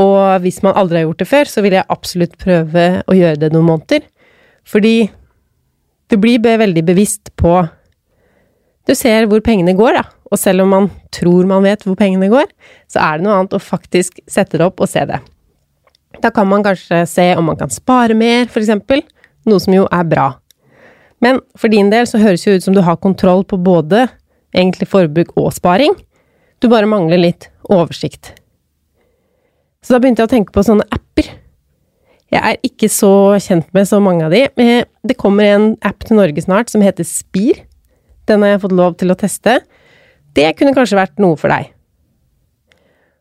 Og 0.00 0.42
hvis 0.42 0.62
man 0.66 0.74
aldri 0.78 1.00
har 1.00 1.06
gjort 1.06 1.22
det 1.22 1.30
før, 1.30 1.50
så 1.50 1.62
vil 1.62 1.76
jeg 1.78 1.90
absolutt 1.94 2.38
prøve 2.40 2.86
å 3.06 3.16
gjøre 3.16 3.42
det 3.44 3.52
noen 3.54 3.68
måneder. 3.70 4.06
Fordi 4.66 5.10
du 6.10 6.18
blir 6.18 6.42
veldig 6.42 6.82
bevisst 6.86 7.30
på 7.38 7.60
Du 8.88 8.94
ser 8.96 9.28
hvor 9.30 9.38
pengene 9.44 9.76
går, 9.78 10.00
da. 10.00 10.19
Og 10.30 10.38
selv 10.38 10.64
om 10.64 10.70
man 10.70 10.88
tror 11.14 11.48
man 11.50 11.64
vet 11.66 11.82
hvor 11.86 11.98
pengene 11.98 12.30
går, 12.30 12.46
så 12.90 13.02
er 13.02 13.18
det 13.18 13.26
noe 13.26 13.38
annet 13.38 13.56
å 13.56 13.62
faktisk 13.62 14.22
sette 14.30 14.60
det 14.60 14.66
opp 14.66 14.82
og 14.82 14.90
se 14.90 15.02
det. 15.08 15.18
Da 16.22 16.30
kan 16.34 16.48
man 16.50 16.64
kanskje 16.66 17.02
se 17.08 17.26
om 17.38 17.48
man 17.50 17.58
kan 17.58 17.72
spare 17.72 18.14
mer, 18.18 18.46
eksempel, 18.46 19.02
noe 19.48 19.62
som 19.62 19.74
jo 19.74 19.86
er 19.90 20.06
bra. 20.06 20.28
Men 21.20 21.40
for 21.58 21.72
din 21.72 21.90
del 21.92 22.06
så 22.08 22.20
høres 22.20 22.46
jo 22.46 22.54
ut 22.56 22.64
som 22.64 22.76
du 22.76 22.82
har 22.84 23.00
kontroll 23.02 23.44
på 23.44 23.58
både 23.60 24.06
egentlig 24.56 24.88
forbruk 24.90 25.34
og 25.38 25.52
sparing. 25.54 25.94
Du 26.60 26.68
bare 26.68 26.88
mangler 26.88 27.20
litt 27.20 27.48
oversikt. 27.70 28.34
Så 29.80 29.94
da 29.94 30.00
begynte 30.00 30.22
jeg 30.22 30.28
å 30.28 30.34
tenke 30.34 30.54
på 30.54 30.64
sånne 30.64 30.86
apper. 30.92 31.28
Jeg 32.30 32.40
er 32.46 32.58
ikke 32.66 32.88
så 32.92 33.12
kjent 33.42 33.70
med 33.74 33.88
så 33.88 33.98
mange 34.02 34.26
av 34.26 34.34
de. 34.34 34.44
Det 35.02 35.18
kommer 35.18 35.48
en 35.48 35.70
app 35.86 36.04
til 36.06 36.20
Norge 36.20 36.44
snart 36.44 36.70
som 36.70 36.84
heter 36.84 37.06
Spir. 37.08 37.64
Den 38.28 38.44
har 38.44 38.54
jeg 38.54 38.64
fått 38.66 38.76
lov 38.76 38.98
til 39.00 39.10
å 39.10 39.18
teste. 39.18 39.56
Det 40.36 40.48
kunne 40.58 40.74
kanskje 40.76 40.98
vært 40.98 41.20
noe 41.22 41.38
for 41.40 41.52
deg. 41.52 41.70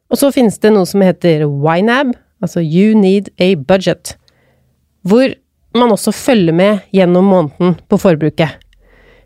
Og 0.10 0.18
så 0.18 0.32
finnes 0.34 0.58
det 0.62 0.72
noe 0.74 0.88
som 0.90 1.04
heter 1.06 1.46
YNAB, 1.46 2.16
altså 2.42 2.64
You 2.64 2.98
Need 2.98 3.30
a 3.42 3.54
Budget, 3.56 4.16
hvor 5.06 5.34
man 5.78 5.94
også 5.94 6.12
følger 6.16 6.56
med 6.56 6.80
gjennom 6.96 7.30
måneden 7.30 7.78
på 7.90 8.00
forbruket. 8.02 8.58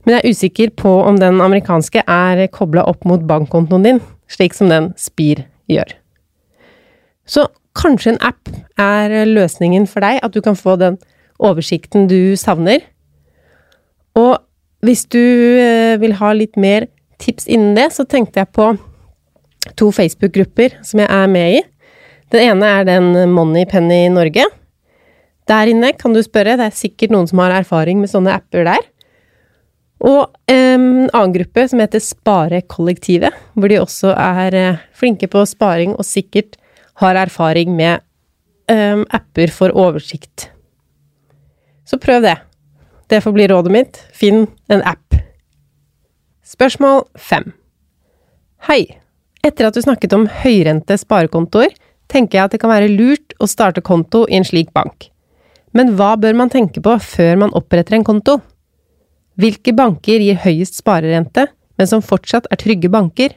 Men 0.03 0.17
jeg 0.17 0.21
er 0.23 0.35
usikker 0.35 0.71
på 0.75 0.91
om 1.07 1.17
den 1.19 1.39
amerikanske 1.41 2.03
er 2.03 2.47
kobla 2.51 2.83
opp 2.89 3.05
mot 3.07 3.23
bankkontoen 3.27 3.85
din, 3.87 4.01
slik 4.27 4.55
som 4.55 4.71
den 4.71 4.91
Spir 4.99 5.45
gjør. 5.71 5.95
Så 7.23 7.47
kanskje 7.79 8.13
en 8.13 8.23
app 8.27 8.51
er 8.79 9.23
løsningen 9.29 9.87
for 9.87 10.03
deg, 10.03 10.19
at 10.19 10.35
du 10.35 10.41
kan 10.43 10.59
få 10.59 10.75
den 10.81 10.99
oversikten 11.39 12.09
du 12.11 12.35
savner. 12.39 12.83
Og 14.19 14.35
hvis 14.83 15.05
du 15.07 15.19
eh, 15.23 15.95
vil 16.01 16.17
ha 16.19 16.33
litt 16.35 16.59
mer 16.59 16.89
tips 17.23 17.47
innen 17.47 17.77
det, 17.77 17.89
så 17.95 18.05
tenkte 18.05 18.43
jeg 18.43 18.51
på 18.55 18.73
to 19.79 19.89
Facebook-grupper 19.95 20.79
som 20.85 21.01
jeg 21.03 21.09
er 21.09 21.31
med 21.31 21.59
i. 21.59 21.61
Den 22.33 22.49
ene 22.51 22.71
er 22.79 22.87
den 22.87 23.11
Moneypenny 23.31 24.05
Norge. 24.11 24.45
Der 25.49 25.69
inne 25.69 25.91
kan 25.99 26.15
du 26.15 26.21
spørre, 26.23 26.57
det 26.59 26.69
er 26.69 26.75
sikkert 26.75 27.13
noen 27.13 27.27
som 27.29 27.41
har 27.43 27.55
erfaring 27.59 27.99
med 28.01 28.11
sånne 28.11 28.35
apper 28.35 28.67
der. 28.67 28.83
Og 30.03 30.31
en 30.51 30.85
annen 31.05 31.35
gruppe 31.35 31.65
som 31.71 31.79
heter 31.79 32.03
Sparekollektivet, 32.03 33.35
hvor 33.55 33.71
de 33.71 33.79
også 33.79 34.11
er 34.19 34.57
eh, 34.59 34.81
flinke 34.95 35.29
på 35.31 35.45
sparing 35.47 35.95
og 35.95 36.07
sikkert 36.07 36.57
har 36.99 37.17
erfaring 37.17 37.71
med 37.75 38.03
um, 38.69 39.05
apper 39.09 39.51
for 39.53 39.73
oversikt. 39.73 40.49
Så 41.87 41.99
prøv 42.01 42.23
det. 42.25 42.35
Det 43.09 43.21
får 43.23 43.35
bli 43.35 43.47
rådet 43.51 43.73
mitt. 43.73 44.01
Finn 44.15 44.45
en 44.71 44.83
app. 44.87 45.02
Spørsmål 46.53 47.07
fem. 47.17 47.47
Hei. 48.67 48.83
Etter 49.43 49.67
at 49.67 49.75
du 49.75 49.81
snakket 49.81 50.13
om 50.15 50.27
høyrente 50.29 50.95
sparekontoer, 51.01 51.73
tenker 52.11 52.37
jeg 52.37 52.45
at 52.45 52.53
det 52.53 52.59
kan 52.61 52.71
være 52.71 52.91
lurt 52.93 53.33
å 53.41 53.47
starte 53.49 53.81
konto 53.83 54.23
i 54.29 54.37
en 54.37 54.45
slik 54.45 54.69
bank. 54.75 55.09
Men 55.73 55.95
hva 55.97 56.13
bør 56.21 56.37
man 56.37 56.51
tenke 56.53 56.83
på 56.83 56.93
før 57.01 57.39
man 57.41 57.55
oppretter 57.57 57.97
en 57.97 58.05
konto? 58.05 58.37
Hvilke 59.41 59.73
banker 59.73 60.21
gir 60.21 60.37
høyest 60.43 60.77
sparerente, 60.77 61.47
men 61.81 61.89
som 61.89 62.05
fortsatt 62.05 62.45
er 62.53 62.61
trygge 62.61 62.91
banker? 62.93 63.33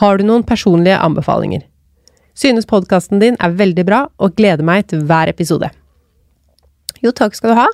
Har 0.00 0.16
du 0.16 0.24
noen 0.24 0.46
personlige 0.48 0.96
anbefalinger? 1.04 1.66
Synes 2.32 2.64
podkasten 2.66 3.20
din 3.20 3.36
er 3.44 3.58
veldig 3.58 3.84
bra, 3.84 4.06
og 4.16 4.38
gleder 4.40 4.64
meg 4.64 4.88
til 4.88 5.04
hver 5.04 5.28
episode. 5.28 5.68
Jo, 7.04 7.12
takk 7.12 7.36
skal 7.36 7.52
du 7.52 7.60
ha. 7.60 7.68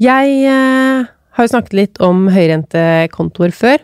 Jeg 0.00 0.40
eh, 0.48 1.12
har 1.34 1.46
jo 1.46 1.50
snakket 1.50 1.76
litt 1.76 2.00
om 2.04 2.28
høyrentekontoer 2.32 3.54
før, 3.54 3.82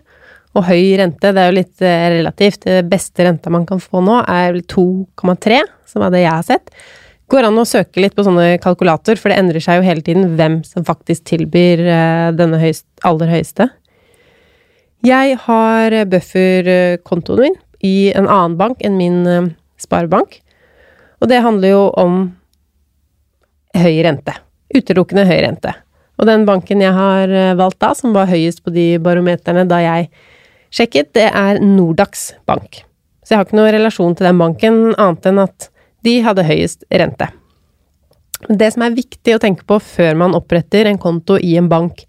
og 0.58 0.66
høy 0.66 0.96
rente, 0.98 1.30
det 1.30 1.42
er 1.42 1.50
jo 1.50 1.58
litt 1.60 1.82
eh, 1.84 2.06
relativt. 2.16 2.64
Det 2.66 2.82
beste 2.90 3.26
renta 3.26 3.52
man 3.54 3.66
kan 3.68 3.82
få 3.82 4.02
nå, 4.02 4.18
er 4.26 4.58
2,3, 4.70 5.60
som 5.86 6.04
er 6.06 6.14
det 6.14 6.24
jeg 6.24 6.32
har 6.32 6.46
sett. 6.46 6.72
Går 7.30 7.46
an 7.46 7.60
å 7.62 7.66
søke 7.68 8.02
litt 8.02 8.16
på 8.18 8.24
sånne 8.26 8.56
kalkulator, 8.62 9.18
for 9.18 9.30
det 9.30 9.38
endrer 9.38 9.62
seg 9.62 9.78
jo 9.78 9.86
hele 9.86 10.02
tiden 10.06 10.34
hvem 10.38 10.60
som 10.66 10.86
faktisk 10.86 11.28
tilbyr 11.30 11.84
eh, 11.86 12.30
denne 12.38 12.58
høyst, 12.62 12.88
aller 13.06 13.30
høyeste. 13.30 13.68
Jeg 15.06 15.38
har 15.46 15.94
bufferkontoen 16.10 17.46
min 17.46 17.54
i 17.86 18.10
en 18.12 18.26
annen 18.26 18.58
bank 18.60 18.82
enn 18.84 18.98
min 18.98 19.22
eh, 19.30 19.52
sparebank, 19.80 20.40
og 21.22 21.30
det 21.30 21.44
handler 21.44 21.74
jo 21.74 21.84
om 22.00 22.18
høy 23.78 24.02
rente. 24.02 24.34
Utelukkende 24.74 25.28
høy 25.28 25.38
rente. 25.46 25.76
Og 26.20 26.28
den 26.28 26.44
banken 26.48 26.84
jeg 26.84 26.92
har 26.92 27.32
eh, 27.32 27.56
valgt 27.56 27.80
da, 27.80 27.94
som 27.96 28.12
var 28.16 28.28
høyest 28.30 28.62
på 28.64 28.72
de 28.74 28.92
barometerne 29.02 29.64
da 29.68 29.80
jeg 29.80 30.10
sjekket, 30.70 31.14
det 31.16 31.26
er 31.32 31.60
Nordax 31.64 32.30
bank. 32.48 32.82
Så 33.24 33.34
jeg 33.34 33.40
har 33.40 33.48
ikke 33.48 33.58
noen 33.58 33.74
relasjon 33.74 34.16
til 34.18 34.28
den 34.28 34.40
banken, 34.40 34.80
annet 35.00 35.30
enn 35.30 35.42
at 35.46 35.70
de 36.04 36.18
hadde 36.24 36.44
høyest 36.44 36.84
rente. 36.92 37.30
Det 38.48 38.70
som 38.72 38.84
er 38.84 38.96
viktig 38.96 39.34
å 39.36 39.40
tenke 39.40 39.66
på 39.68 39.80
før 39.84 40.16
man 40.20 40.36
oppretter 40.36 40.88
en 40.88 41.00
konto 41.00 41.36
i 41.40 41.56
en 41.60 41.68
bank 41.72 42.04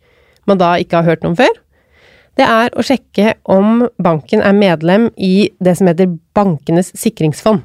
man 0.48 0.60
da 0.60 0.74
ikke 0.82 1.00
har 1.00 1.08
hørt 1.12 1.24
noe 1.24 1.34
om 1.34 1.40
før, 1.40 1.52
det 2.40 2.48
er 2.48 2.72
å 2.74 2.84
sjekke 2.86 3.36
om 3.52 3.84
banken 4.02 4.42
er 4.44 4.56
medlem 4.56 5.10
i 5.20 5.52
det 5.60 5.76
som 5.78 5.90
heter 5.92 6.14
Bankenes 6.36 6.94
sikringsfond. 6.98 7.62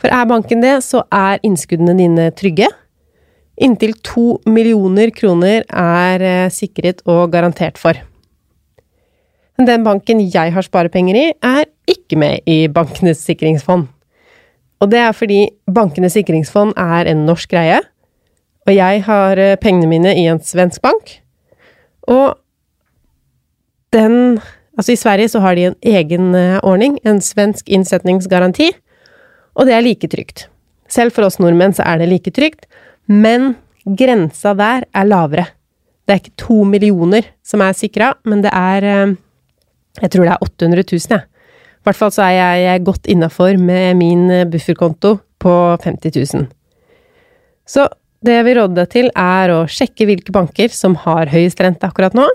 For 0.00 0.12
er 0.12 0.28
banken 0.28 0.62
det, 0.62 0.78
så 0.84 1.02
er 1.12 1.42
innskuddene 1.46 1.96
dine 1.98 2.28
trygge. 2.36 2.68
Inntil 3.56 3.94
to 4.04 4.36
millioner 4.44 5.10
kroner 5.16 5.64
er 5.64 6.24
eh, 6.24 6.52
sikret 6.52 7.00
og 7.08 7.30
garantert 7.32 7.80
for. 7.80 7.96
Men 9.56 9.68
den 9.70 9.84
banken 9.86 10.20
jeg 10.20 10.52
har 10.52 10.66
sparepenger 10.66 11.16
i, 11.16 11.26
er 11.40 11.64
ikke 11.88 12.18
med 12.20 12.44
i 12.44 12.66
Bankenes 12.68 13.22
sikringsfond. 13.24 13.86
Og 14.84 14.90
det 14.92 15.00
er 15.00 15.14
fordi 15.16 15.46
Bankenes 15.72 16.18
sikringsfond 16.18 16.74
er 16.76 17.08
en 17.08 17.24
norsk 17.24 17.48
greie, 17.54 17.80
og 18.66 18.74
jeg 18.74 19.06
har 19.06 19.40
eh, 19.40 19.56
pengene 19.62 19.88
mine 19.88 20.12
i 20.12 20.26
en 20.28 20.42
svensk 20.42 20.82
bank. 20.84 21.16
Og 22.06 22.36
den 23.96 24.38
Altså, 24.76 24.92
i 24.92 25.00
Sverige 25.00 25.28
så 25.32 25.40
har 25.40 25.56
de 25.56 25.70
en 25.70 25.76
egen 25.88 26.34
eh, 26.36 26.58
ordning, 26.60 26.98
en 27.08 27.22
svensk 27.24 27.68
innsetningsgaranti, 27.72 28.68
og 29.56 29.64
det 29.64 29.72
er 29.72 29.80
like 29.80 30.08
trygt. 30.12 30.50
Selv 30.92 31.14
for 31.16 31.24
oss 31.24 31.38
nordmenn 31.40 31.72
så 31.72 31.86
er 31.88 32.02
det 32.02 32.10
like 32.10 32.30
trygt, 32.36 32.66
men 33.06 33.54
grensa 33.86 34.54
der 34.58 34.86
er 34.94 35.06
lavere. 35.08 35.46
Det 36.06 36.14
er 36.14 36.20
ikke 36.22 36.38
to 36.38 36.64
millioner 36.66 37.26
som 37.46 37.62
er 37.62 37.74
sikra, 37.74 38.12
men 38.24 38.42
det 38.44 38.52
er 38.54 38.84
eh, 38.84 39.14
Jeg 39.96 40.10
tror 40.12 40.26
det 40.26 40.32
er 40.34 40.42
800 40.44 40.84
000, 40.92 41.00
jeg. 41.08 41.22
I 41.24 41.88
hvert 41.88 41.96
fall 41.96 42.10
så 42.12 42.26
er 42.26 42.56
jeg 42.60 42.84
godt 42.84 43.06
innafor 43.08 43.56
med 43.56 43.96
min 43.96 44.30
eh, 44.30 44.44
bufferkonto 44.44 45.16
på 45.38 45.54
50 45.82 46.34
000. 46.34 46.46
Så 47.66 47.86
det 48.20 48.34
jeg 48.36 48.44
vil 48.44 48.58
råde 48.60 48.76
deg 48.76 48.90
til, 48.92 49.10
er 49.16 49.52
å 49.54 49.66
sjekke 49.70 50.06
hvilke 50.08 50.34
banker 50.34 50.68
som 50.74 50.98
har 51.06 51.30
høyest 51.32 51.60
rente 51.62 51.86
akkurat 51.88 52.14
nå, 52.16 52.26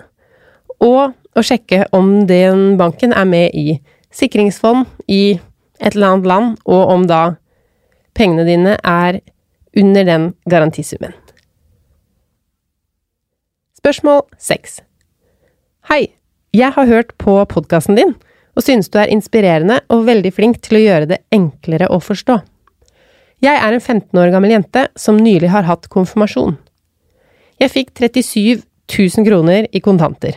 og 0.81 1.13
å 1.37 1.43
sjekke 1.45 1.85
om 1.95 2.25
den 2.27 2.75
banken 2.79 3.13
er 3.13 3.27
med 3.29 3.55
i 3.55 3.77
sikringsfond 4.11 4.87
i 5.07 5.37
et 5.81 5.93
eller 5.95 6.15
annet 6.15 6.29
land, 6.31 6.57
og 6.65 6.95
om 6.95 7.05
da 7.09 7.21
pengene 8.17 8.45
dine 8.47 8.75
er 8.81 9.21
under 9.77 10.05
den 10.05 10.31
garantisummen. 10.49 11.13
Spørsmål 13.81 14.21
6 14.37 14.81
Hei, 15.89 16.11
jeg 16.53 16.75
har 16.75 16.85
hørt 16.85 17.15
på 17.17 17.39
podkasten 17.49 17.97
din 17.97 18.13
og 18.55 18.65
synes 18.65 18.91
du 18.91 18.99
er 18.99 19.11
inspirerende 19.11 19.79
og 19.89 20.05
veldig 20.09 20.31
flink 20.35 20.59
til 20.63 20.77
å 20.77 20.83
gjøre 20.83 21.09
det 21.13 21.21
enklere 21.33 21.87
å 21.89 22.01
forstå. 22.03 22.41
Jeg 23.41 23.57
er 23.57 23.73
en 23.73 23.81
15 23.81 24.19
år 24.21 24.29
gammel 24.33 24.53
jente 24.53 24.85
som 24.99 25.17
nylig 25.17 25.49
har 25.49 25.65
hatt 25.65 25.89
konfirmasjon. 25.89 26.59
Jeg 27.61 27.73
fikk 27.73 27.93
37 27.97 28.61
000 28.91 29.25
kroner 29.25 29.69
i 29.71 29.81
kontanter. 29.81 30.35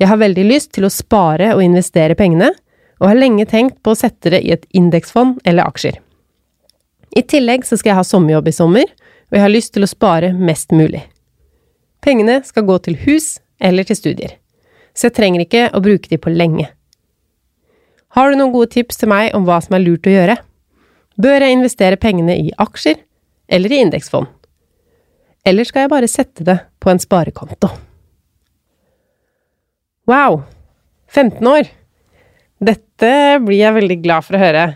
Jeg 0.00 0.10
har 0.10 0.20
veldig 0.20 0.44
lyst 0.48 0.72
til 0.76 0.88
å 0.88 0.92
spare 0.92 1.52
og 1.54 1.62
investere 1.64 2.18
pengene, 2.18 2.50
og 3.00 3.08
har 3.10 3.18
lenge 3.18 3.46
tenkt 3.50 3.80
på 3.82 3.94
å 3.94 3.98
sette 3.98 4.30
det 4.30 4.42
i 4.46 4.52
et 4.54 4.66
indeksfond 4.78 5.40
eller 5.48 5.66
aksjer. 5.66 5.96
I 7.12 7.22
tillegg 7.28 7.66
så 7.68 7.76
skal 7.76 7.92
jeg 7.92 8.00
ha 8.00 8.04
sommerjobb 8.06 8.48
i 8.48 8.54
sommer, 8.56 8.88
og 9.28 9.36
jeg 9.36 9.44
har 9.44 9.52
lyst 9.52 9.74
til 9.74 9.84
å 9.84 9.90
spare 9.90 10.32
mest 10.32 10.72
mulig. 10.72 11.02
Pengene 12.02 12.40
skal 12.44 12.64
gå 12.68 12.78
til 12.84 12.96
hus 13.04 13.36
eller 13.62 13.86
til 13.86 13.98
studier, 13.98 14.36
så 14.96 15.08
jeg 15.08 15.16
trenger 15.18 15.44
ikke 15.44 15.66
å 15.76 15.82
bruke 15.84 16.08
de 16.10 16.18
på 16.20 16.32
lenge. 16.32 16.70
Har 18.16 18.28
du 18.28 18.36
noen 18.36 18.52
gode 18.52 18.72
tips 18.74 19.00
til 19.00 19.12
meg 19.12 19.36
om 19.36 19.46
hva 19.48 19.60
som 19.64 19.76
er 19.76 19.84
lurt 19.84 20.08
å 20.08 20.12
gjøre? 20.12 20.36
Bør 21.20 21.44
jeg 21.44 21.56
investere 21.56 22.00
pengene 22.00 22.36
i 22.36 22.50
aksjer 22.60 22.98
eller 23.52 23.72
i 23.72 23.80
indeksfond? 23.84 24.28
Eller 25.48 25.66
skal 25.68 25.84
jeg 25.84 25.92
bare 25.92 26.10
sette 26.10 26.44
det 26.46 26.58
på 26.80 26.92
en 26.92 27.00
sparekonto? 27.02 27.70
Wow! 30.08 30.42
15 31.12 31.48
år! 31.48 31.68
Dette 32.62 33.12
blir 33.42 33.58
jeg 33.58 33.74
veldig 33.74 33.98
glad 34.04 34.26
for 34.26 34.38
å 34.38 34.42
høre. 34.42 34.66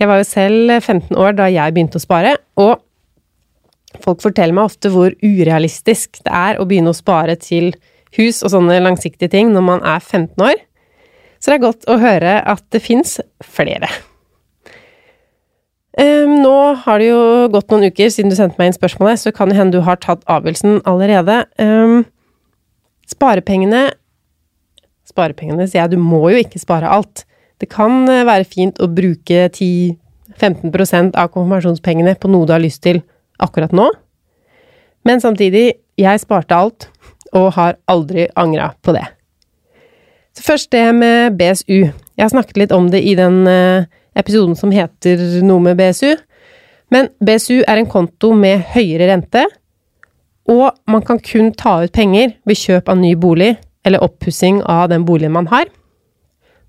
Jeg 0.00 0.08
var 0.08 0.20
jo 0.20 0.26
selv 0.26 0.72
15 0.80 1.16
år 1.20 1.36
da 1.38 1.48
jeg 1.52 1.74
begynte 1.74 2.00
å 2.00 2.02
spare, 2.02 2.36
og 2.60 2.80
folk 4.02 4.22
forteller 4.24 4.56
meg 4.56 4.70
ofte 4.70 4.90
hvor 4.92 5.14
urealistisk 5.22 6.22
det 6.24 6.32
er 6.32 6.60
å 6.60 6.66
begynne 6.68 6.94
å 6.94 6.96
spare 6.96 7.36
til 7.40 7.72
hus 8.16 8.42
og 8.42 8.52
sånne 8.54 8.80
langsiktige 8.82 9.30
ting 9.32 9.52
når 9.52 9.66
man 9.66 9.84
er 9.84 10.00
15 10.00 10.46
år. 10.46 10.56
Så 11.42 11.50
det 11.50 11.58
er 11.58 11.66
godt 11.66 11.86
å 11.90 11.98
høre 12.00 12.38
at 12.48 12.64
det 12.72 12.82
fins 12.84 13.18
flere. 13.42 13.90
Um, 15.92 16.38
nå 16.40 16.56
har 16.86 17.02
det 17.02 17.10
jo 17.10 17.48
gått 17.52 17.72
noen 17.72 17.90
uker 17.92 18.08
siden 18.12 18.32
du 18.32 18.36
sendte 18.38 18.56
meg 18.56 18.70
inn 18.70 18.76
spørsmålet, 18.78 19.20
så 19.20 19.32
kan 19.34 19.50
det 19.50 19.58
hende 19.58 19.76
du 19.76 19.84
har 19.84 19.98
tatt 20.00 20.22
avgjørelsen 20.30 20.80
allerede. 20.88 21.42
Um, 21.60 22.06
sparepengene 23.10 23.90
Sparepengene, 25.02 25.66
sier 25.66 25.82
jeg, 25.82 25.96
du 25.96 26.00
må 26.00 26.30
jo 26.30 26.38
ikke 26.40 26.60
spare 26.62 26.88
alt. 26.88 27.24
Det 27.62 27.70
kan 27.70 28.02
eh, 28.10 28.24
være 28.26 28.48
fint 28.48 28.80
å 28.82 28.90
bruke 28.90 29.46
10-15% 29.46 31.14
av 31.14 31.30
konfirmasjonspengene 31.30 32.16
på 32.18 32.30
noe 32.32 32.48
du 32.48 32.54
har 32.56 32.62
lyst 32.62 32.82
til 32.82 33.00
akkurat 33.42 33.74
nå, 33.74 33.88
men 35.06 35.22
samtidig, 35.22 35.72
jeg 35.98 36.22
sparte 36.22 36.54
alt, 36.54 36.88
og 37.34 37.54
har 37.56 37.78
aldri 37.90 38.28
angra 38.38 38.68
på 38.84 38.94
det. 38.94 39.04
Så 40.36 40.44
først 40.46 40.70
det 40.72 40.84
med 40.94 41.34
BSU. 41.38 41.88
Jeg 41.88 42.22
har 42.22 42.30
snakket 42.30 42.60
litt 42.60 42.74
om 42.76 42.86
det 42.92 43.02
i 43.02 43.16
den 43.18 43.42
eh, 43.50 43.88
episoden 44.18 44.54
som 44.58 44.72
heter 44.74 45.20
noe 45.46 45.62
med 45.64 45.80
BSU, 45.80 46.12
Men 46.92 47.08
BSU 47.24 47.62
er 47.64 47.78
en 47.80 47.88
konto 47.88 48.34
med 48.36 48.66
høyere 48.74 49.06
rente, 49.08 49.46
og 50.44 50.74
man 50.90 51.04
kan 51.06 51.22
kun 51.24 51.52
ta 51.56 51.78
ut 51.86 51.92
penger 51.94 52.34
ved 52.44 52.58
kjøp 52.58 52.90
av 52.92 52.98
ny 53.00 53.14
bolig 53.16 53.54
eller 53.86 54.02
oppussing 54.04 54.60
av 54.68 54.90
den 54.92 55.06
boligen 55.08 55.32
man 55.32 55.48
har. 55.48 55.70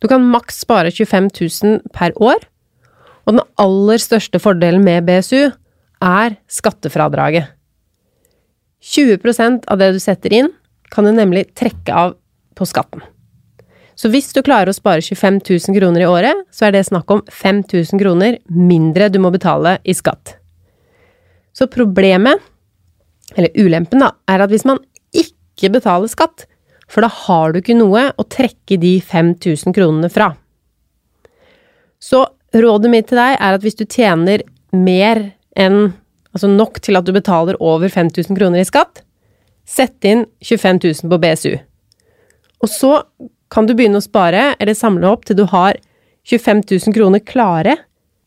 Du 0.04 0.10
kan 0.12 0.26
maks 0.28 0.60
spare 0.66 0.92
25 0.92 1.30
000 1.64 1.78
per 1.96 2.12
år, 2.20 2.42
og 3.24 3.38
den 3.38 3.46
aller 3.64 4.02
største 4.04 4.42
fordelen 4.44 4.84
med 4.84 5.06
BSU 5.08 5.54
er 6.04 6.36
skattefradraget. 6.52 7.48
20% 8.84 9.64
av 9.72 9.80
det 9.80 9.94
du 9.96 10.02
setter 10.04 10.36
inn, 10.36 10.52
kan 10.92 11.08
du 11.08 11.14
nemlig 11.16 11.46
trekke 11.56 11.96
av 11.96 12.18
på 12.54 12.68
skatten. 12.68 13.00
Så 13.96 14.10
hvis 14.12 14.34
du 14.36 14.42
klarer 14.44 14.74
å 14.74 14.76
spare 14.76 15.00
25 15.06 15.40
000 15.40 15.78
kroner 15.78 16.04
i 16.04 16.10
året, 16.10 16.44
så 16.52 16.68
er 16.68 16.76
det 16.76 16.88
snakk 16.90 17.10
om 17.14 17.22
5000 17.32 18.02
kroner 18.02 18.42
mindre 18.52 19.08
du 19.14 19.22
må 19.24 19.32
betale 19.32 19.78
i 19.88 19.96
skatt. 19.96 20.36
Så 21.56 21.70
problemet, 21.72 22.42
eller 23.38 23.56
ulempen 23.56 24.04
da, 24.04 24.12
er 24.28 24.44
at 24.44 24.52
hvis 24.52 24.68
man 24.68 24.82
ikke 25.16 25.72
betaler 25.72 26.12
skatt, 26.12 26.50
for 26.94 27.06
da 27.06 27.10
har 27.10 27.54
du 27.54 27.60
ikke 27.60 27.78
noe 27.78 28.06
å 28.14 28.26
trekke 28.30 28.78
de 28.78 29.00
5000 29.02 29.74
kronene 29.74 30.12
fra. 30.14 30.34
Så 31.98 32.22
rådet 32.54 32.92
mitt 32.94 33.10
til 33.10 33.18
deg 33.18 33.40
er 33.40 33.58
at 33.58 33.64
hvis 33.66 33.80
du 33.80 33.86
tjener 33.88 34.44
mer 34.74 35.24
enn 35.58 35.96
altså 36.34 36.50
nok 36.50 36.80
til 36.86 36.98
at 36.98 37.06
du 37.08 37.14
betaler 37.16 37.58
over 37.62 37.90
5000 37.90 38.38
kroner 38.38 38.62
i 38.62 38.68
skatt, 38.68 39.02
sett 39.66 40.06
inn 40.06 40.26
25 40.44 40.82
000 40.84 41.10
på 41.14 41.22
BSU. 41.24 41.54
Og 42.64 42.72
så 42.72 42.94
kan 43.54 43.68
du 43.68 43.76
begynne 43.78 44.02
å 44.02 44.06
spare 44.06 44.54
eller 44.58 44.78
samle 44.78 45.10
opp 45.10 45.26
til 45.28 45.38
du 45.40 45.46
har 45.50 45.78
25 46.30 46.64
000 46.72 46.96
kroner 46.96 47.24
klare 47.26 47.78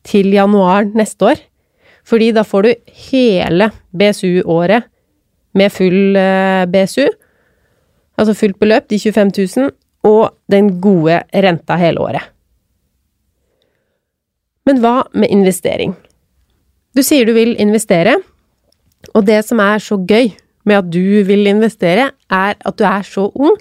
til 0.06 0.30
januar 0.34 0.86
neste 0.94 1.32
år. 1.32 1.40
Fordi 2.06 2.30
da 2.36 2.44
får 2.46 2.66
du 2.66 2.92
hele 3.10 3.70
BSU-året 3.90 4.86
med 5.56 5.72
full 5.74 6.18
eh, 6.20 6.66
BSU, 6.70 7.08
altså 8.16 8.34
fullt 8.34 8.58
beløp, 8.60 8.88
de 8.90 8.98
25 8.98 9.48
000, 9.56 9.70
og 10.06 10.34
den 10.52 10.80
gode 10.80 11.20
renta 11.34 11.76
hele 11.80 12.00
året. 12.00 12.32
Men 14.66 14.80
hva 14.82 15.04
med 15.14 15.30
investering? 15.30 15.94
Du 16.96 17.02
sier 17.06 17.26
du 17.28 17.34
vil 17.36 17.54
investere, 17.60 18.16
og 19.14 19.26
det 19.28 19.42
som 19.46 19.60
er 19.62 19.82
så 19.82 19.98
gøy 20.00 20.32
med 20.66 20.80
at 20.80 20.90
du 20.90 21.22
vil 21.28 21.46
investere, 21.46 22.10
er 22.30 22.54
at 22.58 22.78
du 22.78 22.84
er 22.88 23.06
så 23.06 23.28
ung 23.34 23.56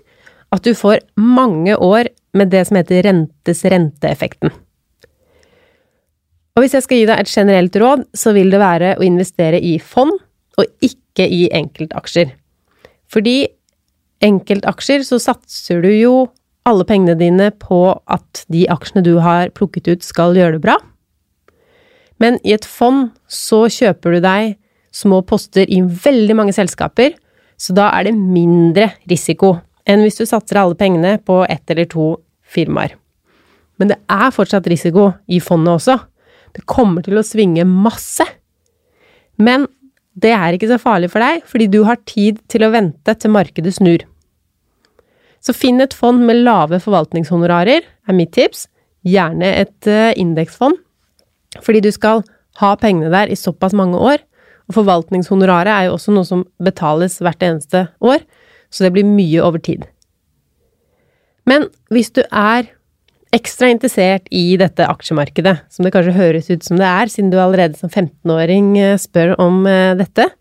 at 0.56 0.64
du 0.66 0.74
får 0.78 1.04
mange 1.20 1.76
år 1.78 2.10
med 2.36 2.52
det 2.54 2.64
som 2.68 2.80
heter 2.80 3.04
rentes 3.10 3.64
renteeffekten. 3.66 4.54
Og 6.56 6.64
hvis 6.64 6.76
jeg 6.78 6.86
skal 6.86 7.02
gi 7.02 7.08
deg 7.10 7.20
et 7.20 7.32
generelt 7.32 7.76
råd, 7.82 8.06
så 8.16 8.32
vil 8.36 8.54
det 8.54 8.62
være 8.62 8.94
å 8.96 9.04
investere 9.04 9.60
i 9.60 9.76
fond, 9.84 10.14
og 10.56 10.86
ikke 10.86 11.26
i 11.28 11.50
enkeltaksjer. 11.52 12.32
Fordi 13.12 13.42
enkeltaksjer 14.26 15.06
så 15.06 15.20
satser 15.22 15.84
du 15.86 15.92
jo 15.94 16.16
alle 16.66 16.86
pengene 16.88 17.16
dine 17.20 17.52
på 17.62 17.80
at 18.10 18.46
de 18.52 18.66
aksjene 18.74 19.04
du 19.06 19.16
har 19.22 19.52
plukket 19.58 19.90
ut, 19.92 20.06
skal 20.06 20.36
gjøre 20.38 20.58
det 20.58 20.64
bra. 20.66 20.80
Men 22.22 22.40
i 22.48 22.56
et 22.56 22.66
fond 22.66 23.12
så 23.30 23.66
kjøper 23.72 24.16
du 24.16 24.24
deg 24.24 24.56
små 24.96 25.22
poster 25.28 25.70
i 25.70 25.82
veldig 25.84 26.38
mange 26.40 26.56
selskaper, 26.56 27.14
så 27.60 27.76
da 27.76 27.90
er 27.96 28.08
det 28.08 28.16
mindre 28.18 28.90
risiko 29.10 29.58
enn 29.86 30.02
hvis 30.02 30.18
du 30.18 30.26
satser 30.26 30.60
alle 30.60 30.78
pengene 30.80 31.18
på 31.22 31.44
ett 31.46 31.70
eller 31.72 31.88
to 31.92 32.16
firmaer. 32.42 32.96
Men 33.78 33.92
det 33.92 34.00
er 34.12 34.34
fortsatt 34.34 34.68
risiko 34.72 35.12
i 35.28 35.42
fondet 35.44 35.76
også. 35.76 36.00
Det 36.56 36.64
kommer 36.70 37.04
til 37.06 37.20
å 37.20 37.26
svinge 37.28 37.66
masse. 37.68 38.24
Men 39.36 39.68
det 40.16 40.32
er 40.32 40.56
ikke 40.56 40.70
så 40.72 40.80
farlig 40.80 41.12
for 41.12 41.24
deg, 41.24 41.44
fordi 41.44 41.68
du 41.68 41.82
har 41.88 42.00
tid 42.08 42.40
til 42.52 42.64
å 42.64 42.72
vente 42.72 43.18
til 43.20 43.34
markedet 43.36 43.76
snur. 43.76 44.06
Så 45.46 45.54
finn 45.54 45.82
et 45.84 45.94
fond 45.94 46.24
med 46.26 46.42
lave 46.42 46.80
forvaltningshonorarer, 46.82 47.86
er 47.86 48.18
mitt 48.18 48.34
tips. 48.34 48.66
Gjerne 49.06 49.52
et 49.62 49.90
eh, 49.90 50.16
indeksfond, 50.18 50.80
fordi 51.62 51.84
du 51.86 51.92
skal 51.94 52.24
ha 52.62 52.72
pengene 52.82 53.12
der 53.14 53.30
i 53.30 53.38
såpass 53.38 53.76
mange 53.78 54.00
år. 54.02 54.24
Og 54.66 54.80
forvaltningshonoraret 54.80 55.70
er 55.70 55.84
jo 55.88 55.98
også 56.00 56.16
noe 56.16 56.26
som 56.26 56.42
betales 56.64 57.20
hvert 57.22 57.44
eneste 57.46 57.86
år, 58.02 58.24
så 58.74 58.88
det 58.88 58.96
blir 58.96 59.06
mye 59.06 59.44
over 59.46 59.62
tid. 59.62 59.86
Men 61.46 61.68
hvis 61.94 62.10
du 62.16 62.24
er 62.26 62.72
ekstra 63.36 63.70
interessert 63.70 64.26
i 64.34 64.56
dette 64.58 64.88
aksjemarkedet, 64.90 65.60
som 65.70 65.86
det 65.86 65.92
kanskje 65.94 66.16
høres 66.16 66.50
ut 66.50 66.66
som 66.66 66.80
det 66.80 66.88
er, 66.88 67.12
siden 67.12 67.30
du 67.30 67.38
allerede 67.42 67.78
som 67.78 67.92
15-åring 67.92 68.74
eh, 68.82 68.98
spør 69.02 69.36
om 69.44 69.62
eh, 69.70 69.94
dette 70.00 70.32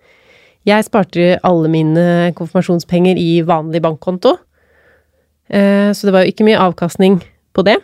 Jeg 0.64 0.87
sparte 0.87 1.35
alle 1.45 1.69
mine 1.69 2.33
konfirmasjonspenger 2.38 3.19
i 3.21 3.43
vanlig 3.45 3.83
bankkonto, 3.85 4.38
så 5.50 6.07
det 6.09 6.12
var 6.14 6.24
jo 6.24 6.33
ikke 6.33 6.46
mye 6.46 6.61
avkastning 6.61 7.18
på 7.54 7.62
det. 7.66 7.76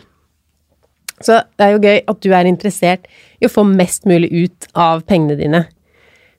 Så 1.21 1.43
det 1.61 1.67
er 1.67 1.75
jo 1.75 1.83
gøy 1.85 1.99
at 2.09 2.23
du 2.25 2.31
er 2.33 2.49
interessert 2.49 3.09
i 3.41 3.49
å 3.49 3.53
få 3.53 3.67
mest 3.69 4.09
mulig 4.09 4.31
ut 4.33 4.71
av 4.73 5.05
pengene 5.09 5.37
dine. 5.37 5.67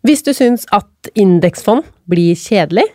Hvis 0.02 0.26
du 0.26 0.34
syns 0.34 0.66
at 0.74 1.12
indeksfond 1.14 1.86
blir 2.10 2.38
kjedelig, 2.38 2.88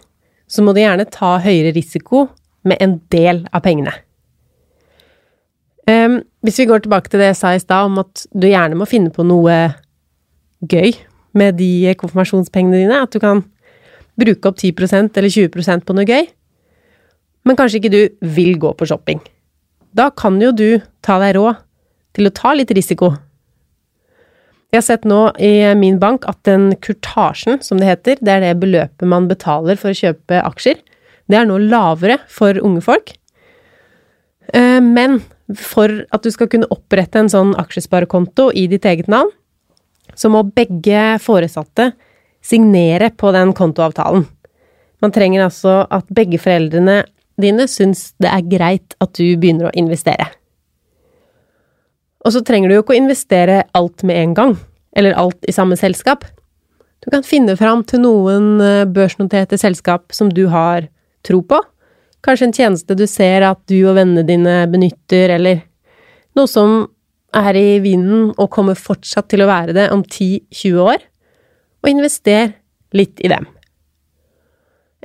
så 0.51 0.63
må 0.63 0.75
du 0.75 0.83
gjerne 0.83 1.07
ta 1.11 1.37
høyere 1.43 1.75
risiko 1.77 2.27
med 2.67 2.83
en 2.83 2.99
del 3.15 3.45
av 3.55 3.63
pengene. 3.67 3.95
Um, 5.87 6.19
hvis 6.43 6.59
vi 6.59 6.67
går 6.67 6.83
tilbake 6.83 7.11
til 7.11 7.23
det 7.23 7.31
jeg 7.31 7.39
sa 7.39 7.53
i 7.55 7.63
stad 7.63 7.93
om 7.93 8.01
at 8.03 8.25
du 8.35 8.49
gjerne 8.49 8.79
må 8.79 8.89
finne 8.91 9.13
på 9.15 9.23
noe 9.27 9.55
gøy 10.67 10.97
med 11.37 11.61
de 11.61 11.95
konfirmasjonspengene 12.01 12.81
dine, 12.83 13.03
at 13.07 13.15
du 13.15 13.23
kan 13.23 13.45
bruke 14.19 14.51
opp 14.51 14.59
10% 14.59 15.21
eller 15.21 15.31
20% 15.31 15.87
på 15.87 15.95
noe 15.95 16.09
gøy, 16.09 16.27
men 17.47 17.59
kanskje 17.59 17.81
ikke 17.81 17.95
du 17.95 18.03
vil 18.37 18.59
gå 18.61 18.73
på 18.77 18.89
shopping. 18.91 19.23
Da 19.97 20.11
kan 20.11 20.41
jo 20.43 20.51
du 20.53 20.83
ta 21.05 21.21
deg 21.23 21.39
råd 21.39 21.63
til 22.17 22.29
å 22.29 22.35
ta 22.35 22.53
litt 22.57 22.73
risiko 22.75 23.15
jeg 24.77 24.83
har 24.83 24.85
sett 24.85 25.07
nå 25.09 25.21
i 25.41 25.53
min 25.79 25.97
bank 26.03 26.27
at 26.29 26.43
den 26.45 26.73
kurtasjen, 26.85 27.63
som 27.65 27.79
det 27.81 27.89
heter, 27.89 28.19
det 28.21 28.33
er 28.33 28.43
det 28.45 28.59
beløpet 28.61 29.09
man 29.09 29.29
betaler 29.31 29.79
for 29.81 29.93
å 29.93 29.97
kjøpe 29.97 30.43
aksjer, 30.43 30.83
det 31.31 31.39
er 31.39 31.47
nå 31.49 31.57
lavere 31.63 32.19
for 32.31 32.59
unge 32.61 32.83
folk. 32.85 33.15
Eh, 34.53 34.83
men 34.83 35.23
for 35.57 36.03
at 36.13 36.27
du 36.27 36.33
skal 36.35 36.51
kunne 36.53 36.69
opprette 36.75 37.23
en 37.23 37.33
sånn 37.33 37.55
aksjesparekonto 37.59 38.51
i 38.53 38.67
ditt 38.71 38.85
eget 38.85 39.09
navn, 39.09 39.31
så 40.13 40.29
må 40.33 40.45
begge 40.45 41.17
foresatte 41.23 41.93
signere 42.45 43.09
på 43.17 43.33
den 43.35 43.55
kontoavtalen. 43.57 44.27
Man 45.01 45.13
trenger 45.15 45.47
altså 45.47 45.81
at 45.89 46.11
begge 46.15 46.41
foreldrene 46.43 47.05
dine 47.41 47.67
syns 47.69 48.11
det 48.23 48.31
er 48.33 48.49
greit 48.49 48.97
at 49.03 49.13
du 49.19 49.37
begynner 49.37 49.69
å 49.69 49.77
investere. 49.77 50.29
Og 52.27 52.35
så 52.35 52.43
trenger 52.43 52.69
du 52.69 52.77
jo 52.77 52.83
ikke 52.83 52.97
å 52.97 52.99
investere 52.99 53.61
alt 53.77 54.03
med 54.07 54.19
en 54.19 54.35
gang, 54.35 54.57
eller 54.97 55.15
alt 55.21 55.47
i 55.47 55.55
samme 55.55 55.79
selskap. 55.79 56.25
Du 57.05 57.11
kan 57.13 57.23
finne 57.23 57.55
fram 57.59 57.85
til 57.87 58.03
noen 58.03 58.57
eh, 58.65 58.89
børsnoterte 58.89 59.59
selskap 59.61 60.15
som 60.17 60.33
du 60.33 60.47
har 60.51 60.89
tro 61.27 61.43
på. 61.47 61.61
Kanskje 62.27 62.49
en 62.49 62.57
tjeneste 62.57 62.97
du 62.99 63.05
ser 63.07 63.47
at 63.47 63.61
du 63.71 63.79
og 63.85 63.95
vennene 63.99 64.27
dine 64.27 64.57
benytter, 64.73 65.37
eller 65.37 65.61
noe 66.37 66.51
som 66.51 66.81
er 67.37 67.59
i 67.59 67.79
vinden 67.85 68.33
og 68.33 68.51
kommer 68.51 68.79
fortsatt 68.79 69.29
til 69.31 69.45
å 69.45 69.51
være 69.51 69.77
det 69.77 69.91
om 69.95 70.03
10-20 70.03 70.81
år, 70.83 71.05
og 71.85 71.93
invester 71.93 72.57
litt 72.97 73.21
i 73.23 73.31
dem. 73.31 73.47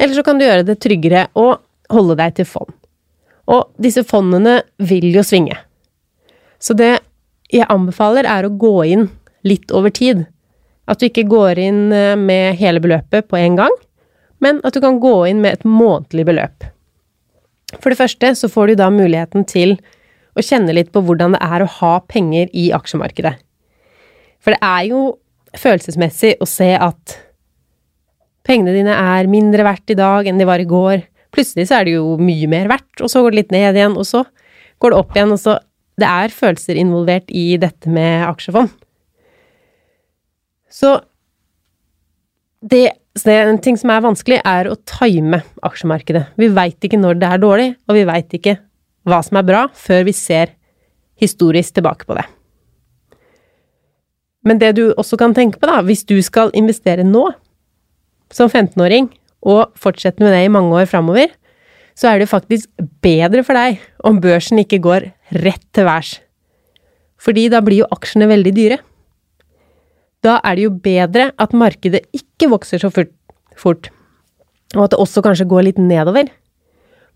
Eller 0.01 0.17
så 0.17 0.23
kan 0.25 0.39
du 0.39 0.47
gjøre 0.47 0.65
det 0.65 0.79
tryggere 0.81 1.27
og 1.37 1.59
holde 1.91 2.17
deg 2.19 2.35
til 2.39 2.47
fond. 2.47 2.73
Og 3.51 3.71
disse 3.81 4.03
fondene 4.07 4.61
vil 4.79 5.09
jo 5.11 5.23
svinge. 5.25 5.57
Så 6.61 6.75
det 6.77 6.99
jeg 7.51 7.67
anbefaler, 7.67 8.27
er 8.27 8.47
å 8.47 8.53
gå 8.55 8.75
inn 8.87 9.09
litt 9.43 9.73
over 9.75 9.91
tid. 9.91 10.25
At 10.87 11.01
du 11.01 11.09
ikke 11.09 11.27
går 11.29 11.59
inn 11.59 11.81
eh, 11.95 12.17
med 12.19 12.55
hele 12.61 12.81
beløpet 12.83 13.27
på 13.27 13.39
en 13.39 13.57
gang, 13.59 13.73
men 14.41 14.61
at 14.65 14.73
du 14.73 14.81
kan 14.83 15.01
gå 15.03 15.15
inn 15.29 15.41
med 15.43 15.59
et 15.59 15.67
månedlig 15.67 16.25
beløp. 16.29 16.69
For 17.77 17.91
det 17.91 17.99
første 17.99 18.33
så 18.39 18.49
får 18.51 18.71
du 18.71 18.79
da 18.79 18.89
muligheten 18.91 19.45
til 19.47 19.77
å 20.35 20.43
kjenne 20.43 20.73
litt 20.75 20.91
på 20.95 21.03
hvordan 21.03 21.35
det 21.35 21.41
er 21.43 21.63
å 21.63 21.71
ha 21.79 21.93
penger 22.07 22.49
i 22.55 22.69
aksjemarkedet. 22.75 23.35
For 24.41 24.55
det 24.55 24.61
er 24.63 24.87
jo 24.89 25.01
følelsesmessig 25.59 26.37
å 26.41 26.47
se 26.49 26.71
at 26.79 27.17
pengene 28.47 28.73
dine 28.73 28.95
er 28.95 29.29
mindre 29.29 29.65
verdt 29.67 29.93
i 29.93 29.99
dag 29.99 30.27
enn 30.27 30.39
de 30.39 30.47
var 30.47 30.63
i 30.63 30.67
går. 30.67 31.03
Plutselig 31.31 31.67
så 31.69 31.79
er 31.79 31.87
det 31.87 31.95
jo 31.95 32.15
mye 32.19 32.49
mer 32.51 32.69
verdt, 32.71 33.03
og 33.03 33.11
så 33.11 33.23
går 33.23 33.33
det 33.33 33.39
litt 33.41 33.53
ned 33.55 33.77
igjen, 33.79 33.97
og 33.99 34.07
så 34.07 34.25
går 34.81 34.93
det 34.93 34.99
opp 34.99 35.15
igjen, 35.15 35.35
og 35.35 35.39
så 35.39 35.57
det 36.01 36.07
er 36.07 36.33
følelser 36.33 36.79
involvert 36.81 37.29
i 37.31 37.45
dette 37.61 37.91
med 37.91 38.25
aksjefond. 38.25 38.71
Så 40.71 40.95
det, 42.61 42.83
det 43.25 43.37
en 43.37 43.61
ting 43.61 43.77
som 43.79 43.91
er 43.93 44.03
vanskelig, 44.05 44.41
er 44.47 44.69
å 44.71 44.77
time 44.87 45.41
aksjemarkedet. 45.65 46.27
Vi 46.39 46.51
veit 46.55 46.87
ikke 46.87 46.99
når 46.99 47.19
det 47.21 47.29
er 47.29 47.41
dårlig, 47.43 47.69
og 47.87 47.97
vi 47.97 48.07
veit 48.07 48.37
ikke 48.37 48.57
hva 49.09 49.21
som 49.25 49.39
er 49.39 49.47
bra, 49.47 49.65
før 49.73 50.05
vi 50.07 50.15
ser 50.15 50.53
historisk 51.21 51.77
tilbake 51.77 52.07
på 52.07 52.17
det. 52.17 52.25
Men 54.47 54.61
det 54.61 54.73
du 54.79 54.87
også 54.89 55.19
kan 55.21 55.35
tenke 55.37 55.59
på, 55.61 55.69
da, 55.69 55.81
hvis 55.85 56.03
du 56.09 56.17
skal 56.25 56.53
investere 56.57 57.05
nå, 57.05 57.27
som 58.33 58.49
15-åring, 58.49 59.09
og 59.41 59.71
fortsetter 59.79 60.23
med 60.23 60.35
det 60.35 60.43
i 60.45 60.51
mange 60.53 60.73
år 60.77 60.89
framover, 60.89 61.31
så 61.97 62.11
er 62.11 62.21
det 62.21 62.31
faktisk 62.31 62.69
bedre 63.03 63.43
for 63.45 63.57
deg 63.57 63.81
om 64.07 64.21
børsen 64.23 64.61
ikke 64.61 64.81
går 64.83 65.09
rett 65.43 65.65
til 65.75 65.87
værs. 65.87 66.15
Fordi 67.21 67.47
da 67.53 67.61
blir 67.61 67.83
jo 67.83 67.89
aksjene 67.93 68.29
veldig 68.31 68.53
dyre. 68.55 68.77
Da 70.25 70.37
er 70.45 70.57
det 70.57 70.65
jo 70.67 70.73
bedre 70.73 71.31
at 71.41 71.53
markedet 71.57 72.03
ikke 72.15 72.49
vokser 72.53 72.81
så 72.81 72.91
fort, 72.93 73.89
og 74.75 74.83
at 74.85 74.93
det 74.93 75.01
også 75.01 75.23
kanskje 75.25 75.49
går 75.49 75.67
litt 75.67 75.81
nedover. 75.81 76.29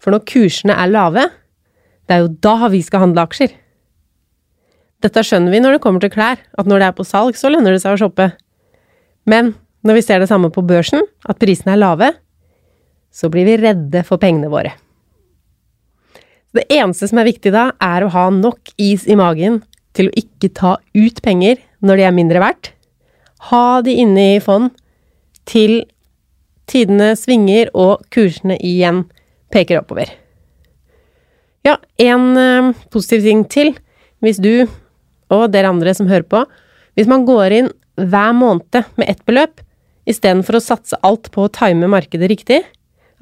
For 0.02 0.14
når 0.14 0.26
kursene 0.30 0.76
er 0.76 0.92
lave, 0.92 1.28
det 2.06 2.18
er 2.18 2.26
jo 2.26 2.34
da 2.46 2.70
vi 2.74 2.82
skal 2.86 3.06
handle 3.08 3.26
aksjer. 3.26 3.54
Dette 5.06 5.22
skjønner 5.26 5.54
vi 5.54 5.62
når 5.62 5.78
det 5.78 5.84
kommer 5.84 6.02
til 6.02 6.14
klær, 6.14 6.42
at 6.42 6.70
når 6.70 6.82
det 6.82 6.90
er 6.90 6.98
på 6.98 7.06
salg, 7.06 7.38
så 7.38 7.52
lønner 7.52 7.76
det 7.76 7.82
seg 7.84 7.96
å 7.96 8.02
shoppe. 8.06 8.32
Men 9.30 9.54
når 9.86 10.00
vi 10.00 10.06
ser 10.06 10.22
det 10.22 10.30
samme 10.32 10.50
på 10.54 10.64
børsen, 10.66 11.06
at 11.30 11.40
prisene 11.42 11.76
er 11.76 11.82
lave, 11.82 12.10
så 13.14 13.30
blir 13.32 13.46
vi 13.48 13.60
redde 13.62 14.02
for 14.08 14.20
pengene 14.22 14.50
våre. 14.52 14.74
Det 16.56 16.66
eneste 16.72 17.10
som 17.12 17.20
er 17.20 17.30
viktig 17.30 17.52
da, 17.54 17.70
er 17.84 18.04
å 18.04 18.12
ha 18.14 18.30
nok 18.34 18.74
is 18.82 19.06
i 19.08 19.18
magen 19.20 19.62
til 19.96 20.10
å 20.10 20.16
ikke 20.20 20.52
ta 20.56 20.78
ut 20.96 21.22
penger 21.24 21.60
når 21.86 22.00
de 22.00 22.08
er 22.08 22.16
mindre 22.16 22.42
verdt. 22.44 22.72
Ha 23.52 23.82
de 23.86 23.94
inne 24.02 24.30
i 24.36 24.44
fond 24.44 24.72
til 25.48 25.84
tidene 26.72 27.14
svinger 27.20 27.70
og 27.78 28.08
kursene 28.14 28.58
igjen 28.58 29.04
peker 29.54 29.84
oppover. 29.84 30.10
Ja, 31.66 31.78
en 32.02 32.32
uh, 32.38 32.74
positiv 32.94 33.26
ting 33.26 33.44
til. 33.50 33.76
Hvis 34.24 34.40
du 34.42 34.66
og 35.34 35.50
dere 35.54 35.70
andre 35.70 35.94
som 35.98 36.10
hører 36.10 36.26
på, 36.30 36.42
hvis 36.96 37.10
man 37.10 37.26
går 37.28 37.54
inn 37.60 37.70
hver 38.00 38.34
måned 38.38 38.82
med 38.98 39.10
ett 39.12 39.22
beløp, 39.28 39.62
istedenfor 40.10 40.58
å 40.58 40.64
satse 40.64 41.00
alt 41.06 41.32
på 41.34 41.46
å 41.46 41.52
time 41.54 41.90
markedet 41.92 42.30
riktig, 42.32 42.62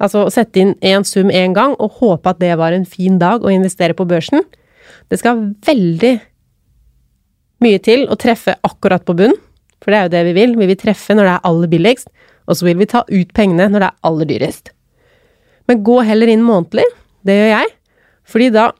altså 0.02 0.26
å 0.26 0.32
sette 0.32 0.60
inn 0.60 0.74
én 0.84 1.06
sum 1.06 1.30
én 1.32 1.54
gang 1.56 1.76
og 1.78 2.00
håpe 2.00 2.34
at 2.34 2.40
det 2.42 2.52
var 2.60 2.76
en 2.76 2.86
fin 2.88 3.18
dag 3.20 3.44
å 3.44 3.52
investere 3.52 3.96
på 3.96 4.06
børsen, 4.08 4.44
det 5.08 5.20
skal 5.20 5.40
veldig 5.64 6.14
mye 7.64 7.80
til 7.84 8.04
å 8.10 8.18
treffe 8.20 8.56
akkurat 8.66 9.04
på 9.06 9.16
bunn, 9.16 9.36
for 9.80 9.92
det 9.92 9.98
er 9.98 10.06
jo 10.06 10.14
det 10.14 10.24
vi 10.28 10.36
vil, 10.36 10.54
vi 10.58 10.68
vil 10.70 10.80
treffe 10.80 11.16
når 11.16 11.28
det 11.28 11.34
er 11.36 11.48
aller 11.50 11.72
billigst, 11.72 12.10
og 12.44 12.58
så 12.58 12.68
vil 12.68 12.80
vi 12.80 12.88
ta 12.90 13.04
ut 13.08 13.32
pengene 13.36 13.70
når 13.72 13.84
det 13.84 13.88
er 13.88 14.10
aller 14.10 14.28
dyrest. 14.28 14.70
Men 15.68 15.84
gå 15.84 16.00
heller 16.04 16.28
inn 16.32 16.44
månedlig, 16.44 16.84
det 17.24 17.38
gjør 17.38 17.52
jeg, 17.54 17.74
fordi 18.28 18.52
da 18.54 18.70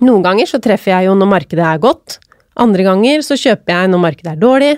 Noen 0.00 0.22
ganger 0.22 0.46
så 0.46 0.60
treffer 0.62 0.92
jeg 0.94 1.08
jo 1.08 1.16
når 1.18 1.28
markedet 1.28 1.64
er 1.66 1.80
godt, 1.82 2.20
andre 2.62 2.84
ganger 2.86 3.24
så 3.26 3.36
kjøper 3.36 3.74
jeg 3.74 3.90
når 3.90 4.00
markedet 4.04 4.30
er 4.32 4.38
dårlig, 4.40 4.70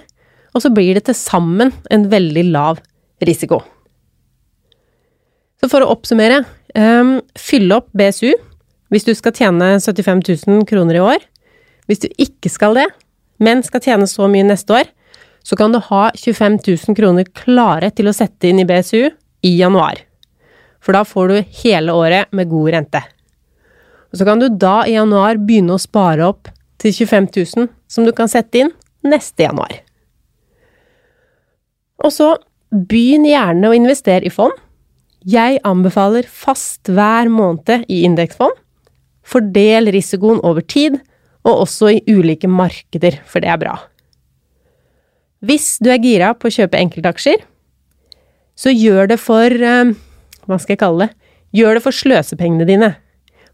og 0.52 0.64
så 0.64 0.70
blir 0.72 0.96
det 0.96 1.06
til 1.08 1.16
sammen 1.16 1.72
en 1.90 2.08
veldig 2.12 2.44
lav 2.52 2.80
risiko. 3.24 3.60
Så 5.62 5.68
for 5.70 5.84
å 5.84 5.92
oppsummere, 5.94 6.42
um, 6.74 7.20
fyll 7.38 7.70
opp 7.74 7.90
BSU 7.94 8.32
hvis 8.92 9.06
du 9.06 9.14
skal 9.16 9.34
tjene 9.36 9.76
75 9.80 10.24
000 10.44 10.66
kroner 10.68 10.98
i 10.98 11.04
år. 11.04 11.22
Hvis 11.88 12.02
du 12.02 12.08
ikke 12.20 12.50
skal 12.52 12.76
det, 12.76 12.88
men 13.42 13.62
skal 13.64 13.82
tjene 13.82 14.08
så 14.10 14.28
mye 14.30 14.46
neste 14.46 14.74
år, 14.82 14.90
så 15.42 15.56
kan 15.58 15.72
du 15.72 15.80
ha 15.82 16.02
25 16.14 16.58
000 16.66 16.98
kroner 16.98 17.30
klare 17.34 17.90
til 17.94 18.10
å 18.10 18.14
sette 18.14 18.50
inn 18.50 18.60
i 18.62 18.66
BSU 18.68 19.08
i 19.42 19.54
januar. 19.56 20.02
For 20.82 20.94
da 20.94 21.02
får 21.06 21.30
du 21.30 21.54
hele 21.62 21.94
året 21.94 22.30
med 22.34 22.50
god 22.50 22.74
rente. 22.74 23.02
Og 24.12 24.20
så 24.20 24.26
kan 24.28 24.42
du 24.42 24.48
da 24.50 24.82
i 24.84 24.98
januar 24.98 25.40
begynne 25.40 25.78
å 25.78 25.82
spare 25.82 26.26
opp 26.26 26.50
til 26.82 26.92
25 26.92 27.30
000 27.32 27.70
som 27.90 28.06
du 28.06 28.12
kan 28.14 28.30
sette 28.30 28.60
inn 28.60 28.74
neste 29.06 29.46
januar. 29.46 29.80
Og 32.02 32.12
så 32.14 32.34
begynn 32.72 33.26
gjerne 33.28 33.68
å 33.68 33.76
investere 33.76 34.26
i 34.26 34.32
fond. 34.32 34.54
Jeg 35.22 35.60
anbefaler 35.68 36.26
fast 36.26 36.90
hver 36.90 37.30
måned 37.30 37.86
i 37.86 38.02
indeksfond. 38.06 38.56
Fordel 39.22 39.92
risikoen 39.94 40.40
over 40.42 40.64
tid, 40.66 40.98
og 41.46 41.64
også 41.64 41.92
i 41.94 42.02
ulike 42.10 42.50
markeder, 42.50 43.20
for 43.26 43.42
det 43.42 43.50
er 43.50 43.60
bra. 43.60 43.76
Hvis 45.42 45.76
du 45.82 45.90
er 45.90 46.02
gira 46.02 46.32
på 46.38 46.48
å 46.48 46.54
kjøpe 46.54 46.78
enkeltaksjer, 46.78 47.42
så 48.58 48.70
gjør 48.70 49.14
det 49.14 49.18
for 49.18 49.50
eh, 49.50 49.94
Hva 50.46 50.58
skal 50.58 50.74
jeg 50.74 50.82
kalle 50.82 51.06
det? 51.06 51.14
Gjør 51.54 51.76
det 51.76 51.82
for 51.84 51.94
sløsepengene 51.94 52.66
dine. 52.66 52.90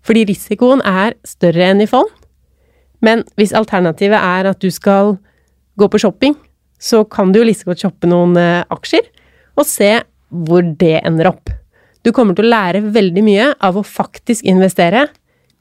Fordi 0.05 0.25
risikoen 0.29 0.81
er 0.87 1.17
større 1.27 1.67
enn 1.69 1.83
i 1.85 1.89
fond. 1.89 2.09
Men 3.05 3.25
hvis 3.39 3.55
alternativet 3.57 4.19
er 4.19 4.49
at 4.51 4.61
du 4.63 4.71
skal 4.73 5.17
gå 5.79 5.89
på 5.91 6.01
shopping, 6.01 6.37
så 6.79 7.05
kan 7.05 7.33
du 7.33 7.41
jo 7.41 7.47
like 7.49 7.67
godt 7.67 7.85
shoppe 7.85 8.11
noen 8.11 8.37
eh, 8.39 8.65
aksjer, 8.71 9.07
og 9.59 9.67
se 9.67 9.91
hvor 10.29 10.63
det 10.81 11.01
ender 11.03 11.31
opp. 11.33 11.51
Du 12.07 12.13
kommer 12.15 12.37
til 12.37 12.47
å 12.47 12.53
lære 12.53 12.85
veldig 12.95 13.25
mye 13.27 13.49
av 13.65 13.79
å 13.79 13.87
faktisk 13.87 14.47
investere, 14.49 15.09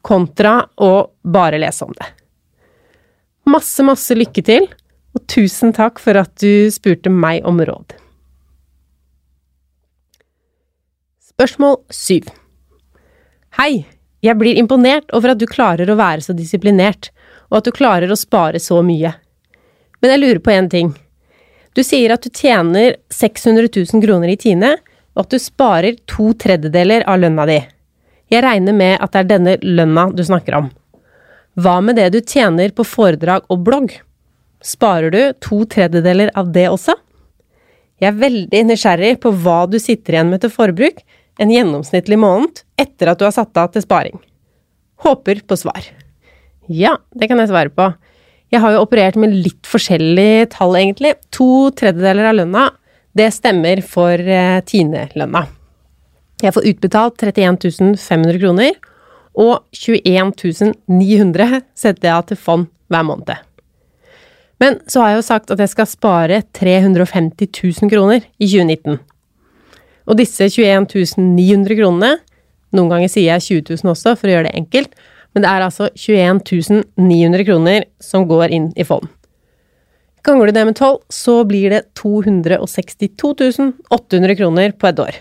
kontra 0.05 0.61
å 0.79 0.91
bare 1.25 1.59
lese 1.59 1.83
om 1.87 1.93
det. 1.97 2.05
Masse, 3.49 3.83
masse 3.83 4.15
lykke 4.15 4.43
til, 4.45 4.67
og 5.17 5.23
tusen 5.31 5.73
takk 5.75 5.99
for 6.03 6.19
at 6.19 6.35
du 6.39 6.69
spurte 6.71 7.11
meg 7.11 7.45
om 7.47 7.59
råd. 7.65 7.95
Spørsmål 11.33 11.79
syv. 11.93 12.29
Hei, 13.57 13.87
jeg 14.25 14.37
blir 14.37 14.57
imponert 14.57 15.09
over 15.15 15.33
at 15.33 15.41
du 15.41 15.47
klarer 15.49 15.89
å 15.89 15.97
være 15.97 16.23
så 16.25 16.35
disiplinert 16.37 17.11
og 17.49 17.59
at 17.59 17.67
du 17.67 17.75
klarer 17.75 18.11
å 18.11 18.19
spare 18.19 18.59
så 18.61 18.79
mye. 18.85 19.13
Men 20.01 20.13
jeg 20.13 20.21
lurer 20.23 20.41
på 20.43 20.53
én 20.53 20.69
ting. 20.71 20.93
Du 21.77 21.83
sier 21.85 22.09
at 22.09 22.23
du 22.25 22.33
tjener 22.33 22.95
600 23.13 23.67
000 23.69 24.01
kroner 24.01 24.31
i 24.33 24.37
Tine, 24.41 24.71
og 25.13 25.27
at 25.27 25.33
du 25.33 25.37
sparer 25.41 25.99
to 26.09 26.31
tredjedeler 26.41 27.03
av 27.05 27.19
lønna 27.21 27.45
di. 27.45 27.57
Jeg 28.33 28.41
regner 28.43 28.73
med 28.73 28.95
at 28.97 29.13
det 29.13 29.19
er 29.21 29.29
denne 29.29 29.53
lønna 29.61 30.07
du 30.09 30.23
snakker 30.25 30.57
om. 30.57 30.71
Hva 31.57 31.75
med 31.85 31.99
det 32.01 32.07
du 32.15 32.17
tjener 32.21 32.73
på 32.73 32.85
foredrag 32.85 33.45
og 33.53 33.61
blogg? 33.65 33.93
Sparer 34.65 35.13
du 35.13 35.21
to 35.41 35.61
tredjedeler 35.69 36.33
av 36.37 36.49
det 36.53 36.65
også? 36.71 36.97
Jeg 38.01 38.09
er 38.09 38.19
veldig 38.25 38.63
nysgjerrig 38.71 39.13
på 39.21 39.31
hva 39.45 39.59
du 39.69 39.77
sitter 39.81 40.17
igjen 40.17 40.33
med 40.33 40.41
til 40.41 40.53
forbruk 40.53 41.05
en 41.41 41.53
gjennomsnittlig 41.53 42.17
måned 42.17 42.63
etter 42.81 43.13
at 43.13 43.21
du 43.21 43.25
har 43.25 43.37
satt 43.37 43.57
av 43.57 43.69
til 43.73 43.85
sparing. 43.85 44.17
Håper 45.05 45.45
på 45.45 45.61
svar. 45.61 45.85
Ja, 46.65 46.97
det 47.13 47.29
kan 47.29 47.37
jeg 47.41 47.53
svare 47.53 47.73
på. 47.73 47.91
Jeg 48.53 48.63
har 48.63 48.73
jo 48.73 48.83
operert 48.85 49.17
med 49.19 49.35
litt 49.35 49.67
forskjellige 49.67 50.51
tall, 50.55 50.75
egentlig. 50.79 51.15
To 51.35 51.69
tredjedeler 51.75 52.29
av 52.29 52.37
lønna, 52.39 52.67
det 53.17 53.31
stemmer 53.35 53.81
for 53.83 54.15
eh, 54.15 54.59
Tine-lønna. 54.67 55.43
Jeg 56.43 56.53
får 56.53 56.69
utbetalt 56.69 57.23
31 57.25 57.97
500 57.97 58.39
kroner, 58.39 58.77
og 59.37 59.65
21 59.75 60.73
900 60.87 61.61
setter 61.77 62.07
jeg 62.07 62.13
av 62.13 62.25
til 62.29 62.39
fond 62.39 62.69
hver 62.89 63.05
måned. 63.05 63.35
Men 64.61 64.79
så 64.89 65.03
har 65.03 65.11
jeg 65.11 65.19
jo 65.19 65.27
sagt 65.27 65.51
at 65.53 65.61
jeg 65.61 65.73
skal 65.73 65.89
spare 65.89 66.39
350 66.57 67.51
000 67.51 67.91
kroner 67.91 68.23
i 68.39 68.47
2019. 68.47 68.97
Og 70.07 70.17
disse 70.17 70.47
21 70.49 70.87
900 71.19 71.77
kronene, 71.77 72.15
noen 72.73 72.89
ganger 72.91 73.11
sier 73.11 73.35
jeg 73.35 73.65
20 73.65 73.83
000 73.83 73.93
også, 73.93 74.15
for 74.17 74.29
å 74.29 74.37
gjøre 74.37 74.49
det 74.49 74.57
enkelt, 74.61 74.95
men 75.37 75.45
det 75.45 75.49
er 75.53 75.63
altså 75.67 75.91
21 75.93 76.79
900 76.97 77.45
kroner 77.45 77.83
som 78.01 78.23
går 78.25 78.49
inn 78.57 78.71
i 78.73 78.85
fond. 78.89 79.05
Ganger 80.25 80.49
du 80.49 80.55
det 80.55 80.63
med 80.65 80.75
12, 80.75 80.95
så 81.13 81.35
blir 81.45 81.69
det 81.75 81.83
262 81.93 83.67
800 83.93 84.35
kroner 84.39 84.73
på 84.73 84.89
et 84.89 85.03
år. 85.03 85.19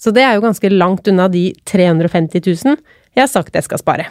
Så 0.00 0.14
det 0.16 0.24
er 0.24 0.32
jo 0.32 0.46
ganske 0.46 0.70
langt 0.72 1.12
unna 1.12 1.28
de 1.28 1.50
350 1.68 2.40
000 2.64 2.80
jeg 3.12 3.20
har 3.20 3.28
sagt 3.28 3.52
jeg 3.52 3.68
skal 3.68 3.84
spare. 3.84 4.08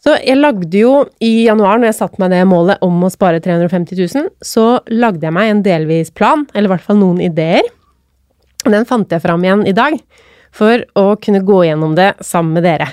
Så 0.00 0.16
jeg 0.24 0.40
lagde 0.40 0.72
jo 0.72 1.04
i 1.20 1.44
januar, 1.44 1.76
når 1.76 1.92
jeg 1.92 2.00
satte 2.00 2.20
meg 2.20 2.32
det 2.32 2.42
målet 2.48 2.80
om 2.84 2.96
å 3.04 3.12
spare 3.12 3.44
350 3.44 4.00
000, 4.00 4.32
så 4.40 4.78
lagde 4.88 5.28
jeg 5.28 5.36
meg 5.36 5.52
en 5.52 5.62
delvis 5.64 6.12
plan, 6.12 6.48
eller 6.52 6.68
i 6.68 6.72
hvert 6.74 6.88
fall 6.88 7.00
noen 7.00 7.20
ideer. 7.24 7.64
Den 8.64 8.88
fant 8.88 9.12
jeg 9.12 9.20
fram 9.20 9.44
igjen 9.44 9.68
i 9.68 9.76
dag 9.76 10.00
for 10.54 10.84
å 10.98 11.06
kunne 11.18 11.42
gå 11.44 11.64
gjennom 11.66 11.96
det 11.98 12.12
sammen 12.22 12.54
med 12.56 12.66
dere. 12.66 12.88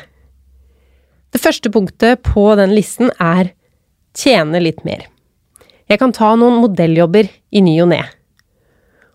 Det 1.31 1.39
første 1.39 1.71
punktet 1.71 2.23
på 2.25 2.49
den 2.59 2.73
listen 2.75 3.11
er 3.21 3.53
tjene 4.17 4.59
litt 4.63 4.81
mer. 4.87 5.05
Jeg 5.87 5.99
kan 6.01 6.13
ta 6.15 6.33
noen 6.39 6.59
modelljobber 6.63 7.29
i 7.51 7.61
ny 7.63 7.75
og 7.83 7.91
ne. 7.93 8.01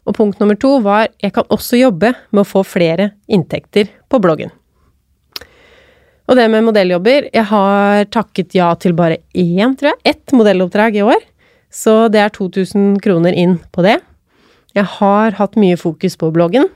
Og 0.07 0.15
punkt 0.17 0.39
nummer 0.41 0.57
to 0.61 0.77
var 0.85 1.09
jeg 1.23 1.35
kan 1.35 1.49
også 1.53 1.81
jobbe 1.81 2.13
med 2.31 2.43
å 2.45 2.49
få 2.49 2.63
flere 2.67 3.11
inntekter 3.27 3.91
på 4.09 4.21
bloggen. 4.23 4.53
Og 6.27 6.35
det 6.35 6.49
med 6.51 6.65
modelljobber 6.67 7.29
Jeg 7.31 7.45
har 7.53 8.05
takket 8.11 8.55
ja 8.55 8.73
til 8.75 8.97
bare 8.99 9.21
én, 9.31 9.77
tror 9.79 9.93
jeg, 9.93 10.01
ett 10.05 10.33
modelloppdrag 10.35 10.97
i 10.97 11.05
år. 11.07 11.23
Så 11.71 12.09
det 12.11 12.23
er 12.23 12.35
2000 12.35 12.99
kroner 13.03 13.35
inn 13.35 13.59
på 13.73 13.85
det. 13.87 14.01
Jeg 14.75 14.85
har 14.99 15.37
hatt 15.39 15.57
mye 15.57 15.79
fokus 15.79 16.17
på 16.19 16.33
bloggen 16.35 16.67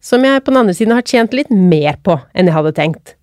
som 0.00 0.24
jeg 0.24 0.42
på 0.44 0.52
den 0.52 0.62
andre 0.62 0.76
siden 0.76 0.94
har 0.96 1.06
tjent 1.06 1.34
litt 1.36 1.50
mer 1.52 1.98
på 2.04 2.16
enn 2.32 2.48
jeg 2.48 2.56
hadde 2.56 2.76
tenkt. 2.76 3.14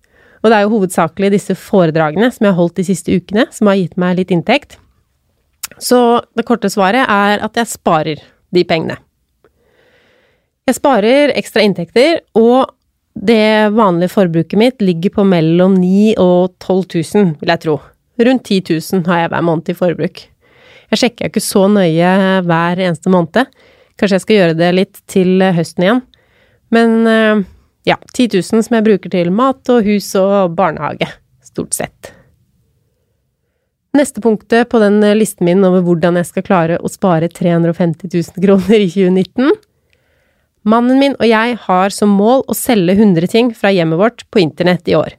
Og 0.42 0.50
det 0.50 0.58
er 0.58 0.66
jo 0.66 0.74
hovedsakelig 0.76 1.32
disse 1.34 1.56
foredragene 1.58 2.30
som 2.30 2.46
jeg 2.46 2.54
har 2.54 2.60
holdt 2.60 2.78
de 2.78 2.86
siste 2.86 3.14
ukene, 3.14 3.48
som 3.50 3.70
har 3.70 3.80
gitt 3.80 3.98
meg 3.98 4.20
litt 4.20 4.32
inntekt. 4.34 4.78
Så 5.82 6.22
det 6.38 6.46
korte 6.46 6.70
svaret 6.70 7.06
er 7.10 7.42
at 7.44 7.58
jeg 7.58 7.70
sparer 7.70 8.22
de 8.54 8.64
pengene. 8.66 8.98
Jeg 10.68 10.76
sparer 10.76 11.32
ekstra 11.38 11.64
inntekter, 11.64 12.20
og 12.36 12.74
det 13.18 13.72
vanlige 13.74 14.12
forbruket 14.12 14.58
mitt 14.60 14.82
ligger 14.84 15.16
på 15.16 15.24
mellom 15.26 15.78
9000 15.80 16.18
og 16.22 16.52
12 16.60 16.82
000, 17.14 17.30
vil 17.40 17.52
jeg 17.54 17.62
tro. 17.64 17.78
Rundt 18.18 18.50
10 18.50 18.60
000 18.94 19.06
har 19.08 19.24
jeg 19.24 19.32
hver 19.32 19.46
måned 19.46 19.70
i 19.72 19.78
forbruk. 19.78 20.22
Jeg 20.88 21.00
sjekker 21.02 21.30
ikke 21.30 21.42
så 21.44 21.66
nøye 21.70 22.12
hver 22.46 22.80
eneste 22.84 23.10
måned. 23.12 23.50
Kanskje 23.98 24.18
jeg 24.18 24.24
skal 24.24 24.38
gjøre 24.38 24.58
det 24.58 24.70
litt 24.76 25.00
til 25.10 25.42
høsten 25.56 25.84
igjen. 25.84 26.04
Men 26.74 27.06
eh, 27.06 27.42
ja, 27.88 27.96
10 28.12 28.28
000 28.34 28.62
som 28.64 28.78
jeg 28.78 28.86
bruker 28.86 29.12
til 29.12 29.32
mat 29.34 29.72
og 29.72 29.86
hus 29.88 30.10
og 30.20 30.54
barnehage, 30.58 31.08
stort 31.44 31.76
sett. 31.76 32.12
Neste 33.96 34.20
punktet 34.22 34.68
på 34.68 34.78
den 34.82 35.00
listen 35.16 35.48
min 35.48 35.64
over 35.64 35.82
hvordan 35.82 36.20
jeg 36.20 36.28
skal 36.28 36.44
klare 36.46 36.76
å 36.78 36.90
spare 36.92 37.30
350 37.32 38.12
000 38.12 38.44
kroner 38.44 38.84
i 38.84 38.90
2019 38.92 39.56
Mannen 40.68 40.98
min 41.00 41.14
og 41.16 41.24
jeg 41.28 41.56
har 41.64 41.94
som 41.94 42.10
mål 42.18 42.42
å 42.50 42.56
selge 42.56 42.96
100 42.98 43.30
ting 43.32 43.52
fra 43.56 43.70
hjemmet 43.72 44.00
vårt 44.00 44.24
på 44.32 44.42
internett 44.42 44.88
i 44.90 44.96
år. 44.98 45.14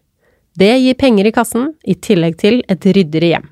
Det 0.59 0.71
gir 0.77 0.97
penger 0.99 1.29
i 1.29 1.33
kassen, 1.33 1.71
i 1.87 1.95
tillegg 1.95 2.35
til 2.41 2.59
et 2.69 2.85
ryddigere 2.85 3.31
hjem. 3.33 3.47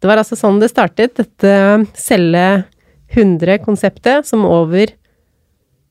Det 0.00 0.08
var 0.08 0.22
altså 0.22 0.38
sånn 0.38 0.60
det 0.62 0.70
startet, 0.70 1.18
dette 1.18 1.52
selge 1.98 2.62
100-konseptet, 3.12 4.28
som 4.28 4.46
over 4.48 4.94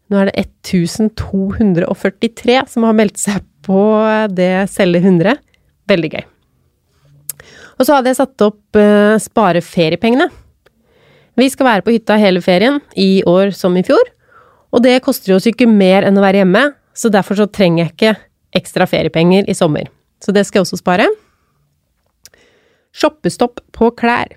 Nå 0.10 0.18
er 0.18 0.26
det 0.30 0.42
1243 0.42 2.58
som 2.72 2.86
har 2.88 2.96
meldt 2.98 3.20
seg 3.22 3.44
på 3.66 3.82
det 4.34 4.70
selge 4.74 5.00
100. 5.04 5.38
Veldig 5.90 6.10
gøy. 6.16 6.24
Og 7.80 7.88
så 7.88 7.96
hadde 7.96 8.12
jeg 8.12 8.20
satt 8.20 8.44
opp 8.44 8.76
uh, 8.76 9.16
spare 9.22 9.62
feriepengene. 9.64 10.28
Vi 11.40 11.48
skal 11.54 11.70
være 11.70 11.86
på 11.86 11.94
hytta 11.96 12.18
hele 12.20 12.42
ferien, 12.44 12.82
i 13.00 13.24
år 13.28 13.54
som 13.56 13.78
i 13.80 13.86
fjor. 13.88 14.04
Og 14.76 14.84
det 14.84 14.98
koster 15.06 15.38
oss 15.38 15.48
ikke 15.48 15.70
mer 15.70 16.04
enn 16.08 16.20
å 16.20 16.26
være 16.26 16.42
hjemme, 16.42 16.64
så 16.92 17.12
derfor 17.14 17.40
så 17.40 17.48
trenger 17.48 17.86
jeg 17.86 17.94
ikke 17.94 18.14
ekstra 18.60 18.84
feriepenger 18.90 19.48
i 19.48 19.56
sommer. 19.56 19.88
Så 20.20 20.36
det 20.36 20.44
skal 20.48 20.60
jeg 20.60 20.68
også 20.68 20.82
spare. 20.82 21.08
Shoppestopp 22.92 23.64
på 23.76 23.92
klær. 23.96 24.36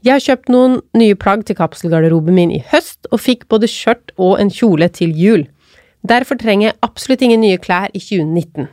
Jeg 0.00 0.14
har 0.16 0.22
kjøpt 0.24 0.48
noen 0.48 0.78
nye 0.96 1.16
plagg 1.18 1.42
til 1.44 1.58
kapselgarderoben 1.58 2.32
min 2.32 2.52
i 2.56 2.62
høst, 2.70 3.04
og 3.12 3.20
fikk 3.20 3.44
både 3.52 3.68
skjørt 3.68 4.14
og 4.16 4.38
en 4.40 4.52
kjole 4.52 4.88
til 4.96 5.12
jul. 5.12 5.44
Derfor 6.00 6.38
trenger 6.40 6.70
jeg 6.70 6.78
absolutt 6.86 7.24
ingen 7.26 7.42
nye 7.44 7.58
klær 7.60 7.92
i 7.92 8.00
2019. 8.00 8.70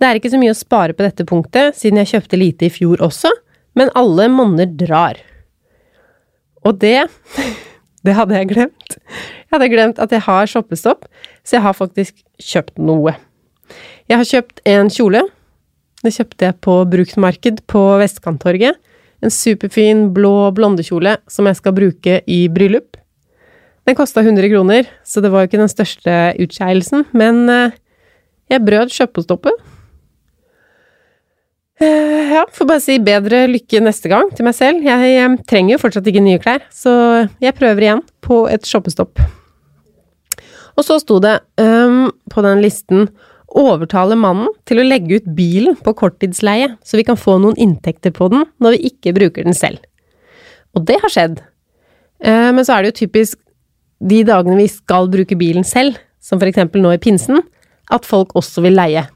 Det 0.00 0.08
er 0.08 0.18
ikke 0.18 0.32
så 0.32 0.40
mye 0.40 0.54
å 0.54 0.58
spare 0.58 0.96
på 0.96 1.06
dette 1.06 1.26
punktet, 1.28 1.76
siden 1.78 2.00
jeg 2.02 2.16
kjøpte 2.16 2.40
lite 2.40 2.66
i 2.66 2.72
fjor 2.72 3.04
også, 3.04 3.30
men 3.78 3.92
alle 3.94 4.26
monner 4.32 4.66
drar. 4.66 5.20
Og 6.66 6.82
det 6.82 7.06
Det 8.06 8.14
hadde 8.14 8.36
jeg 8.38 8.46
glemt. 8.52 8.92
Jeg 8.94 9.50
hadde 9.50 9.66
glemt 9.72 9.96
at 9.98 10.12
jeg 10.14 10.22
har 10.22 10.46
shoppestopp, 10.46 11.08
så 11.42 11.56
jeg 11.56 11.64
har 11.64 11.74
faktisk 11.74 12.20
kjøpt 12.38 12.76
noe. 12.78 13.16
Jeg 14.06 14.20
har 14.20 14.28
kjøpt 14.28 14.60
en 14.70 14.90
kjole. 14.94 15.24
Det 16.04 16.12
kjøpte 16.14 16.46
jeg 16.46 16.56
på 16.62 16.76
bruktmarked 16.92 17.64
på 17.66 17.82
Vestkanttorget. 17.98 18.78
En 19.26 19.34
superfin 19.34 20.06
blå 20.14 20.52
blondekjole 20.54 21.16
som 21.30 21.48
jeg 21.50 21.58
skal 21.58 21.74
bruke 21.74 22.20
i 22.30 22.44
bryllup. 22.52 22.94
Den 23.86 23.96
kosta 23.98 24.22
100 24.22 24.50
kroner, 24.50 24.86
så 25.06 25.22
det 25.22 25.32
var 25.32 25.42
jo 25.42 25.50
ikke 25.50 25.62
den 25.62 25.70
største 25.70 26.14
utskeielsen, 26.42 27.04
men 27.14 27.44
eh, 27.50 27.74
jeg 28.50 28.62
brød 28.66 28.94
kjøpestoppet. 28.94 29.66
Eh, 31.82 32.32
ja, 32.32 32.44
får 32.54 32.68
bare 32.70 32.82
si 32.82 32.96
bedre 33.02 33.44
lykke 33.50 33.82
neste 33.84 34.10
gang 34.10 34.30
til 34.34 34.46
meg 34.46 34.56
selv. 34.58 34.86
Jeg, 34.86 35.10
jeg 35.12 35.46
trenger 35.50 35.74
jo 35.74 35.82
fortsatt 35.82 36.06
ikke 36.10 36.24
nye 36.24 36.42
klær, 36.42 36.62
så 36.72 36.94
jeg 37.42 37.54
prøver 37.58 37.86
igjen 37.86 38.02
på 38.24 38.44
et 38.50 38.66
shoppestopp. 38.66 39.22
Og 40.76 40.84
så 40.84 40.98
sto 41.00 41.18
det 41.22 41.38
um, 41.58 42.06
på 42.32 42.42
den 42.44 42.62
listen 42.62 43.08
overtale 43.54 44.16
mannen 44.18 44.50
til 44.68 44.80
å 44.80 44.86
legge 44.86 45.20
ut 45.20 45.28
bilen 45.36 45.76
på 45.78 45.94
korttidsleie, 45.96 46.72
så 46.84 46.98
vi 46.98 47.04
kan 47.06 47.18
få 47.18 47.38
noen 47.42 47.58
inntekter 47.60 48.14
på 48.14 48.28
den 48.32 48.46
når 48.62 48.76
vi 48.76 48.90
ikke 48.90 49.14
bruker 49.16 49.46
den 49.46 49.56
selv. 49.56 49.82
Og 50.76 50.84
det 50.88 50.98
har 51.02 51.12
skjedd. 51.12 51.40
Uh, 52.20 52.52
men 52.52 52.64
så 52.66 52.76
er 52.76 52.84
det 52.84 52.92
jo 52.92 53.00
typisk 53.06 53.38
de 54.06 54.22
dagene 54.28 54.58
vi 54.58 54.68
skal 54.68 55.08
bruke 55.12 55.38
bilen 55.38 55.64
selv, 55.64 55.96
som 56.20 56.40
for 56.40 56.50
eksempel 56.50 56.82
nå 56.84 56.92
i 56.96 57.00
pinsen, 57.00 57.40
at 57.92 58.08
folk 58.08 58.34
også 58.36 58.64
vil 58.66 58.76
leie. 58.76 59.06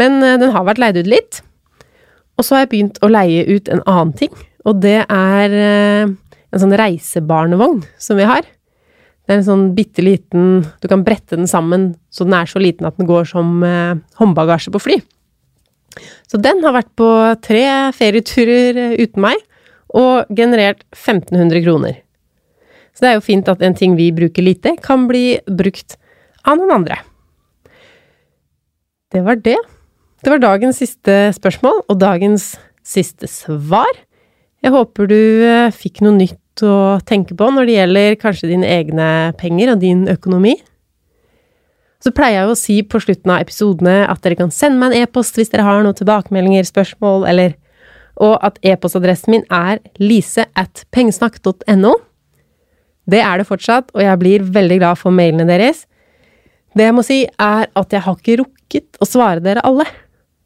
Men 0.00 0.20
uh, 0.22 0.36
den 0.40 0.54
har 0.54 0.66
vært 0.68 0.80
leid 0.80 1.00
ut 1.02 1.10
litt, 1.10 1.42
og 2.38 2.46
så 2.46 2.56
har 2.56 2.64
jeg 2.64 2.72
begynt 2.72 3.00
å 3.04 3.10
leie 3.12 3.44
ut 3.50 3.70
en 3.70 3.82
annen 3.86 4.14
ting, 4.18 4.32
og 4.64 4.80
det 4.82 5.04
er 5.04 5.54
eh, 5.54 6.12
en 6.54 6.62
sånn 6.62 6.74
reisebarnevogn 6.78 7.82
som 8.00 8.18
vi 8.18 8.26
har. 8.26 8.46
Det 9.24 9.32
er 9.32 9.40
en 9.40 9.46
sånn 9.46 9.68
bitte 9.76 10.04
liten 10.04 10.66
Du 10.82 10.88
kan 10.90 11.04
brette 11.04 11.38
den 11.38 11.48
sammen 11.48 11.94
så 12.12 12.26
den 12.26 12.36
er 12.36 12.48
så 12.50 12.60
liten 12.60 12.86
at 12.86 12.98
den 13.00 13.08
går 13.08 13.26
som 13.30 13.62
eh, 13.64 13.96
håndbagasje 14.20 14.72
på 14.74 14.82
fly. 14.82 14.98
Så 16.28 16.38
den 16.42 16.62
har 16.64 16.74
vært 16.76 16.92
på 16.98 17.08
tre 17.44 17.64
ferieturer 17.96 18.78
eh, 18.78 18.96
uten 19.02 19.24
meg, 19.24 19.40
og 19.94 20.30
generert 20.34 20.82
1500 20.94 21.62
kroner. 21.62 21.98
Så 22.94 23.04
det 23.04 23.10
er 23.10 23.18
jo 23.18 23.26
fint 23.26 23.50
at 23.50 23.62
en 23.62 23.76
ting 23.78 23.96
vi 23.98 24.10
bruker 24.14 24.46
lite, 24.46 24.76
kan 24.82 25.08
bli 25.10 25.40
brukt 25.46 25.96
av 26.46 26.58
noen 26.58 26.74
andre. 26.80 27.00
Det 29.14 29.22
var 29.26 29.38
det. 29.42 29.58
Det 30.24 30.32
var 30.32 30.42
dagens 30.42 30.80
siste 30.82 31.18
spørsmål, 31.36 31.84
og 31.88 32.00
dagens 32.00 32.54
siste 32.84 33.28
svar. 33.30 33.90
Jeg 34.64 34.74
håper 34.74 35.10
du 35.10 35.20
eh, 35.46 35.74
fikk 35.74 36.02
noe 36.04 36.16
nytt 36.16 36.40
å 36.62 37.00
tenke 37.06 37.34
på 37.34 37.48
når 37.50 37.66
det 37.66 37.74
gjelder 37.78 38.16
kanskje 38.20 38.50
dine 38.52 38.68
egne 38.70 39.08
penger 39.40 39.72
og 39.72 39.82
din 39.82 40.04
økonomi. 40.12 40.54
Så 42.04 42.12
pleier 42.12 42.42
jeg 42.42 42.52
å 42.52 42.58
si 42.58 42.76
på 42.84 43.00
slutten 43.00 43.32
av 43.32 43.42
episodene 43.42 44.04
at 44.06 44.20
dere 44.22 44.36
kan 44.36 44.52
sende 44.52 44.78
meg 44.78 44.92
en 44.92 45.06
e-post 45.06 45.38
hvis 45.38 45.50
dere 45.50 45.64
har 45.64 45.80
noen 45.82 45.96
tilbakemeldinger, 45.96 46.66
spørsmål, 46.68 47.26
eller 47.30 47.56
Og 48.14 48.38
at 48.46 48.60
e-postadressen 48.62 49.32
min 49.32 49.42
er 49.50 49.80
lise 49.98 50.44
at 50.54 50.84
pengesnakk.no. 50.94 51.94
Det 53.10 53.18
er 53.18 53.40
det 53.40 53.46
fortsatt, 53.48 53.90
og 53.90 54.04
jeg 54.04 54.20
blir 54.20 54.44
veldig 54.54 54.76
glad 54.78 55.00
for 55.00 55.10
mailene 55.10 55.48
deres. 55.48 55.80
Det 56.78 56.86
jeg 56.86 56.94
må 56.94 57.02
si, 57.02 57.24
er 57.26 57.66
at 57.74 57.90
jeg 57.90 58.04
har 58.06 58.14
ikke 58.14 58.38
rukket 58.44 59.02
å 59.02 59.08
svare 59.08 59.42
dere 59.42 59.64
alle 59.66 59.88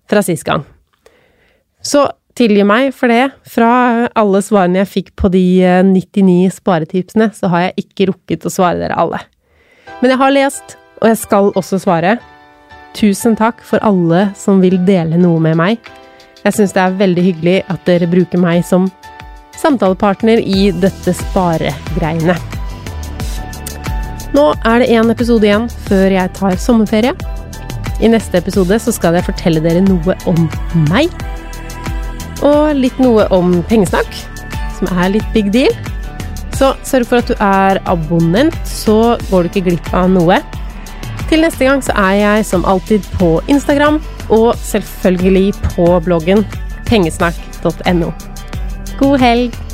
fra 0.08 0.22
sist 0.24 0.48
gang. 0.48 0.64
Så 1.84 2.06
tilgi 2.38 2.64
meg 2.66 2.92
for 2.96 3.10
det. 3.10 3.30
Fra 3.48 4.08
alle 4.18 4.40
svarene 4.44 4.82
jeg 4.82 4.92
fikk 4.92 5.12
på 5.18 5.30
de 5.34 5.44
99 5.90 6.36
eh, 6.46 6.54
sparetipsene, 6.54 7.30
så 7.34 7.50
har 7.52 7.68
jeg 7.68 7.86
ikke 7.86 8.10
rukket 8.12 8.46
å 8.46 8.52
svare 8.52 8.80
dere 8.80 8.98
alle. 8.98 9.20
Men 10.00 10.14
jeg 10.14 10.20
har 10.20 10.34
lest, 10.34 10.76
og 11.02 11.10
jeg 11.10 11.20
skal 11.20 11.50
også 11.58 11.80
svare. 11.82 12.18
Tusen 12.96 13.36
takk 13.38 13.60
for 13.66 13.82
alle 13.86 14.28
som 14.38 14.62
vil 14.62 14.78
dele 14.86 15.18
noe 15.20 15.42
med 15.42 15.58
meg. 15.58 15.90
Jeg 16.44 16.54
syns 16.54 16.74
det 16.74 16.82
er 16.84 17.00
veldig 17.00 17.24
hyggelig 17.24 17.56
at 17.70 17.82
dere 17.88 18.08
bruker 18.10 18.40
meg 18.40 18.62
som 18.66 18.86
samtalepartner 19.58 20.38
i 20.38 20.70
dette 20.70 21.14
sparegreiene. 21.18 22.38
Nå 24.36 24.44
er 24.68 24.82
det 24.82 24.90
én 24.92 25.10
episode 25.10 25.48
igjen 25.48 25.66
før 25.88 26.14
jeg 26.14 26.34
tar 26.36 26.58
sommerferie. 26.62 27.16
I 27.98 28.12
neste 28.12 28.38
episode 28.38 28.78
så 28.78 28.94
skal 28.94 29.18
jeg 29.18 29.26
fortelle 29.26 29.62
dere 29.64 29.82
noe 29.82 30.14
om 30.30 30.46
meg. 30.92 31.10
Og 32.46 32.76
litt 32.78 32.98
noe 33.02 33.26
om 33.34 33.58
pengesnakk, 33.68 34.10
som 34.78 34.90
er 34.94 35.14
litt 35.16 35.32
big 35.34 35.50
deal. 35.54 35.74
Så 36.58 36.72
sørg 36.86 37.06
for 37.10 37.22
at 37.22 37.30
du 37.30 37.34
er 37.38 37.80
abonnent, 37.90 38.56
så 38.66 39.16
går 39.28 39.46
du 39.46 39.50
ikke 39.50 39.66
glipp 39.70 39.92
av 39.94 40.10
noe. 40.10 40.40
Til 41.28 41.44
neste 41.44 41.66
gang 41.68 41.82
så 41.84 41.94
er 41.98 42.14
jeg 42.22 42.48
som 42.48 42.66
alltid 42.66 43.06
på 43.18 43.36
Instagram, 43.52 44.00
og 44.32 44.54
selvfølgelig 44.62 45.54
på 45.74 45.90
bloggen 46.06 46.44
pengesnakk.no. 46.88 48.12
God 48.98 49.18
helg! 49.22 49.67